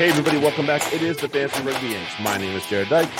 Hey, 0.00 0.08
everybody, 0.08 0.38
welcome 0.38 0.64
back. 0.64 0.94
It 0.94 1.02
is 1.02 1.18
the 1.18 1.28
Fantasy 1.28 1.62
Rugby 1.62 1.88
Yanks. 1.88 2.18
My 2.20 2.38
name 2.38 2.56
is 2.56 2.62
Jarrod 2.62 2.88
Dyke. 2.88 3.10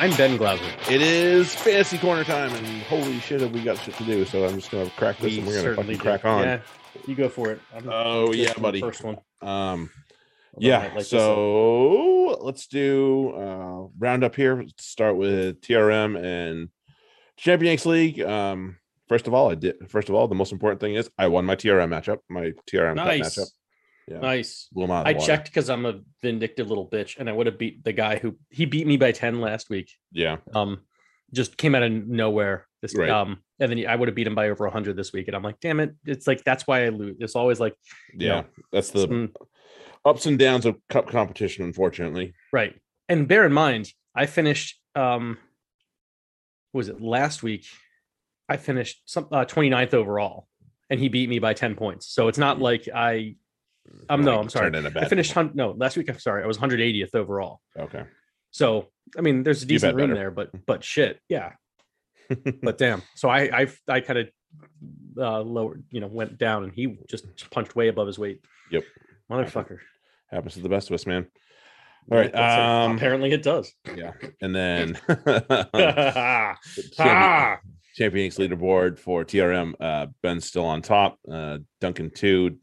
I'm 0.00 0.16
Ben 0.16 0.38
Glauser. 0.38 0.64
It 0.90 1.02
is 1.02 1.54
fantasy 1.54 1.98
corner 1.98 2.24
time, 2.24 2.50
and 2.54 2.66
holy 2.84 3.20
shit, 3.20 3.42
have 3.42 3.52
we 3.52 3.62
got 3.62 3.76
shit 3.76 3.94
to 3.96 4.04
do. 4.04 4.24
So 4.24 4.46
I'm 4.46 4.54
just 4.54 4.70
going 4.70 4.88
to 4.88 4.96
crack 4.96 5.18
this 5.18 5.36
and 5.36 5.46
we're 5.46 5.52
going 5.52 5.66
to 5.66 5.74
fucking 5.74 5.92
do. 5.92 5.98
crack 5.98 6.24
on. 6.24 6.44
Yeah, 6.44 6.60
you 7.06 7.14
go 7.14 7.28
for 7.28 7.50
it. 7.50 7.60
I'm 7.76 7.86
Oh, 7.92 8.32
yeah, 8.32 8.54
buddy. 8.54 8.80
First 8.80 9.04
one. 9.04 9.18
Um, 9.42 9.90
yeah, 10.56 10.94
this 10.94 11.10
so 11.10 12.38
let's 12.40 12.68
do 12.68 13.34
uh 13.36 13.88
round 13.98 14.24
up 14.24 14.34
here. 14.34 14.62
Let's 14.62 14.86
start 14.86 15.18
with 15.18 15.60
TRM 15.60 16.18
and 16.18 16.70
Champions 17.36 17.84
League. 17.84 18.18
Um, 18.18 18.78
first 19.10 19.26
of 19.26 19.34
all, 19.34 19.50
I 19.50 19.56
did 19.56 19.90
first 19.90 20.08
of 20.08 20.14
all, 20.14 20.26
the 20.26 20.34
most 20.34 20.52
important 20.52 20.80
thing 20.80 20.94
is 20.94 21.10
I 21.18 21.26
won 21.26 21.44
my 21.44 21.54
TRM 21.54 21.90
matchup, 21.90 22.20
my 22.30 22.52
TRM 22.66 22.94
Nice. 22.94 23.36
matchup. 23.36 23.48
Yeah. 24.10 24.18
Nice. 24.18 24.68
Blew 24.72 24.84
'em 24.84 24.90
out 24.90 25.08
of 25.08 25.16
I 25.16 25.18
checked 25.18 25.46
because 25.46 25.70
I'm 25.70 25.86
a 25.86 26.00
vindictive 26.20 26.68
little 26.68 26.88
bitch, 26.88 27.16
and 27.18 27.28
I 27.30 27.32
would 27.32 27.46
have 27.46 27.58
beat 27.58 27.84
the 27.84 27.92
guy 27.92 28.18
who 28.18 28.36
he 28.50 28.64
beat 28.66 28.86
me 28.86 28.96
by 28.96 29.12
ten 29.12 29.40
last 29.40 29.70
week. 29.70 29.92
Yeah, 30.10 30.38
Um, 30.52 30.80
just 31.32 31.56
came 31.56 31.74
out 31.76 31.84
of 31.84 31.92
nowhere. 31.92 32.66
This 32.82 32.96
Right. 32.96 33.08
um, 33.10 33.42
and 33.60 33.70
then 33.70 33.86
I 33.86 33.94
would 33.94 34.08
have 34.08 34.14
beat 34.16 34.26
him 34.26 34.34
by 34.34 34.48
over 34.50 34.68
hundred 34.68 34.96
this 34.96 35.12
week, 35.12 35.28
and 35.28 35.36
I'm 35.36 35.42
like, 35.44 35.60
damn 35.60 35.78
it! 35.80 35.94
It's 36.04 36.26
like 36.26 36.42
that's 36.44 36.66
why 36.66 36.84
I 36.84 36.88
lose. 36.88 37.16
It's 37.20 37.36
always 37.36 37.60
like 37.60 37.74
yeah. 38.14 38.44
That's 38.72 38.90
the 38.90 39.00
some- 39.02 39.32
ups 40.04 40.26
and 40.26 40.38
downs 40.38 40.66
of 40.66 40.76
cup 40.88 41.06
competition, 41.08 41.64
unfortunately. 41.64 42.32
right. 42.52 42.74
And 43.08 43.28
bear 43.28 43.44
in 43.44 43.52
mind, 43.52 43.92
I 44.14 44.26
finished 44.26 44.80
um, 44.96 45.38
was 46.72 46.88
it 46.88 47.00
last 47.00 47.42
week? 47.42 47.66
I 48.48 48.56
finished 48.56 49.02
some 49.04 49.28
uh, 49.30 49.44
29th 49.44 49.94
overall, 49.94 50.48
and 50.88 50.98
he 50.98 51.08
beat 51.08 51.28
me 51.28 51.38
by 51.38 51.54
ten 51.54 51.74
points. 51.76 52.08
So 52.08 52.26
it's 52.28 52.38
not 52.38 52.58
like 52.60 52.88
I 52.92 53.36
Um, 54.08 54.22
no, 54.22 54.38
I'm 54.40 54.48
sorry. 54.48 54.66
turned 54.66 54.76
in 54.76 54.86
a 54.86 54.90
bad 54.90 55.04
I 55.04 55.08
finished 55.08 55.32
hun- 55.32 55.52
no 55.54 55.72
last 55.72 55.96
week. 55.96 56.08
I'm 56.08 56.18
sorry, 56.18 56.42
I 56.42 56.46
was 56.46 56.58
180th 56.58 57.14
overall. 57.14 57.60
Okay. 57.78 58.04
So 58.50 58.88
I 59.16 59.20
mean, 59.20 59.42
there's 59.42 59.62
a 59.62 59.66
decent 59.66 59.94
room 59.96 60.10
better. 60.10 60.20
there, 60.20 60.30
but 60.30 60.50
but 60.66 60.84
shit, 60.84 61.20
yeah. 61.28 61.52
But 62.62 62.78
damn, 62.82 63.02
so 63.16 63.28
I 63.28 63.62
I 63.62 63.66
I 63.88 64.00
kind 64.00 64.18
of 64.20 64.28
uh 65.18 65.40
lowered, 65.40 65.84
you 65.90 66.00
know, 66.00 66.06
went 66.06 66.38
down, 66.38 66.64
and 66.64 66.72
he 66.72 66.96
just 67.08 67.50
punched 67.50 67.74
way 67.76 67.88
above 67.88 68.06
his 68.06 68.18
weight. 68.18 68.40
Yep. 68.70 68.84
motherfucker. 69.30 69.78
Happens 70.30 70.54
to 70.54 70.60
the 70.60 70.68
best 70.68 70.90
of 70.90 70.94
us, 70.94 71.06
man. 71.06 71.26
All 72.10 72.18
right. 72.18 72.34
Um, 72.34 72.96
apparently 72.96 73.30
it 73.32 73.42
does. 73.42 73.72
yeah. 73.96 74.12
And 74.40 74.54
then 74.54 74.94
champion, 76.96 77.58
champion 77.94 78.30
leaderboard 78.30 78.98
for 78.98 79.24
TRM. 79.24 79.74
Uh, 79.80 80.06
Ben's 80.22 80.46
still 80.46 80.64
on 80.64 80.82
top. 80.82 81.18
Uh, 81.30 81.58
Duncan 81.80 82.10
two. 82.10 82.58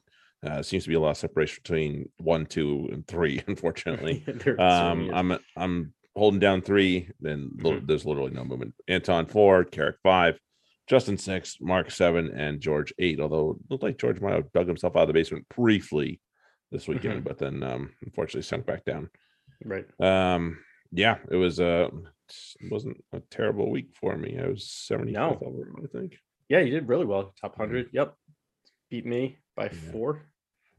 Uh, 0.45 0.61
seems 0.61 0.83
to 0.83 0.89
be 0.89 0.95
a 0.95 0.99
lot 0.99 1.11
of 1.11 1.17
separation 1.17 1.59
between 1.63 2.09
one, 2.17 2.45
two, 2.45 2.87
and 2.91 3.07
three. 3.07 3.41
Unfortunately, 3.47 4.23
um. 4.59 5.09
I'm 5.13 5.39
I'm 5.55 5.93
holding 6.15 6.39
down 6.39 6.61
three. 6.61 7.09
Then 7.19 7.51
Mhm. 7.57 7.87
there's 7.87 8.05
literally 8.05 8.31
no 8.31 8.43
movement. 8.45 8.75
Anton 8.87 9.25
four, 9.25 9.63
Carrick 9.63 9.97
five, 10.03 10.39
Justin 10.87 11.17
six, 11.17 11.57
Mark 11.59 11.89
seven, 11.91 12.29
and 12.35 12.59
George 12.61 12.93
eight. 12.99 13.19
Although 13.19 13.51
it 13.51 13.57
looked 13.71 13.83
like 13.83 13.97
George 13.97 14.21
might 14.21 14.33
have 14.33 14.51
dug 14.51 14.67
himself 14.67 14.95
out 14.95 15.03
of 15.03 15.07
the 15.07 15.13
basement 15.13 15.45
briefly 15.55 16.21
this 16.71 16.87
weekend, 16.87 17.23
but 17.23 17.37
then 17.39 17.63
um, 17.63 17.91
unfortunately 18.03 18.41
sunk 18.43 18.65
back 18.65 18.83
down. 18.85 19.09
right. 19.63 19.85
Um, 19.99 20.59
yeah, 20.91 21.17
it 21.31 21.35
was 21.35 21.59
uh 21.59 21.89
wasn't 22.69 23.03
a 23.13 23.21
terrible 23.31 23.71
week 23.71 23.87
for 23.99 24.15
me. 24.17 24.37
I 24.37 24.47
was 24.47 24.69
70 24.69 25.13
No. 25.13 25.31
overall, 25.41 25.65
I 25.83 25.87
think. 25.87 26.17
Yeah, 26.49 26.59
you 26.59 26.71
did 26.71 26.87
really 26.89 27.05
well. 27.05 27.33
Top 27.41 27.55
hundred. 27.57 27.89
Yep, 27.93 28.13
beat 28.89 29.05
me 29.05 29.37
by 29.55 29.65
Yeah. 29.65 29.91
four. 29.91 30.21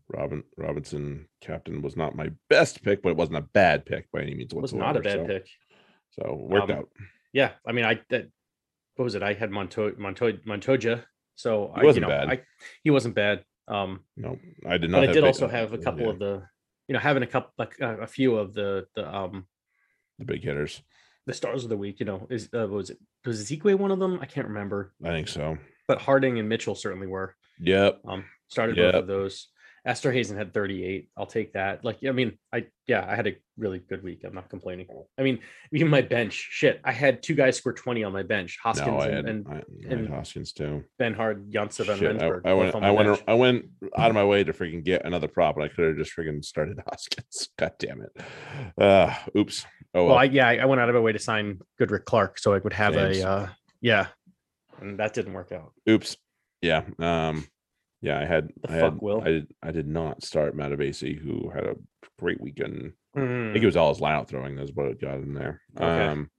Robin 0.08 0.42
Robinson 0.56 1.28
captain 1.40 1.82
was 1.82 1.96
not 1.96 2.16
my 2.16 2.30
best 2.48 2.82
pick, 2.82 3.02
but 3.02 3.10
it 3.10 3.16
wasn't 3.16 3.36
a 3.36 3.42
bad 3.42 3.84
pick 3.84 4.10
by 4.10 4.22
any 4.22 4.34
means 4.34 4.52
It 4.52 4.58
was 4.60 4.72
not 4.72 4.96
a 4.96 5.00
bad 5.00 5.20
so, 5.20 5.26
pick. 5.26 5.48
So 6.10 6.34
worked 6.34 6.70
Um, 6.70 6.78
out. 6.78 6.88
Yeah, 7.32 7.52
I 7.66 7.72
mean, 7.72 7.84
I 7.84 8.00
that 8.08 8.28
what 8.96 9.04
was 9.04 9.14
it? 9.14 9.22
I 9.22 9.34
had 9.34 9.50
Monto 9.50 9.92
Monto 9.98 10.44
Montoya, 10.46 11.04
so 11.34 11.72
He 11.76 11.82
I, 11.82 11.84
wasn't 11.84 12.06
you 12.06 12.08
know, 12.12 12.18
bad. 12.26 12.30
I 12.30 12.42
he 12.82 12.90
wasn't 12.90 13.14
bad. 13.14 13.44
Um, 13.68 14.02
No, 14.16 14.38
I 14.66 14.78
did 14.78 14.90
not. 14.90 15.00
but 15.02 15.10
I 15.10 15.12
did 15.12 15.24
also 15.24 15.46
have 15.46 15.74
a 15.74 15.78
couple 15.78 16.04
yeah, 16.04 16.08
of 16.08 16.18
the, 16.18 16.42
you 16.88 16.94
know, 16.94 16.98
having 17.00 17.22
a 17.22 17.26
couple 17.26 17.52
like 17.58 17.80
uh, 17.82 17.98
a 18.00 18.06
few 18.06 18.36
of 18.36 18.54
the 18.54 18.86
the 18.94 19.06
um 19.14 19.46
the 20.18 20.24
big 20.24 20.42
hitters. 20.42 20.82
the 21.26 21.34
stars 21.34 21.64
of 21.64 21.68
the 21.68 21.76
week. 21.76 22.00
You 22.00 22.06
know, 22.06 22.26
is 22.30 22.48
uh, 22.54 22.66
was 22.66 22.88
it 22.88 22.98
was 23.26 23.44
Isiekwe 23.44 23.74
one 23.78 23.90
of 23.90 23.98
them? 23.98 24.18
I 24.22 24.26
can't 24.26 24.48
remember, 24.48 24.94
I 25.04 25.08
think 25.10 25.28
so. 25.28 25.58
but 25.86 26.00
Harding 26.00 26.38
and 26.38 26.48
Mitchell 26.48 26.74
certainly 26.74 27.06
were. 27.06 27.36
Yep. 27.60 28.00
Um, 28.06 28.24
started 28.48 28.76
both 28.76 28.94
of 28.94 29.06
those. 29.06 29.48
Esther 29.84 30.12
Hazen 30.12 30.36
had 30.36 30.52
38. 30.52 31.08
I'll 31.16 31.24
take 31.24 31.54
that. 31.54 31.82
Like, 31.84 31.98
I 32.06 32.12
mean, 32.12 32.38
I 32.52 32.66
yeah, 32.86 33.06
I 33.08 33.16
had 33.16 33.26
a 33.26 33.36
really 33.56 33.78
good 33.78 34.02
week. 34.02 34.20
I'm 34.22 34.34
not 34.34 34.50
complaining. 34.50 34.86
I 35.18 35.22
mean, 35.22 35.38
even 35.72 35.88
my 35.88 36.02
bench, 36.02 36.34
shit. 36.34 36.80
I 36.84 36.92
had 36.92 37.22
two 37.22 37.34
guys 37.34 37.56
score 37.56 37.72
20 37.72 38.04
on 38.04 38.12
my 38.12 38.22
bench, 38.22 38.58
Hoskins 38.62 38.86
No, 38.86 38.98
I 38.98 39.06
and, 39.06 39.14
had, 39.14 39.26
and 39.26 39.48
I, 39.48 39.54
I 39.54 39.92
and 39.92 40.08
Hoskins 40.08 40.52
too. 40.52 40.84
Ben 40.98 41.14
Hard, 41.14 41.50
Janssen, 41.50 41.88
and 41.88 41.98
Shit, 41.98 42.22
I. 42.22 42.50
I 42.50 42.52
went. 42.52 42.74
I 42.74 42.90
went. 42.90 43.08
bench. 43.08 43.22
I 43.26 43.34
went 43.34 43.64
out 43.96 44.10
of 44.10 44.14
my 44.14 44.24
way 44.24 44.44
to 44.44 44.52
freaking 44.52 44.84
get 44.84 45.06
another 45.06 45.28
prop, 45.28 45.56
and 45.56 45.64
I 45.64 45.68
could 45.68 45.86
have 45.88 45.96
just 45.96 46.14
freaking 46.14 46.44
started 46.44 46.78
Hoskins. 46.86 47.48
God 47.58 47.72
damn 47.78 48.02
it. 48.02 48.22
Uh, 48.76 49.14
oops. 49.36 49.64
Oh 49.94 50.04
well. 50.04 50.06
Well, 50.08 50.18
I, 50.18 50.24
yeah, 50.24 50.48
I 50.48 50.66
went 50.66 50.82
out 50.82 50.90
of 50.90 50.96
my 50.96 51.00
way 51.00 51.12
to 51.12 51.18
sign 51.18 51.60
Goodrick 51.80 52.04
Clark 52.04 52.38
so 52.38 52.52
I 52.52 52.58
would 52.58 52.74
have 52.74 52.92
James. 52.92 53.20
a 53.20 53.28
uh, 53.28 53.48
yeah, 53.80 54.08
and 54.82 54.98
that 54.98 55.14
didn't 55.14 55.32
work 55.32 55.52
out. 55.52 55.72
Oops. 55.88 56.14
Yeah. 56.62 56.82
Um. 56.98 57.46
Yeah, 58.00 58.18
I 58.20 58.24
had. 58.24 58.48
The 58.62 58.70
I 58.70 58.72
had. 58.74 58.80
fuck, 58.94 59.02
Will? 59.02 59.20
I 59.22 59.28
did. 59.28 59.46
I 59.62 59.70
did 59.72 59.88
not 59.88 60.22
start 60.22 60.56
Matavesi, 60.56 61.18
who 61.18 61.50
had 61.50 61.64
a 61.64 61.76
great 62.18 62.40
weekend. 62.40 62.92
I 63.16 63.20
Mm, 63.20 63.52
think 63.52 63.62
it 63.62 63.66
was 63.66 63.76
all 63.76 63.92
his 63.92 64.00
line 64.00 64.14
out 64.14 64.28
throwing. 64.28 64.54
That's 64.54 64.70
what 64.72 64.86
it 64.86 65.00
got 65.00 65.16
in 65.16 65.34
there. 65.34 65.60
Okay. 65.76 65.84
Um. 66.04 66.30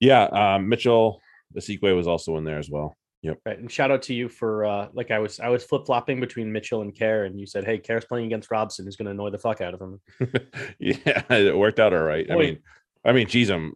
Yeah. 0.00 0.24
Um. 0.24 0.68
Mitchell, 0.68 1.20
the 1.52 1.60
Sequay 1.60 1.94
was 1.96 2.06
also 2.06 2.36
in 2.36 2.44
there 2.44 2.58
as 2.58 2.70
well. 2.70 2.96
Yep. 3.22 3.38
Right, 3.46 3.58
and 3.58 3.72
shout 3.72 3.90
out 3.90 4.02
to 4.02 4.14
you 4.14 4.28
for 4.28 4.66
uh, 4.66 4.88
like 4.92 5.10
I 5.10 5.18
was 5.18 5.40
I 5.40 5.48
was 5.48 5.64
flip 5.64 5.86
flopping 5.86 6.20
between 6.20 6.52
Mitchell 6.52 6.82
and 6.82 6.96
Kerr, 6.96 7.24
and 7.24 7.40
you 7.40 7.46
said, 7.46 7.64
"Hey, 7.64 7.78
Kerr's 7.78 8.04
playing 8.04 8.26
against 8.26 8.50
Robson, 8.50 8.84
who's 8.84 8.96
going 8.96 9.06
to 9.06 9.12
annoy 9.12 9.30
the 9.30 9.38
fuck 9.38 9.62
out 9.62 9.72
of 9.74 9.80
him." 9.80 10.00
yeah, 10.78 11.22
it 11.30 11.56
worked 11.56 11.80
out 11.80 11.94
all 11.94 12.02
right. 12.02 12.30
I 12.30 12.36
mean, 12.36 12.58
I 13.04 13.12
mean, 13.12 13.26
geez, 13.26 13.50
I'm. 13.50 13.72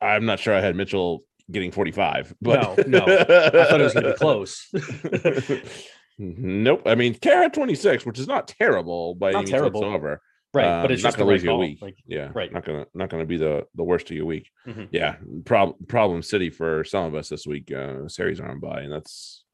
I'm 0.00 0.24
not 0.24 0.38
sure 0.40 0.54
I 0.54 0.60
had 0.60 0.76
Mitchell 0.76 1.22
getting 1.50 1.70
45, 1.70 2.34
but 2.40 2.86
No, 2.86 2.98
no, 2.98 3.04
I 3.04 3.24
thought 3.24 3.80
it 3.80 3.84
was 3.84 3.92
going 3.94 4.04
to 4.06 4.12
be 4.12 4.16
close. 4.18 4.68
nope. 6.18 6.82
I 6.86 6.94
mean, 6.94 7.16
had 7.22 7.54
26, 7.54 8.06
which 8.06 8.18
is 8.18 8.26
not 8.28 8.48
terrible 8.48 9.14
by 9.14 9.30
Not 9.32 9.38
any 9.38 9.44
means 9.44 9.50
terrible. 9.50 9.80
whatsoever. 9.80 10.20
right, 10.54 10.66
Um, 10.66 10.82
but 10.82 10.90
it's 10.92 11.02
not 11.02 11.14
gonna 11.16 11.24
right 11.26 11.32
lose 11.34 11.44
you 11.44 11.50
a 11.50 11.52
call. 11.52 11.60
week. 11.60 11.78
Like, 11.82 11.96
Yeah, 12.06 12.30
right. 12.34 12.52
Not 12.52 12.64
gonna 12.64 12.86
not 12.94 13.08
gonna 13.08 13.24
be 13.24 13.38
the 13.38 13.66
the 13.74 13.82
worst 13.84 14.10
of 14.10 14.16
your 14.16 14.26
week. 14.26 14.50
Mhm. 14.66 14.88
Yeah, 14.92 15.16
problem 15.46 15.76
problem 15.88 16.22
city 16.22 16.50
for 16.50 16.84
some 16.84 17.06
of 17.06 17.14
us 17.14 17.28
this 17.30 17.46
week. 17.46 17.72
Uh, 17.72 18.06
series 18.08 18.40
aren't 18.40 18.60
by, 18.60 18.82
and 18.82 18.92
that's 18.92 19.44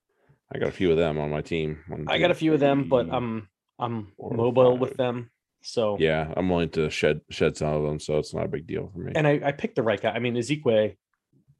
I 0.52 0.58
got 0.58 0.68
a 0.68 0.72
few 0.72 0.90
of 0.90 0.96
them 0.96 1.18
on 1.18 1.30
my 1.30 1.40
team. 1.42 1.78
One, 1.88 2.04
I 2.08 2.16
two, 2.16 2.20
got 2.22 2.30
a 2.32 2.34
few 2.34 2.52
of 2.54 2.60
them, 2.60 2.88
but. 2.88 3.08
I'm 3.12 3.48
I'm 3.80 4.12
mobile 4.18 4.72
five. 4.72 4.80
with 4.80 4.96
them. 4.96 5.30
So 5.62 5.96
yeah, 6.00 6.32
I'm 6.36 6.48
willing 6.48 6.70
to 6.70 6.90
shed 6.90 7.20
shed 7.30 7.56
some 7.56 7.72
of 7.74 7.84
them, 7.84 8.00
so 8.00 8.18
it's 8.18 8.34
not 8.34 8.44
a 8.46 8.48
big 8.48 8.66
deal 8.66 8.90
for 8.92 8.98
me. 8.98 9.12
and 9.14 9.24
I, 9.24 9.40
I 9.44 9.52
picked 9.52 9.76
the 9.76 9.84
right 9.84 10.00
guy. 10.00 10.10
I 10.10 10.18
mean, 10.18 10.34
Isiekwe 10.34 10.96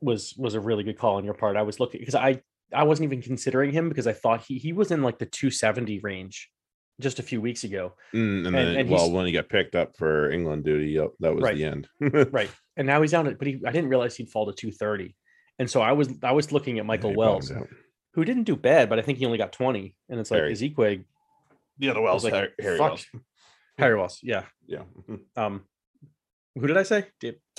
was 0.01 0.35
was 0.37 0.55
a 0.55 0.61
really 0.61 0.85
good 0.85 0.99
call 0.99 1.17
on 1.17 1.25
your 1.25 1.35
part. 1.35 1.57
I 1.57 1.63
was 1.63 1.81
looking 1.81 2.01
because 2.01 2.15
I 2.15 2.41
I 2.75 2.85
wasn't 2.85 3.05
even 3.07 3.23
considering 3.23 3.73
him 3.73 3.89
because 3.89 4.07
I 4.07 4.13
thought 4.13 4.45
he 4.47 4.59
he 4.59 4.73
was 4.73 4.91
in 4.91 5.03
like 5.03 5.19
the 5.19 5.27
270 5.27 6.01
range 6.01 6.51
just 7.01 7.19
a 7.19 7.23
few 7.23 7.41
weeks 7.41 7.65
ago. 7.65 7.95
Mm, 8.15 8.39
and, 8.39 8.47
and- 8.49 8.55
then, 8.57 8.77
and 8.77 8.91
well, 8.91 9.11
when 9.11 9.27
he 9.27 9.33
got 9.33 9.49
picked 9.49 9.75
up 9.77 9.97
for 9.97 10.31
England 10.31 10.65
duty, 10.65 10.91
yep, 10.91 11.11
that 11.21 11.35
was 11.35 11.43
Right. 11.45 11.57
the 11.57 11.65
end. 11.65 11.89
Right. 12.33 12.51
And 12.77 12.87
now 12.87 13.03
he's 13.03 13.11
down 13.11 13.27
at 13.27 13.39
but 13.39 13.49
he 13.49 13.61
I 13.67 13.73
didn't 13.73 13.91
realize 13.91 14.15
he'd 14.15 14.31
fall 14.31 14.47
to 14.47 14.53
230. 14.53 15.17
And 15.59 15.69
so 15.69 15.81
I 15.81 15.91
was 15.91 16.09
I 16.23 16.31
was 16.31 16.53
looking 16.53 16.79
at 16.79 16.87
Michael 16.87 17.11
He 17.11 17.17
Wells, 17.17 17.51
who 18.15 18.25
didn't 18.25 18.45
do 18.45 18.55
bad, 18.55 18.89
but 18.89 19.01
I 19.01 19.03
think 19.03 19.19
he 19.19 19.27
only 19.27 19.37
got 19.39 19.53
20. 19.53 19.97
And 20.09 20.21
it's 20.21 20.31
like 20.31 20.39
Harry. 20.39 20.53
Isiekwe 20.53 21.05
The 21.79 21.91
other 21.91 21.99
I 21.99 22.03
Wells, 22.05 22.23
was 22.23 22.33
like, 22.33 22.35
Harry, 22.35 22.53
Harry 22.61 22.79
fuck. 22.79 22.89
Wells. 22.91 23.07
Harry 23.79 23.97
Wells, 23.97 24.21
yeah. 24.23 24.45
Yeah, 24.69 24.83
Um 25.37 25.65
who 26.59 26.67
did 26.67 26.77
I 26.77 26.83
say? 26.83 27.07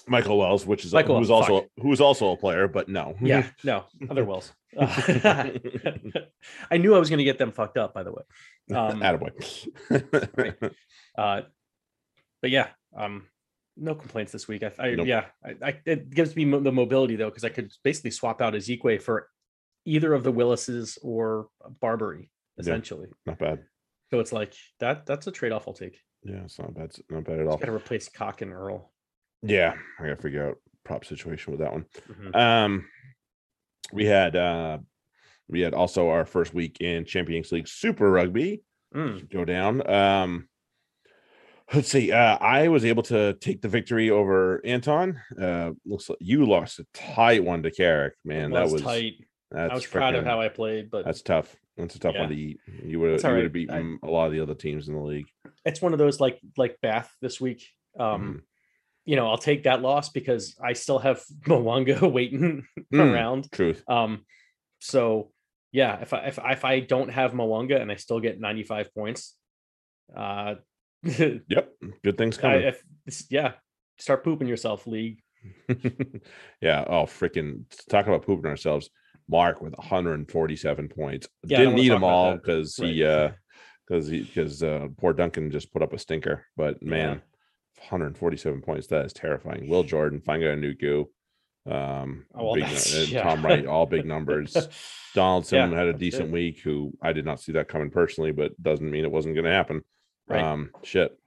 Michael 0.08 0.38
Wells, 0.38 0.66
which 0.66 0.86
is 0.86 0.94
Michael 0.94 1.18
who's 1.20 1.30
Wells, 1.30 1.50
also 1.50 1.68
who's 1.82 2.02
also 2.02 2.32
a 2.32 2.38
player, 2.38 2.68
but 2.68 2.90
no. 2.90 3.16
yeah, 3.22 3.50
no, 3.64 3.86
other 4.10 4.26
Wells. 4.26 4.52
I 4.80 5.60
knew 6.74 6.96
I 6.96 7.00
was 7.00 7.10
going 7.10 7.18
to 7.18 7.24
get 7.24 7.38
them 7.38 7.52
fucked 7.52 7.78
up, 7.78 7.94
by 7.94 8.04
the 8.04 8.12
way. 8.12 8.24
Um, 8.76 9.02
Attaboy. 9.02 10.30
right. 10.38 10.72
Uh, 11.18 11.42
but 12.42 12.52
yeah, 12.52 12.68
um, 12.96 13.28
no 13.76 13.96
complaints 13.96 14.32
this 14.32 14.48
week. 14.48 14.64
I, 14.64 14.72
I 14.80 14.96
Nope. 14.96 15.08
yeah, 15.08 15.26
I, 15.44 15.56
I, 15.70 15.80
it 15.86 16.10
gives 16.10 16.36
me 16.36 16.46
mo- 16.46 16.60
the 16.60 16.72
mobility 16.72 17.16
though 17.16 17.30
because 17.30 17.44
I 17.44 17.50
could 17.50 17.72
basically 17.84 18.12
swap 18.12 18.42
out 18.42 18.54
Isiekwe 18.54 19.02
for 19.02 19.28
either 19.86 20.14
of 20.14 20.24
the 20.24 20.32
Willises 20.32 20.98
or 21.02 21.48
Barbeary 21.82 22.30
essentially. 22.58 23.08
Not 23.26 23.40
bad. 23.40 23.64
So 24.12 24.20
it's 24.20 24.34
like 24.34 24.54
that. 24.80 25.06
That's 25.06 25.28
a 25.28 25.32
trade 25.32 25.52
off 25.52 25.68
I'll 25.68 25.74
take. 25.74 26.00
Yeah, 26.24 26.44
it's 26.44 26.60
not 26.60 26.74
bad. 26.74 26.92
Not 27.10 27.24
bad 27.24 27.40
at 27.40 27.48
all. 27.48 27.58
Got 27.58 27.68
to 27.68 27.74
replace 27.74 28.10
Cock 28.10 28.42
and 28.42 28.52
Earl. 28.54 28.92
Yeah, 29.42 29.74
I 30.00 30.04
gotta 30.04 30.22
figure 30.22 30.50
out 30.50 30.58
prop 30.84 31.06
situation 31.06 31.52
with 31.52 31.62
that 31.62 31.72
one. 31.72 31.86
Mhm. 32.10 32.36
Um, 32.36 32.90
we 33.94 34.06
had 34.06 34.36
uh, 34.36 34.80
we 35.48 35.62
had 35.62 35.74
also 35.74 36.10
our 36.10 36.26
first 36.26 36.54
week 36.54 36.82
in 36.82 37.06
Champions 37.06 37.52
League 37.52 37.68
Super 37.68 38.12
Rugby 38.12 38.64
Mm, 38.94 39.30
go 39.30 39.46
down. 39.46 39.88
Um, 39.90 40.50
Let's 41.72 41.90
see. 41.90 42.12
Uh, 42.12 42.36
I 42.42 42.68
was 42.68 42.84
able 42.84 43.04
to 43.04 43.34
take 43.36 43.62
the 43.62 43.68
victory 43.68 44.10
over 44.10 44.60
Anton. 44.66 45.22
Uh, 45.40 45.72
looks 45.86 46.10
like 46.10 46.18
you 46.20 46.46
lost 46.48 46.80
a 46.80 46.86
tight 46.96 47.44
one 47.44 47.62
to 47.62 47.70
Carrick. 47.70 48.16
Man, 48.26 48.52
It 48.52 48.56
that 48.56 48.72
was 48.72 48.82
tight. 48.82 49.14
That's 49.52 49.72
I 49.72 49.76
was 49.76 49.86
proud 49.86 50.16
of 50.16 50.26
how 50.26 50.42
I 50.42 50.48
played, 50.48 50.90
but 50.90 51.06
That's 51.06 51.22
tough. 51.22 51.56
That's 51.78 51.96
a 51.96 52.00
tough 52.00 52.16
one 52.16 52.30
to 52.30 52.36
eat. 52.36 52.60
You 52.84 53.00
would 53.00 53.12
have 53.12 53.26
all 53.26 53.32
you 53.32 53.38
would 53.38 53.44
right. 53.44 53.54
beaten 53.54 54.00
a 54.02 54.08
lot 54.10 54.26
of 54.26 54.32
the 54.32 54.40
other 54.40 54.56
teams 54.56 54.88
in 54.88 54.96
the 54.96 55.02
league. 55.02 55.28
It's 55.66 55.82
one 55.82 55.94
of 55.94 56.00
those 56.00 56.20
like 56.20 56.40
like 56.58 56.78
Bath 56.82 57.12
this 57.22 57.40
week. 57.42 57.68
Um, 58.00 58.44
you 59.06 59.16
know, 59.16 59.28
I'll 59.30 59.38
take 59.38 59.64
that 59.64 59.82
loss 59.82 60.10
because 60.10 60.56
I 60.64 60.74
still 60.74 61.00
have 61.00 61.22
Mwanga 61.48 62.12
waiting 62.12 62.66
Mm. 62.94 63.14
around. 63.14 63.52
Truth. 63.52 63.84
Um, 63.88 64.26
so 64.80 65.32
yeah, 65.72 66.00
if 66.02 66.14
I 66.14 66.28
if, 66.28 66.40
I- 66.40 66.52
if 66.54 66.66
I 66.66 66.80
don't 66.80 67.10
have 67.10 67.32
Mwanga 67.34 67.80
and 67.82 67.92
I 67.92 67.96
still 67.96 68.20
get 68.20 68.40
95 68.40 68.94
points, 68.94 69.36
uh 70.16 70.56
Yep. 71.04 71.72
Good 72.04 72.18
things 72.18 72.38
I, 72.40 72.42
coming. 72.42 72.62
if 72.64 72.84
yeah, 73.30 73.54
start 73.98 74.24
pooping 74.24 74.48
yourself, 74.48 74.86
league. 74.88 75.20
yeah. 76.62 76.84
Oh, 76.88 77.04
freaking 77.06 77.64
talk 77.90 78.08
about 78.08 78.26
pooping 78.26 78.50
ourselves. 78.50 78.90
Mark 79.30 79.62
with 79.62 79.74
147 79.78 80.90
points. 80.90 81.28
Yeah, 81.46 81.60
Didn't 81.60 81.76
need 81.76 81.90
them 81.92 82.04
all 82.04 82.36
because 82.36 82.76
he 82.76 83.04
uh 83.04 83.30
because 83.90 84.10
because 84.10 84.64
uh 84.64 84.88
poor 84.98 85.14
Duncan 85.14 85.52
just 85.52 85.74
put 85.74 85.82
up 85.82 85.94
a 85.94 85.98
stinker. 86.00 86.46
But 86.56 86.82
man, 86.84 87.22
147 87.78 88.62
points. 88.62 88.88
That 88.88 89.06
is 89.06 89.14
terrifying. 89.14 89.68
Will 89.70 89.84
Jordan, 89.84 90.22
Fainga'anuku, 90.22 91.06
um 91.70 92.26
Oh, 92.36 92.46
well, 92.46 92.54
big, 92.56 92.64
uh, 92.64 92.70
yeah. 93.08 93.24
Tom 93.24 93.46
Wright, 93.46 93.66
all 93.66 93.86
big 93.86 94.06
numbers. 94.06 94.56
Donaldson 95.16 95.72
Yeah, 95.72 95.78
had 95.78 95.88
a 95.88 95.94
decent 95.94 96.30
it. 96.30 96.32
week, 96.32 96.60
who 96.62 96.94
I 97.02 97.14
did 97.14 97.26
not 97.26 97.40
see 97.42 97.54
that 97.54 97.68
coming 97.68 97.90
personally, 97.90 98.32
but 98.32 98.62
doesn't 98.62 98.90
mean 98.90 99.04
it 99.04 99.12
wasn't 99.12 99.34
going 99.36 99.46
to 99.46 99.52
happen. 99.52 99.82
Right. 100.28 100.44
Um, 100.44 100.70
shit. 100.84 101.18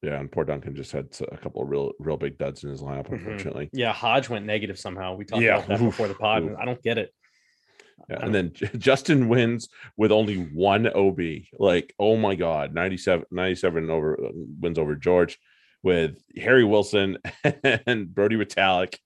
Yeah, 0.00 0.18
and 0.18 0.30
poor 0.30 0.44
Duncan 0.44 0.74
just 0.74 0.90
had 0.92 1.08
a 1.30 1.36
couple 1.36 1.62
of 1.62 1.68
real, 1.68 1.92
real 2.00 2.16
big 2.16 2.36
duds 2.38 2.64
in 2.64 2.70
his 2.70 2.82
lineup, 2.82 3.08
Mhm. 3.08 3.12
unfortunately. 3.14 3.70
Yeah, 3.72 3.92
Hodge 3.92 4.28
went 4.28 4.46
negative 4.46 4.76
somehow. 4.78 5.14
We 5.14 5.24
talked 5.24 5.42
Yeah, 5.42 5.56
about 5.56 5.68
that 5.68 5.80
oof, 5.80 5.90
before 5.90 6.08
the 6.08 6.14
pod. 6.14 6.42
oof. 6.42 6.48
and 6.50 6.56
I 6.58 6.64
don't 6.64 6.82
get 6.82 6.98
it. 6.98 7.12
Yeah, 8.10 8.18
and 8.20 8.34
then 8.34 8.52
Justin 8.78 9.28
wins 9.28 9.68
with 9.96 10.12
only 10.12 10.36
one 10.36 10.86
OB. 10.86 11.20
Like, 11.58 11.94
oh 11.98 12.16
my 12.16 12.34
god, 12.34 12.74
97, 12.74 13.26
97 13.30 13.90
over 13.90 14.18
uh, 14.24 14.28
wins 14.60 14.78
over 14.78 14.94
George 14.96 15.38
with 15.82 16.18
Harry 16.36 16.64
Wilson 16.64 17.18
and 17.64 18.14
Brody 18.14 18.36
Vitalik 18.36 18.96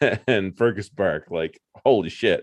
and 0.26 0.56
Fergus 0.56 0.88
Burke. 0.88 1.30
Like, 1.30 1.60
holy 1.84 2.08
shit! 2.10 2.42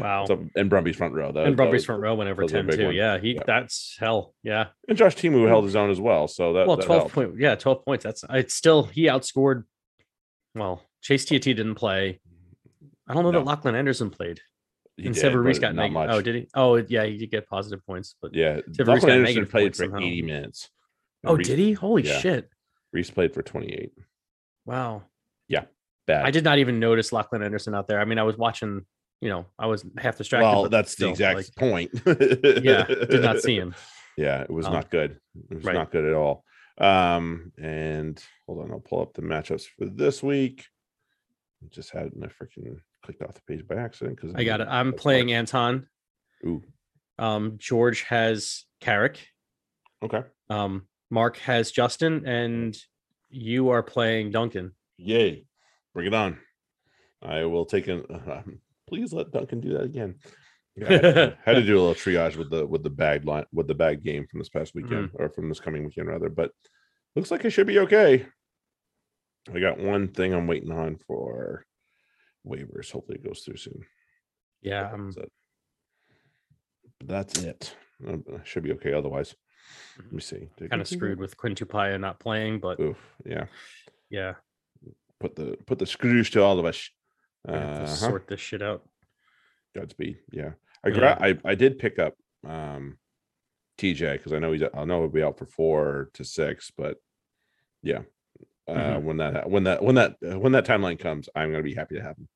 Wow. 0.00 0.26
So, 0.26 0.46
and 0.56 0.70
Brumby's 0.70 0.96
front 0.96 1.14
row. 1.14 1.30
That, 1.32 1.46
and 1.46 1.56
that 1.56 1.62
Brumby's 1.62 1.72
was- 1.74 1.84
front 1.86 2.02
row 2.02 2.14
went 2.14 2.28
over 2.30 2.42
that 2.46 2.52
was 2.66 2.74
a 2.74 2.76
10 2.76 2.78
too. 2.78 2.86
one. 2.86 2.94
Yeah, 2.94 3.18
he 3.18 3.34
Yeah. 3.34 3.42
that's 3.46 3.96
hell. 4.00 4.34
Yeah. 4.42 4.66
and 4.88 4.98
Josh 4.98 5.14
Timu 5.16 5.46
held 5.48 5.64
his 5.64 5.76
own 5.76 5.90
as 5.90 6.00
well. 6.00 6.26
So 6.28 6.52
that 6.54 6.66
well, 6.66 6.76
that 6.76 6.86
12 6.86 7.00
helped. 7.02 7.14
point. 7.14 7.34
Yeah, 7.38 7.54
12 7.54 7.84
points. 7.84 8.04
That's 8.04 8.24
it's 8.30 8.54
still 8.54 8.84
he 8.84 9.04
outscored. 9.06 9.64
Well, 10.54 10.82
Chase 11.02 11.24
Tiatia 11.24 11.54
didn't 11.54 11.76
play. 11.76 12.20
I 13.08 13.14
don't 13.14 13.22
know 13.24 13.30
No. 13.30 13.38
that 13.40 13.46
Lachlan 13.46 13.74
Anderson 13.74 14.10
played. 14.10 14.40
He 14.96 15.06
and 15.06 15.14
did, 15.14 15.24
Sevu 15.24 15.42
Reece 15.42 15.58
but 15.58 15.62
got 15.68 15.74
not 15.74 15.82
negative. 15.82 15.94
much. 15.94 16.10
Oh, 16.10 16.20
did 16.22 16.34
he? 16.34 16.48
Oh, 16.54 16.76
yeah, 16.76 17.04
he 17.06 17.16
did 17.16 17.30
get 17.30 17.48
positive 17.48 17.84
points, 17.86 18.14
but 18.20 18.34
Yeah, 18.34 18.56
Sevu 18.56 18.78
Reece 18.78 18.86
Lachlan 18.88 19.00
got 19.00 19.28
negative 19.28 19.50
played 19.50 19.76
for 19.76 19.84
somehow. 19.84 19.98
80 19.98 20.22
minutes. 20.22 20.68
oh, 21.24 21.36
Reece, 21.36 21.46
did 21.46 21.58
he? 21.58 21.72
Holy 21.72 22.02
yeah. 22.02 22.18
shit! 22.18 22.50
Reece 22.92 23.10
played 23.10 23.32
for 23.32 23.42
28. 23.42 23.92
Wow, 24.66 25.04
Yeah, 25.48 25.64
Bad. 26.06 26.24
I 26.26 26.30
did 26.30 26.44
not 26.44 26.58
even 26.58 26.78
notice 26.80 27.12
Lachlan 27.12 27.42
Anderson 27.42 27.74
out 27.74 27.88
there. 27.88 28.00
I 28.00 28.04
mean, 28.04 28.18
I 28.18 28.22
was 28.24 28.36
watching. 28.36 28.84
You 29.22 29.28
know, 29.28 29.46
I 29.58 29.66
was 29.66 29.84
half 29.98 30.16
distracted. 30.16 30.46
well, 30.46 30.68
that's 30.70 30.94
the 30.94 31.08
exact 31.10 31.36
like, 31.36 31.54
point. 31.56 31.90
yeah, 32.64 32.84
did 32.86 33.20
not 33.22 33.40
see 33.40 33.54
him. 33.58 33.74
Yeah, 34.16 34.40
it 34.42 34.50
was 34.50 34.66
Um, 34.66 34.72
not 34.72 34.90
good. 34.90 35.18
It 35.50 35.56
was 35.56 35.64
right. 35.64 35.74
not 35.74 35.90
good 35.90 36.06
at 36.06 36.14
all. 36.14 36.42
Um, 36.78 37.52
and 37.58 38.22
hold 38.46 38.62
on, 38.64 38.70
I'll 38.70 38.80
pull 38.80 39.02
up 39.02 39.12
the 39.12 39.20
matchups 39.22 39.66
for 39.78 39.84
this 39.84 40.22
week. 40.22 40.64
I 41.62 41.66
just 41.70 41.90
had 41.90 42.16
my 42.16 42.28
freaking 42.28 42.78
clicked 43.02 43.22
off 43.22 43.34
the 43.34 43.40
page 43.48 43.66
by 43.66 43.76
accident 43.76 44.16
because 44.16 44.34
I 44.34 44.44
got 44.44 44.60
it. 44.60 44.68
I'm 44.70 44.92
playing 44.92 45.32
Anton. 45.32 45.86
Ooh, 46.46 46.62
Um, 47.18 47.56
George 47.58 48.02
has 48.02 48.64
Carrick. 48.80 49.26
okay. 50.02 50.22
Um, 50.48 50.86
Mark 51.10 51.36
has 51.38 51.70
Justin, 51.72 52.26
and 52.26 52.76
you 53.30 53.70
are 53.70 53.82
playing 53.82 54.30
Duncan. 54.30 54.72
Yay. 54.96 55.44
Bring 55.94 56.06
it 56.06 56.14
on. 56.14 56.38
I 57.22 57.44
will 57.44 57.64
take 57.66 57.88
an 57.88 58.04
uh, 58.10 58.42
please 58.88 59.12
let 59.12 59.30
Duncan 59.32 59.60
do 59.60 59.72
that 59.74 59.82
again. 59.82 60.16
Yeah, 60.76 60.86
I 60.88 60.92
had 60.92 61.02
to- 61.02 61.38
had 61.44 61.54
to 61.54 61.62
do 61.66 61.78
a 61.78 61.80
little 61.80 61.94
triage 61.94 62.36
with 62.36 62.50
the 62.50 62.66
with 62.66 62.82
the 62.82 62.90
bag 62.90 63.24
line 63.24 63.44
with 63.52 63.66
the 63.66 63.74
bag 63.74 64.02
game 64.02 64.26
from 64.30 64.38
this 64.40 64.48
past 64.48 64.74
weekend 64.74 65.10
or 65.14 65.28
from 65.30 65.48
this 65.48 65.60
coming 65.60 65.84
weekend 65.84 66.08
rather, 66.08 66.28
but 66.28 66.52
looks 67.16 67.30
like 67.30 67.44
it 67.44 67.50
should 67.50 67.66
be 67.66 67.80
okay. 67.80 68.26
I 69.52 69.58
got 69.58 69.78
one 69.78 70.08
thing 70.08 70.32
I'm 70.32 70.46
waiting 70.46 70.70
on 70.70 70.96
for 71.06 71.64
waivers. 72.46 72.90
Hopefully 72.90 73.18
it 73.18 73.26
goes 73.26 73.40
through 73.40 73.56
soon. 73.56 73.82
Yeah, 74.62 74.90
I'm 74.92 75.06
that's 75.06 75.16
it. 75.18 75.32
But 76.98 77.08
that's 77.08 77.38
it. 77.38 77.76
Um, 78.06 78.24
I 78.34 78.40
should 78.44 78.62
be 78.62 78.72
okay 78.72 78.92
otherwise. 78.92 79.34
Let 79.98 80.12
me 80.12 80.20
see. 80.20 80.48
Did 80.56 80.70
kind 80.70 80.82
of 80.82 80.88
screwed 80.88 81.18
with 81.18 81.36
Quinn 81.36 81.54
Tupaea 81.54 82.00
not 82.00 82.18
playing, 82.18 82.60
but? 82.60 82.80
Oof, 82.80 82.98
yeah. 83.24 83.44
yeah, 84.10 84.34
Put 85.18 85.36
the 85.36 85.56
put 85.66 85.78
the 85.78 85.86
screws 85.86 86.30
to 86.30 86.42
all 86.42 86.58
of 86.58 86.64
us. 86.64 86.88
I 87.46 87.52
have 87.52 87.62
to 87.62 87.82
Uh-huh. 87.84 87.94
sort 87.94 88.26
this 88.28 88.40
shit 88.40 88.62
out. 88.62 88.82
Godspeed. 89.74 90.18
Yeah. 90.32 90.52
I 90.84 90.88
Yeah. 90.88 91.18
I 91.20 91.38
I 91.44 91.54
did 91.54 91.78
pick 91.78 91.98
up 91.98 92.14
um 92.46 92.98
TJ 93.78 94.14
because 94.14 94.32
I 94.32 94.38
know 94.38 94.52
he's 94.52 94.62
I 94.74 94.84
know 94.84 95.00
he'll 95.00 95.08
be 95.08 95.22
out 95.22 95.38
for 95.38 95.46
four 95.46 96.10
to 96.14 96.24
six, 96.24 96.70
but 96.76 96.96
yeah. 97.82 98.02
Uh 98.70 98.74
Mhm. 98.98 99.02
when 99.02 99.16
that 99.18 99.50
when 99.50 99.64
that 99.64 99.82
when 99.82 99.94
that 99.96 100.16
uh, 100.26 100.38
when 100.38 100.52
that 100.52 100.66
timeline 100.66 100.98
comes, 100.98 101.28
I'm 101.34 101.50
gonna 101.50 101.62
be 101.62 101.74
happy 101.74 101.96
to 101.96 102.02
have 102.02 102.16
him 102.16 102.28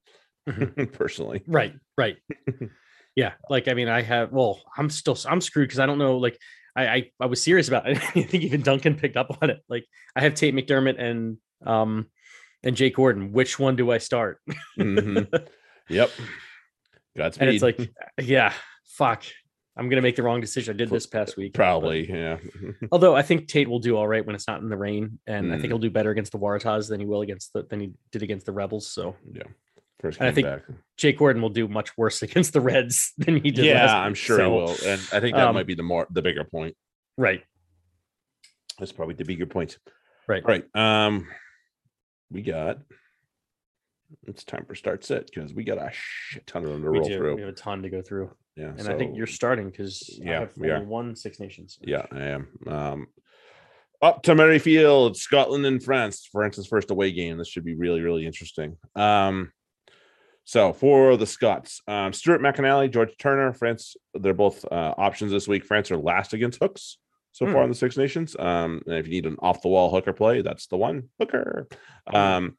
Mm-hmm. 0.48 0.84
personally. 0.92 1.42
Right, 1.46 1.74
right. 1.96 2.16
yeah, 3.16 3.32
like 3.48 3.66
I 3.68 3.74
mean, 3.74 3.88
I 3.88 4.02
have. 4.02 4.30
Well, 4.32 4.60
I'm 4.76 4.90
still 4.90 5.16
I'm 5.26 5.40
screwed 5.40 5.68
because 5.68 5.78
I 5.80 5.86
don't 5.86 5.98
know. 5.98 6.18
Like, 6.18 6.38
I, 6.76 6.86
I 6.86 7.10
I 7.20 7.26
was 7.26 7.42
serious 7.42 7.68
about 7.68 7.88
it. 7.88 7.96
I 8.16 8.22
think 8.22 8.34
even 8.34 8.60
Duncan 8.62 8.94
picked 8.96 9.16
up 9.16 9.38
on 9.40 9.48
it. 9.50 9.60
Like, 9.68 9.86
I 10.14 10.20
have 10.20 10.34
Tate 10.34 10.54
McDermott 10.54 11.00
and 11.00 11.38
um 11.64 12.08
and 12.62 12.76
Jake 12.76 12.96
Gordon. 12.96 13.32
Which 13.32 13.58
one 13.58 13.76
do 13.76 13.90
I 13.90 13.98
start? 13.98 14.38
Mhm. 14.78 15.28
Yep. 15.88 16.10
Godspeed. 17.16 17.42
and 17.46 17.54
it's 17.54 17.62
like, 17.62 17.78
yeah, 18.20 18.52
fuck. 18.84 19.22
I'm 19.76 19.88
gonna 19.88 20.02
make 20.02 20.16
the 20.16 20.22
wrong 20.22 20.40
decision. 20.40 20.74
I 20.74 20.76
did 20.76 20.90
this 20.90 21.06
past 21.06 21.36
week. 21.36 21.52
but- 21.52 21.58
probably, 21.58 22.08
yeah. 22.08 22.38
Although 22.92 23.16
I 23.16 23.22
think 23.22 23.48
Tate 23.48 23.68
will 23.68 23.80
do 23.80 23.96
all 23.96 24.06
right 24.06 24.24
when 24.24 24.34
it's 24.36 24.46
not 24.46 24.60
in 24.60 24.68
the 24.68 24.76
rain, 24.76 25.18
and 25.26 25.52
I 25.52 25.56
Mm. 25.56 25.60
think 25.60 25.70
he'll 25.70 25.78
do 25.78 25.90
better 25.90 26.10
against 26.10 26.32
the 26.32 26.38
Waratahs 26.38 26.88
than 26.88 27.00
he 27.00 27.06
will 27.06 27.22
against 27.22 27.52
the 27.52 27.64
than 27.64 27.80
he 27.80 27.92
did 28.12 28.22
against 28.22 28.46
the 28.46 28.52
Rebels. 28.52 28.86
So 28.86 29.16
yeah. 29.32 29.42
First 30.00 30.18
And 30.20 30.28
I 30.28 30.32
think 30.32 30.46
back. 30.46 30.62
Jake 30.98 31.18
Gordon 31.18 31.40
will 31.40 31.48
do 31.50 31.66
much 31.66 31.96
worse 31.96 32.20
against 32.28 32.52
the 32.52 32.60
Reds 32.60 33.12
than 33.18 33.36
he 33.42 33.50
did. 33.50 33.64
Yeah, 33.64 33.96
I'm 33.98 34.14
sure 34.14 34.38
he 34.38 34.46
will. 34.46 34.70
And 34.84 35.00
I 35.12 35.20
think 35.20 35.34
that 35.34 35.48
um, 35.48 35.54
might 35.54 35.66
be 35.66 35.74
the 35.74 35.82
more 35.82 36.06
the 36.10 36.20
bigger 36.22 36.44
point. 36.44 36.76
Right. 37.16 37.42
That's 38.78 38.92
probably 38.92 39.14
the 39.14 39.24
bigger 39.24 39.46
point. 39.46 39.78
Right. 40.28 40.42
All 40.44 40.48
right. 40.50 40.64
Um, 41.06 41.28
we 42.30 42.42
got. 42.42 42.78
It's 44.26 44.44
time 44.44 44.64
for 44.66 44.74
start 44.74 45.04
set 45.04 45.26
because 45.26 45.52
we 45.54 45.64
got 45.64 45.78
a 45.78 45.90
shit 45.92 46.46
ton 46.46 46.64
of 46.64 46.70
them 46.70 46.82
to 46.82 46.90
We 46.90 46.98
roll 46.98 47.08
do. 47.08 47.16
through. 47.16 47.34
We 47.36 47.40
have 47.42 47.50
a 47.50 47.54
ton 47.56 47.82
to 47.82 47.90
go 47.90 48.02
through, 48.02 48.30
Yeah, 48.56 48.72
and 48.78 48.88
I 48.88 48.96
think 48.96 49.16
you're 49.16 49.26
starting 49.26 49.70
because 49.70 50.18
Yeah, 50.22 50.40
have 50.40 50.52
we 50.56 50.70
are. 50.70 50.82
one 50.82 51.14
Six 51.16 51.40
Nations. 51.40 51.78
Yeah, 51.82 52.06
I 52.12 52.22
am. 52.22 52.48
Um, 52.66 53.06
up 54.02 54.22
to 54.24 54.34
Murrayfield, 54.34 55.16
Scotland 55.16 55.64
and 55.66 55.82
France. 55.82 56.28
France's 56.30 56.66
first 56.66 56.90
away 56.90 57.12
game. 57.12 57.38
This 57.38 57.48
should 57.48 57.64
be 57.64 57.74
really, 57.74 58.00
really 58.02 58.26
interesting. 58.26 58.76
Um, 58.94 59.52
so 60.44 60.72
for 60.74 61.16
the 61.16 61.26
Scots, 61.26 61.80
um, 61.88 62.12
Stuart 62.12 62.42
McInally, 62.42 62.90
George 62.92 63.16
Turner, 63.18 63.52
France. 63.54 63.96
They're 64.12 64.34
both 64.34 64.64
uh, 64.70 64.94
options 64.98 65.32
this 65.32 65.48
week. 65.48 65.64
France 65.64 65.90
are 65.90 65.96
last 65.96 66.34
against 66.34 66.60
hooks 66.60 66.98
so 67.32 67.46
Hmm. 67.46 67.52
far 67.52 67.62
in 67.64 67.70
the 67.70 67.74
Six 67.74 67.96
Nations. 67.96 68.36
Um, 68.38 68.82
and 68.86 68.96
if 68.96 69.06
you 69.06 69.12
need 69.12 69.26
an 69.26 69.36
off 69.40 69.62
the 69.62 69.68
wall 69.68 69.90
hooker 69.90 70.12
play, 70.12 70.42
that's 70.42 70.66
the 70.66 70.76
one 70.76 71.08
hooker. 71.18 71.66
Um, 72.12 72.58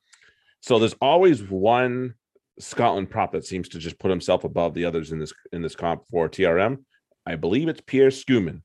so 0.66 0.80
there's 0.80 0.96
always 1.00 1.44
one 1.44 2.16
Scotland 2.58 3.12
prop 3.12 3.34
that 3.34 3.46
seems 3.46 3.70
to 3.70 3.78
just 3.78 4.00
put 4.00 4.10
himself 4.10 4.44
above 4.44 4.74
the 4.74 4.86
others 4.86 5.12
in 5.12 5.20
this 5.20 5.32
in 5.52 5.62
this 5.62 5.76
comp 5.76 6.04
for 6.10 6.28
TRM. 6.28 6.84
I 7.26 7.36
believe 7.36 7.68
it's 7.68 7.82
Pierre 7.86 8.10
Schoeman. 8.10 8.62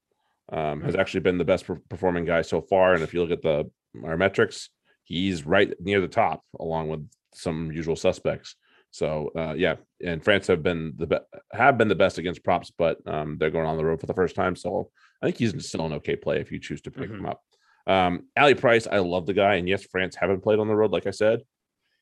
Um, 0.53 0.81
has 0.81 0.97
actually 0.97 1.21
been 1.21 1.39
the 1.39 1.45
best 1.45 1.65
performing 1.89 2.25
guy 2.25 2.43
so 2.43 2.61
far. 2.61 2.95
And 2.95 3.05
if 3.05 3.15
you 3.15 3.21
look 3.23 3.31
at 3.31 3.43
the 3.43 3.71
our 4.03 4.17
metrics, 4.17 4.71
he's 5.05 5.47
right 5.47 5.73
near 5.79 6.01
the 6.01 6.09
top 6.09 6.43
along 6.59 6.89
with 6.89 7.09
some 7.35 7.71
usual 7.71 7.95
suspects. 7.97 8.57
So 8.91 9.31
uh, 9.37 9.55
yeah, 9.57 9.77
and 10.03 10.25
France 10.25 10.47
have 10.47 10.63
been 10.63 10.95
the 10.97 11.07
be- 11.07 11.27
have 11.53 11.77
been 11.77 11.89
the 11.89 11.95
best 11.95 12.19
against 12.19 12.43
props, 12.43 12.73
but 12.77 12.99
um, 13.07 13.37
they're 13.39 13.51
going 13.51 13.67
on 13.67 13.77
the 13.77 13.85
road 13.85 14.01
for 14.01 14.07
the 14.07 14.15
first 14.15 14.35
time. 14.35 14.57
So 14.57 14.91
I 15.23 15.27
think 15.27 15.37
he's 15.37 15.69
still 15.69 15.87
an 15.87 15.93
okay 15.95 16.17
play 16.17 16.41
if 16.41 16.51
you 16.51 16.59
choose 16.59 16.81
to 16.83 16.91
pick 16.91 17.11
Mhm. 17.11 17.19
him 17.19 17.27
up. 17.27 17.43
Um, 17.87 18.27
Ali 18.37 18.55
Price, 18.55 18.87
I 18.91 18.99
love 18.99 19.27
the 19.27 19.35
guy, 19.35 19.57
and 19.57 19.69
yes, 19.69 19.85
France 19.85 20.17
haven't 20.17 20.43
played 20.43 20.59
on 20.59 20.69
the 20.69 20.75
road, 20.75 20.93
like 20.93 21.07
I 21.07 21.11
said. 21.11 21.43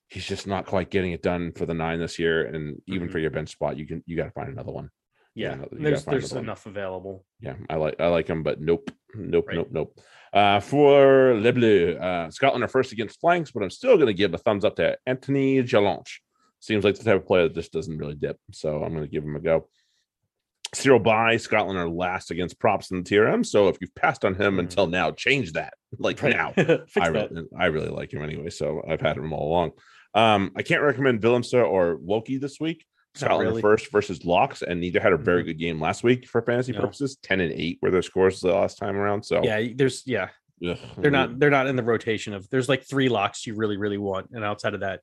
He's 0.09 0.25
just 0.27 0.47
not 0.47 0.65
quite 0.67 0.91
getting 0.91 1.13
it 1.13 1.23
done 1.23 1.53
for 1.53 1.67
the 1.67 1.75
nine 1.75 1.99
this 2.01 2.19
year, 2.19 2.47
and 2.47 2.81
even 2.87 3.09
Mhm. 3.09 3.13
for 3.13 3.19
your 3.19 3.31
bench 3.31 3.51
spot, 3.51 3.77
you 3.77 3.87
can 3.87 4.03
you 4.07 4.17
got 4.17 4.25
to 4.25 4.31
find 4.31 4.49
another 4.49 4.73
one. 4.73 4.91
Yeah, 5.35 5.53
you 5.53 5.59
gotta 5.63 5.69
there's 5.77 6.05
there's 6.07 6.25
another 6.33 6.35
one. 6.37 6.45
enough 6.47 6.67
available. 6.67 7.27
Yeah, 7.41 7.57
I 7.69 7.77
like 7.77 8.01
I 8.01 8.09
like 8.09 8.27
him, 8.27 8.43
but 8.43 8.61
nope, 8.61 8.91
nope, 9.15 9.47
Right. 9.49 9.57
nope, 9.57 9.69
nope. 9.71 10.01
Uh, 10.33 10.61
for 10.61 11.35
Le 11.39 11.53
Bleu, 11.53 11.95
uh, 11.97 12.31
Scotland 12.31 12.65
are 12.65 12.69
first 12.69 12.93
against 12.93 13.21
flanks, 13.21 13.51
but 13.51 13.63
I'm 13.63 13.71
still 13.71 13.97
going 13.97 14.09
to 14.09 14.15
give 14.15 14.35
a 14.35 14.39
thumbs 14.39 14.65
up 14.65 14.77
to 14.77 14.99
Anthony 15.07 15.63
Jelonch. 15.63 16.19
Seems 16.61 16.85
like 16.85 16.97
the 16.97 17.05
type 17.05 17.17
of 17.21 17.27
player 17.27 17.45
that 17.45 17.55
just 17.55 17.73
doesn't 17.73 17.97
really 17.99 18.15
dip, 18.17 18.39
so 18.53 18.83
I'm 18.83 18.93
going 18.93 19.05
to 19.05 19.11
give 19.11 19.25
him 19.25 19.37
a 19.37 19.41
go. 19.41 19.69
Cyril 20.75 20.99
Baille 20.99 21.39
Scotland 21.39 21.79
are 21.79 21.89
last 21.89 22.31
against 22.31 22.59
props 22.59 22.91
in 22.91 22.99
the 22.99 23.03
TRM, 23.09 23.45
so 23.47 23.69
if 23.69 23.79
you've 23.81 23.95
passed 23.95 24.23
on 24.25 24.35
him 24.35 24.57
Mhm. 24.57 24.61
until 24.61 24.87
now, 24.87 25.11
change 25.13 25.53
that 25.53 25.73
like 25.99 26.21
Right. 26.23 26.35
now. 26.37 26.49
I 26.57 27.11
that. 27.11 27.49
I 27.59 27.67
really 27.67 27.89
like 27.89 28.13
him 28.13 28.23
anyway, 28.23 28.51
so 28.51 28.83
I've 28.87 29.01
had 29.01 29.17
him 29.17 29.33
all 29.33 29.49
along. 29.49 29.73
Um, 30.15 30.53
I 30.57 30.63
can't 30.63 30.83
recommend 30.83 31.21
Willemse 31.21 31.55
or 31.55 31.99
Woki 31.99 32.41
this 32.41 32.59
week. 32.61 32.85
Scotland 33.15 33.49
really. 33.49 33.63
first 33.63 33.91
versus 33.91 34.25
Locks, 34.25 34.63
and 34.63 34.81
neither 34.81 35.01
had 35.01 35.13
a 35.13 35.17
very 35.17 35.43
Mhm. 35.43 35.47
good 35.47 35.59
game 35.59 35.81
last 35.81 36.05
week 36.05 36.27
for 36.29 36.41
fantasy 36.43 36.73
No. 36.73 36.81
purposes. 36.81 37.17
Ten 37.23 37.41
and 37.41 37.53
eight 37.53 37.79
were 37.83 37.91
their 37.91 38.03
scores 38.03 38.41
the 38.41 38.53
last 38.55 38.79
time 38.79 38.97
around. 38.97 39.25
So 39.25 39.43
Yeah, 39.43 39.69
there's 39.75 40.07
yeah, 40.07 40.29
ugh, 40.67 40.79
they're 40.99 41.11
not 41.11 41.39
they're 41.39 41.51
not 41.51 41.67
in 41.67 41.75
the 41.77 41.83
rotation 41.83 42.33
of 42.33 42.49
there's 42.51 42.69
like 42.69 42.85
three 42.85 43.09
locks 43.09 43.47
you 43.47 43.55
really 43.57 43.77
really 43.77 43.99
want, 43.99 44.29
and 44.33 44.45
outside 44.45 44.75
of 44.75 44.81
that, 44.81 45.01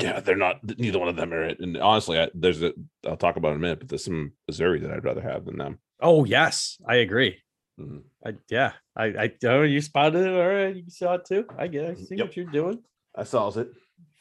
Yeah, 0.00 0.20
they're 0.20 0.36
not. 0.36 0.60
Neither 0.78 0.98
one 0.98 1.08
of 1.08 1.16
them 1.16 1.32
are 1.32 1.44
it. 1.44 1.60
And 1.60 1.76
honestly, 1.76 2.18
I, 2.18 2.30
there's 2.34 2.62
a. 2.62 2.72
I'll 3.06 3.16
talk 3.16 3.36
about 3.36 3.50
in 3.50 3.56
a 3.56 3.60
minute, 3.60 3.78
but 3.80 3.88
there's 3.88 4.04
some 4.04 4.32
Azzurri 4.50 4.80
that 4.82 4.90
I'd 4.90 5.04
rather 5.04 5.20
have 5.20 5.44
than 5.44 5.58
them. 5.58 5.78
oh 6.00 6.24
yes, 6.24 6.78
I 6.88 6.96
agree. 6.96 7.38
Mhm. 7.80 8.02
I 8.24 8.34
yeah, 8.48 8.72
I 8.96 9.04
I 9.06 9.32
oh 9.44 9.62
you 9.62 9.80
spotted 9.80 10.26
it. 10.26 10.32
All 10.34 10.48
right, 10.48 10.74
you 10.76 10.84
saw 10.88 11.14
it 11.14 11.24
too. 11.26 11.44
I 11.56 11.66
get. 11.68 11.86
I 11.90 11.94
see 11.94 12.16
Yep. 12.16 12.26
what 12.26 12.36
you're 12.36 12.46
doing, 12.46 12.82
I 13.16 13.24
saw 13.24 13.48
it. 13.50 13.68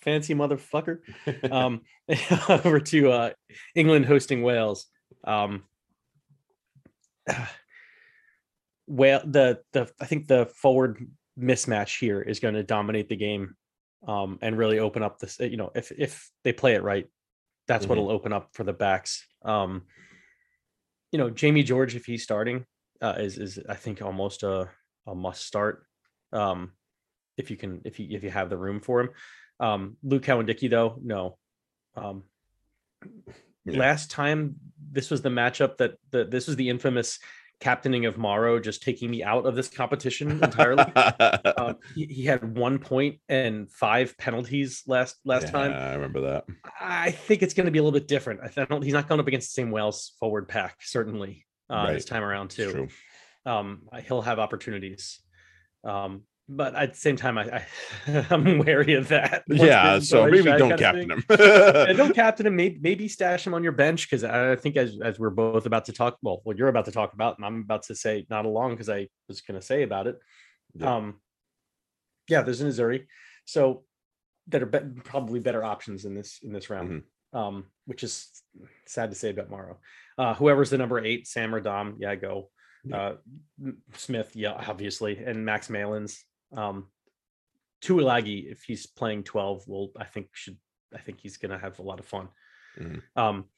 Fancy 0.03 0.35
motherfucker. 0.35 0.99
um 1.51 1.81
over 2.49 2.79
to 2.79 3.11
uh 3.11 3.29
england 3.75 4.05
hosting 4.05 4.41
wales 4.43 4.85
um 5.23 5.63
well 8.87 9.21
the 9.25 9.59
the 9.71 9.89
i 10.01 10.05
think 10.05 10.27
the 10.27 10.45
forward 10.47 11.07
mismatch 11.39 11.99
here 11.99 12.21
is 12.21 12.39
going 12.39 12.53
to 12.53 12.63
dominate 12.63 13.07
the 13.09 13.15
game 13.15 13.55
um 14.07 14.37
and 14.41 14.57
really 14.57 14.79
open 14.79 15.01
up 15.01 15.19
this 15.19 15.39
you 15.39 15.57
know 15.57 15.71
if 15.75 15.91
if 15.97 16.29
they 16.43 16.51
play 16.53 16.73
it 16.75 16.83
right 16.83 17.07
that's 17.67 17.85
Mhm. 17.85 17.89
what'll 17.89 18.09
open 18.11 18.33
up 18.33 18.49
for 18.53 18.63
the 18.65 18.73
backs 18.73 19.25
um 19.45 19.83
you 21.11 21.17
know 21.19 21.29
jamie 21.29 21.63
george 21.63 21.95
if 21.95 22.05
he's 22.05 22.23
starting 22.23 22.65
uh 23.01 23.15
is 23.17 23.37
is 23.37 23.59
i 23.69 23.75
think 23.75 24.01
almost 24.01 24.43
a 24.43 24.69
a 25.07 25.15
must 25.15 25.45
start 25.47 25.85
um 26.33 26.73
if 27.37 27.49
you 27.49 27.57
can 27.57 27.81
if 27.85 27.99
you 27.99 28.07
if 28.11 28.23
you 28.23 28.29
have 28.29 28.49
the 28.49 28.57
room 28.57 28.79
for 28.81 28.99
him 29.01 29.09
um 29.59 29.97
luke 30.03 30.23
Cowan-Dickie, 30.23 30.67
though 30.67 30.97
no 31.03 31.37
um 31.95 32.23
Yeah. 33.65 33.79
last 33.79 34.11
time 34.11 34.55
this 34.91 35.09
was 35.09 35.21
the 35.21 35.29
matchup 35.29 35.77
that 35.77 35.95
the 36.11 36.25
this 36.25 36.47
was 36.47 36.55
the 36.55 36.69
infamous 36.69 37.19
captaining 37.59 38.05
of 38.05 38.17
Morrow 38.17 38.59
just 38.59 38.83
taking 38.83 39.09
me 39.09 39.23
out 39.23 39.45
of 39.45 39.55
this 39.55 39.69
competition 39.69 40.43
entirely. 40.43 40.83
um, 41.57 41.77
he, 41.95 42.05
he 42.07 42.25
had 42.25 42.57
one 42.57 42.77
point 42.77 43.19
and 43.29 43.71
five 43.71 44.17
penalties 44.17 44.83
last 44.85 45.15
last 45.23 45.49
time. 45.51 45.71
I 45.71 45.93
remember 45.93 46.21
that. 46.21 46.45
I 46.79 47.11
think 47.11 47.41
it's 47.41 47.53
going 47.53 47.65
to 47.65 47.71
be 47.71 47.79
a 47.79 47.83
little 47.83 47.97
bit 47.97 48.07
different. 48.07 48.41
I 48.43 48.65
don't. 48.65 48.81
He's 48.81 48.93
not 48.93 49.07
going 49.07 49.21
up 49.21 49.27
against 49.27 49.55
the 49.55 49.61
same 49.61 49.71
Wales 49.71 50.13
forward 50.19 50.49
pack 50.49 50.77
certainly 50.81 51.45
uh, 51.69 51.93
this 51.93 52.05
time 52.05 52.23
around 52.23 52.49
too. 52.49 52.71
true. 52.71 52.87
Um, 53.45 53.83
he'll 54.05 54.21
have 54.21 54.39
opportunities. 54.39 55.21
Um, 55.85 56.23
but 56.55 56.75
at 56.75 56.93
the 56.93 56.99
same 56.99 57.15
time, 57.15 57.37
I, 57.37 57.65
I 58.07 58.25
I'm 58.29 58.59
wary 58.59 58.93
of 58.93 59.07
that. 59.09 59.43
Once 59.47 59.61
Yeah, 59.61 59.99
so 59.99 60.27
maybe 60.27 60.51
don't 60.51 60.77
captain 60.77 61.11
him. 61.11 61.23
Yeah, 61.29 61.93
don't 61.93 62.15
captain 62.15 62.45
him. 62.45 62.55
Maybe, 62.55 62.79
maybe 62.81 63.07
stash 63.07 63.45
him 63.45 63.53
on 63.53 63.63
your 63.63 63.71
bench 63.71 64.09
because 64.09 64.23
I 64.23 64.55
think 64.55 64.77
as 64.77 64.97
as 65.03 65.19
we're 65.19 65.29
both 65.29 65.65
about 65.65 65.85
to 65.85 65.93
talk, 65.93 66.17
well, 66.21 66.41
what 66.43 66.57
you're 66.57 66.67
about 66.67 66.85
to 66.85 66.91
talk 66.91 67.13
about, 67.13 67.37
and 67.37 67.45
I'm 67.45 67.61
about 67.61 67.83
to 67.83 67.95
say 67.95 68.25
not 68.29 68.45
along 68.45 68.71
because 68.71 68.89
I 68.89 69.07
was 69.27 69.41
going 69.41 69.59
to 69.59 69.65
say 69.65 69.83
about 69.83 70.07
it. 70.07 70.17
Yeah. 70.75 70.95
Um, 70.95 71.21
yeah, 72.29 72.41
there's 72.41 72.61
an 72.61 72.69
Azzurri, 72.69 73.05
so 73.45 73.83
that 74.47 74.61
are 74.61 74.67
be- 74.67 75.01
probably 75.03 75.39
better 75.39 75.63
options 75.63 76.05
in 76.05 76.13
this 76.13 76.39
in 76.43 76.53
this 76.53 76.69
round. 76.69 76.89
Mm-hmm. 76.89 77.37
Um, 77.37 77.65
which 77.85 78.03
is 78.03 78.29
sad 78.85 79.09
to 79.09 79.15
say 79.15 79.31
about 79.31 79.49
Morrow. 79.49 79.79
Uh, 80.19 80.35
whoever's 80.35 80.69
the 80.69 80.77
number 80.77 81.03
eight, 81.03 81.27
Sam 81.27 81.53
or 81.55 81.59
Dom, 81.59 81.95
yeah, 81.97 82.13
go. 82.13 82.49
Uh, 82.91 83.13
Smith, 83.95 84.35
yeah, 84.35 84.51
obviously, 84.67 85.17
and 85.17 85.45
Max 85.45 85.69
Malins. 85.69 86.25
Um, 86.53 86.87
Tuilagi, 87.81 88.51
if 88.51 88.63
he's 88.63 88.85
playing 88.85 89.23
12, 89.23 89.67
will 89.67 89.91
I 89.97 90.05
think 90.05 90.29
should 90.33 90.57
I 90.93 90.99
think 90.99 91.19
he's 91.19 91.37
gonna 91.37 91.57
have 91.57 91.79
a 91.79 91.83
lot 91.83 91.99
of 91.99 92.05
fun. 92.05 92.29
Mhm. 92.77 93.01
Um, 93.15 93.49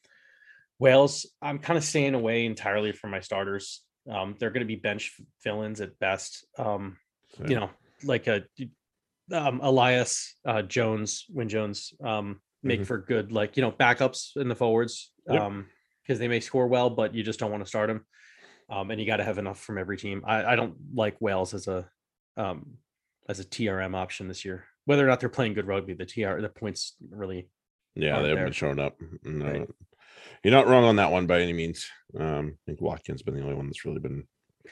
Wales, 0.79 1.25
I'm 1.41 1.59
kind 1.59 1.77
of 1.77 1.83
staying 1.83 2.15
away 2.15 2.45
entirely 2.45 2.91
from 2.91 3.11
my 3.11 3.19
starters. 3.19 3.83
Um, 4.09 4.35
they're 4.39 4.49
gonna 4.51 4.65
be 4.65 4.75
bench 4.75 5.15
fill-ins 5.41 5.81
at 5.81 5.97
best. 5.99 6.45
Um, 6.57 6.97
you 7.47 7.55
know, 7.55 7.69
like 8.03 8.27
a 8.27 8.45
um, 9.31 9.59
Elias 9.61 10.35
uh, 10.45 10.61
Jones, 10.61 11.25
Wyn 11.29 11.49
Jones, 11.49 11.93
um, 12.03 12.41
make 12.63 12.81
Mhm. 12.81 12.85
for 12.87 12.97
good, 12.99 13.31
like 13.31 13.57
you 13.57 13.61
know, 13.61 13.71
backups 13.71 14.35
in 14.37 14.47
the 14.47 14.55
forwards, 14.55 15.11
Yep. 15.27 15.41
um, 15.41 15.69
because 16.01 16.19
they 16.19 16.27
may 16.27 16.39
score 16.39 16.67
well, 16.67 16.89
but 16.89 17.13
you 17.15 17.23
just 17.23 17.39
don't 17.39 17.51
want 17.51 17.63
to 17.63 17.67
start 17.67 17.87
them. 17.89 18.05
Um, 18.69 18.89
and 18.91 18.99
you 18.99 19.05
got 19.07 19.17
to 19.17 19.23
have 19.23 19.37
enough 19.37 19.59
from 19.59 19.77
every 19.77 19.97
team. 19.97 20.23
I, 20.25 20.53
I 20.53 20.55
don't 20.55 20.75
like 20.93 21.19
Wales 21.21 21.53
as 21.53 21.67
a 21.67 21.89
um, 22.37 22.77
as 23.27 23.39
a 23.39 23.45
TRM 23.45 23.95
option 23.95 24.27
this 24.27 24.45
year. 24.45 24.65
Whether 24.85 25.03
or 25.05 25.07
not 25.09 25.19
they're 25.19 25.29
playing 25.29 25.53
good 25.55 25.67
rugby, 25.67 25.93
the 25.93 26.05
TR 26.05 26.39
the 26.41 26.49
points 26.49 26.95
really 27.09 27.49
yeah, 27.95 28.21
they 28.21 28.29
haven't 28.29 28.35
there. 28.35 28.43
been 28.45 28.53
showing 28.53 28.79
up. 28.79 28.97
No, 29.23 29.45
Right. 29.45 29.67
You're 30.43 30.53
not 30.53 30.67
wrong 30.67 30.83
on 30.83 30.97
that 30.97 31.11
one 31.11 31.25
by 31.27 31.41
any 31.41 31.53
means. 31.53 31.87
Um, 32.19 32.57
I 32.57 32.61
think 32.67 32.81
Watkins 32.81 33.23
been 33.23 33.35
the 33.35 33.41
only 33.41 33.55
one 33.55 33.67
that's 33.67 33.83
really 33.85 33.99
been 33.99 34.27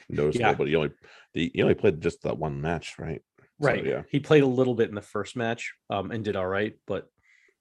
noticeable, 0.09 0.45
Yeah. 0.47 0.53
but 0.55 0.67
he 0.67 0.75
only 0.75 0.91
the, 1.33 1.51
he 1.53 1.61
only 1.63 1.73
played 1.73 2.01
just 2.01 2.21
that 2.23 2.37
one 2.37 2.61
match, 2.61 2.95
right? 2.99 3.21
So, 3.39 3.67
right. 3.69 3.85
yeah. 3.85 4.03
He 4.11 4.19
played 4.19 4.43
a 4.43 4.47
little 4.47 4.75
bit 4.75 4.89
in 4.89 4.95
the 4.95 5.01
first 5.01 5.35
match 5.35 5.73
um, 5.89 6.11
and 6.11 6.23
did 6.23 6.35
all 6.35 6.45
right, 6.47 6.73
but 6.85 7.07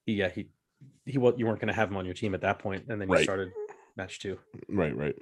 he, 0.04 0.14
yeah, 0.14 0.28
he 0.30 0.48
he 1.06 1.16
wa- 1.18 1.32
you 1.36 1.46
weren't 1.46 1.60
going 1.60 1.68
to 1.68 1.74
have 1.74 1.90
him 1.90 1.96
on 1.96 2.04
your 2.04 2.14
team 2.14 2.34
at 2.34 2.40
that 2.42 2.58
point, 2.58 2.84
and 2.88 3.00
then 3.00 3.08
you 3.08 3.14
Right. 3.14 3.24
started 3.24 3.50
match 3.96 4.18
two. 4.18 4.38
Right, 4.68 4.96
right. 4.96 5.14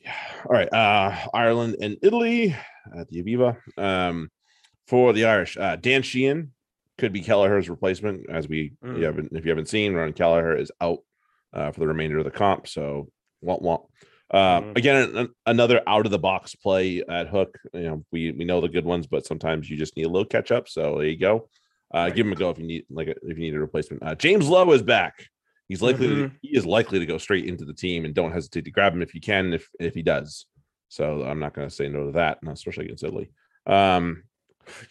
Yeah. 0.00 0.14
All 0.46 0.52
right. 0.52 0.70
Uh 0.72 1.16
Ireland 1.32 1.76
and 1.80 1.96
Italy 2.02 2.54
at 2.96 3.08
the 3.08 3.22
Aviva. 3.22 3.56
Um 3.78 4.30
for 4.86 5.12
the 5.12 5.24
Irish, 5.24 5.56
uh 5.56 5.76
Dan 5.76 6.02
Sheehan 6.02 6.52
could 6.98 7.12
be 7.12 7.20
Kelleher's 7.22 7.68
replacement, 7.68 8.28
as 8.30 8.48
we 8.48 8.72
Mm. 8.84 8.98
you 8.98 9.04
haven't 9.04 9.32
if 9.32 9.44
you 9.44 9.50
haven't 9.50 9.68
seen, 9.68 9.94
Ron 9.94 10.12
Kelleher 10.12 10.56
is 10.56 10.70
out 10.80 10.98
uh 11.52 11.70
for 11.72 11.80
the 11.80 11.86
remainder 11.88 12.18
of 12.18 12.24
the 12.24 12.30
comp. 12.30 12.66
So 12.68 13.08
womp 13.44 13.62
womp. 13.62 13.86
Uh, 14.30 14.60
Mhm. 14.62 14.78
again, 14.78 15.16
an- 15.16 15.34
another 15.46 15.82
out 15.86 16.06
of 16.06 16.10
the 16.12 16.18
box 16.18 16.54
play 16.54 17.02
at 17.08 17.28
hook. 17.28 17.58
You 17.72 17.80
know, 17.82 18.04
we 18.10 18.32
we 18.32 18.44
know 18.44 18.60
the 18.60 18.68
good 18.68 18.84
ones, 18.84 19.06
but 19.06 19.26
sometimes 19.26 19.68
you 19.70 19.76
just 19.76 19.96
need 19.96 20.06
a 20.06 20.08
little 20.08 20.24
catch 20.26 20.50
up. 20.50 20.68
So 20.68 20.98
there 20.98 21.06
you 21.08 21.16
go. 21.18 21.48
Uh, 21.94 21.98
Right. 22.08 22.14
give 22.16 22.26
him 22.26 22.32
a 22.32 22.36
go 22.36 22.50
if 22.50 22.58
you 22.58 22.66
need 22.66 22.84
like 22.90 23.08
if 23.08 23.18
you 23.22 23.34
need 23.44 23.54
a 23.54 23.60
replacement. 23.60 24.02
Uh, 24.02 24.14
James 24.14 24.48
Lowe 24.48 24.72
is 24.72 24.82
back. 24.82 25.14
He's 25.68 25.80
likely 25.82 26.08
to, 26.08 26.14
Mhm. 26.14 26.32
he 26.42 26.56
is 26.56 26.66
likely 26.66 26.98
to 26.98 27.06
go 27.06 27.16
straight 27.18 27.46
into 27.46 27.64
the 27.64 27.72
team, 27.72 28.04
and 28.04 28.14
don't 28.14 28.32
hesitate 28.32 28.64
to 28.66 28.70
grab 28.70 28.92
him 28.94 29.02
if 29.02 29.14
you 29.14 29.20
can, 29.20 29.52
if 29.52 29.68
if 29.78 29.94
he 29.94 30.02
does. 30.02 30.46
So 30.88 31.22
I'm 31.22 31.38
not 31.40 31.54
going 31.54 31.68
to 31.68 31.74
say 31.74 31.88
no 31.88 32.06
to 32.06 32.12
that, 32.12 32.42
not 32.42 32.54
especially 32.54 32.84
against 32.86 33.04
Italy. 33.04 33.30
Um, 33.66 34.24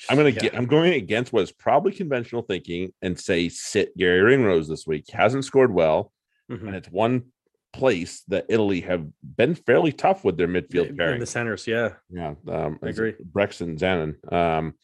I'm 0.10 0.18
going 0.18 0.34
to 0.34 0.36
Yeah. 0.44 0.50
get 0.52 0.58
I'm 0.58 0.66
going 0.66 0.94
against 0.94 1.34
what 1.34 1.44
is 1.44 1.52
probably 1.52 1.92
conventional 1.92 2.42
thinking 2.42 2.94
and 3.02 3.20
say 3.20 3.50
sit 3.50 3.96
Gary 3.98 4.22
Ringrose 4.22 4.68
this 4.68 4.86
week. 4.88 5.06
Hasn't 5.12 5.46
scored 5.46 5.74
well, 5.74 6.12
Mhm. 6.52 6.68
and 6.68 6.76
it's 6.76 6.90
one 6.90 7.26
place 7.72 8.22
that 8.28 8.46
Italy 8.50 8.82
have 8.82 9.08
been 9.24 9.56
fairly 9.56 9.92
tough 9.92 10.24
with 10.24 10.38
their 10.38 10.48
midfield 10.48 10.90
in 10.90 10.98
pairing. 10.98 11.20
the 11.20 11.26
centers. 11.26 11.66
Yeah, 11.66 11.94
Yeah, 12.10 12.36
um, 12.48 12.78
I 12.84 12.90
agree. 12.90 13.14
Brex 13.14 13.62
and 13.62 13.78
Zanon 13.80 14.32
um, 14.32 14.76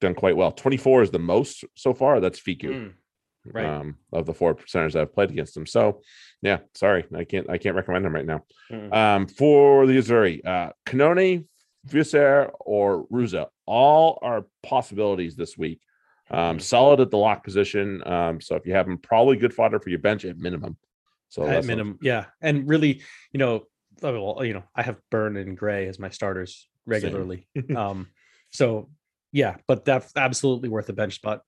done 0.00 0.14
quite 0.14 0.36
well. 0.36 0.52
24 0.52 1.02
is 1.02 1.10
the 1.10 1.18
most 1.18 1.64
so 1.74 1.92
far. 1.92 2.20
That's 2.20 2.38
Fiku 2.40 2.70
Mm, 2.70 2.92
right. 3.52 3.64
um, 3.66 3.96
of 4.12 4.26
the 4.26 4.34
four 4.34 4.54
percenters 4.54 4.94
I've 4.94 5.12
played 5.12 5.30
against 5.30 5.54
them. 5.54 5.66
So, 5.66 6.02
yeah, 6.40 6.58
sorry, 6.74 7.04
I 7.14 7.24
can't 7.24 7.50
I 7.50 7.58
can't 7.58 7.74
recommend 7.74 8.04
them 8.04 8.14
right 8.14 8.24
now. 8.26 8.44
Mm. 8.70 8.94
Um, 8.94 9.26
for 9.26 9.86
the 9.86 9.98
Azzurri, 9.98 10.44
uh, 10.46 10.72
Cannone, 10.86 11.46
Visser, 11.84 12.50
or 12.60 13.06
Ruzza, 13.06 13.46
all 13.66 14.18
are 14.22 14.46
possibilities 14.62 15.36
this 15.36 15.56
week. 15.56 15.80
Um, 16.30 16.60
solid 16.60 17.00
at 17.00 17.10
the 17.10 17.16
lock 17.16 17.42
position. 17.42 18.06
Um, 18.06 18.40
so 18.40 18.54
if 18.54 18.64
you 18.64 18.74
have 18.74 18.86
them, 18.86 18.98
probably 18.98 19.36
good 19.36 19.52
fodder 19.52 19.80
for 19.80 19.90
your 19.90 19.98
bench 19.98 20.24
at 20.24 20.38
minimum. 20.38 20.76
So 21.28 21.46
at 21.46 21.64
minimum, 21.64 21.98
yeah, 22.02 22.26
and 22.40 22.68
really, 22.68 23.02
you 23.32 23.38
know, 23.38 23.66
oh, 24.02 24.34
well, 24.34 24.44
you 24.44 24.54
know, 24.54 24.64
I 24.74 24.82
have 24.82 25.00
Burn 25.10 25.36
and 25.36 25.56
Gray 25.56 25.86
as 25.86 25.98
my 25.98 26.10
starters 26.10 26.68
regularly. 26.86 27.48
um, 27.76 28.08
so 28.50 28.90
yeah, 29.32 29.56
but 29.66 29.84
that's 29.84 30.12
absolutely 30.16 30.68
worth 30.68 30.88
a 30.88 30.92
bench 30.92 31.14
spot. 31.14 31.42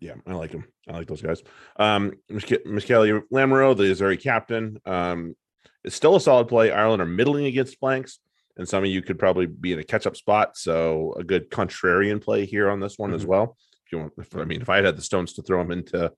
Yeah, 0.00 0.14
I 0.26 0.34
like 0.34 0.50
him. 0.50 0.64
I 0.88 0.92
like 0.92 1.06
those 1.06 1.22
guys. 1.22 1.42
Um, 1.76 2.14
Michele 2.28 3.22
Lamaro, 3.32 3.76
the 3.76 3.84
Azzurri 3.84 4.20
captain, 4.20 4.80
um, 4.84 5.36
is 5.84 5.94
still 5.94 6.16
a 6.16 6.20
solid 6.20 6.48
play. 6.48 6.72
Ireland 6.72 7.00
are 7.00 7.06
middling 7.06 7.46
against 7.46 7.78
flanks, 7.78 8.18
and 8.56 8.68
some 8.68 8.84
of 8.84 8.90
you 8.90 9.02
could 9.02 9.18
probably 9.18 9.46
be 9.46 9.72
in 9.72 9.78
a 9.78 9.84
catch-up 9.84 10.16
spot. 10.16 10.56
So 10.56 11.14
a 11.18 11.24
good 11.24 11.50
contrarian 11.50 12.22
play 12.22 12.44
here 12.46 12.70
on 12.70 12.80
this 12.80 12.98
one 12.98 13.12
as 13.14 13.24
Mhm. 13.24 13.28
well. 13.28 13.56
If 13.86 13.92
you 13.92 13.98
want, 13.98 14.12
if, 14.18 14.34
I 14.36 14.44
mean, 14.44 14.62
if 14.62 14.68
I 14.68 14.76
had 14.76 14.84
had 14.84 14.96
the 14.96 15.02
stones 15.02 15.32
to 15.34 15.42
throw 15.42 15.60
him 15.60 15.70
into 15.72 16.12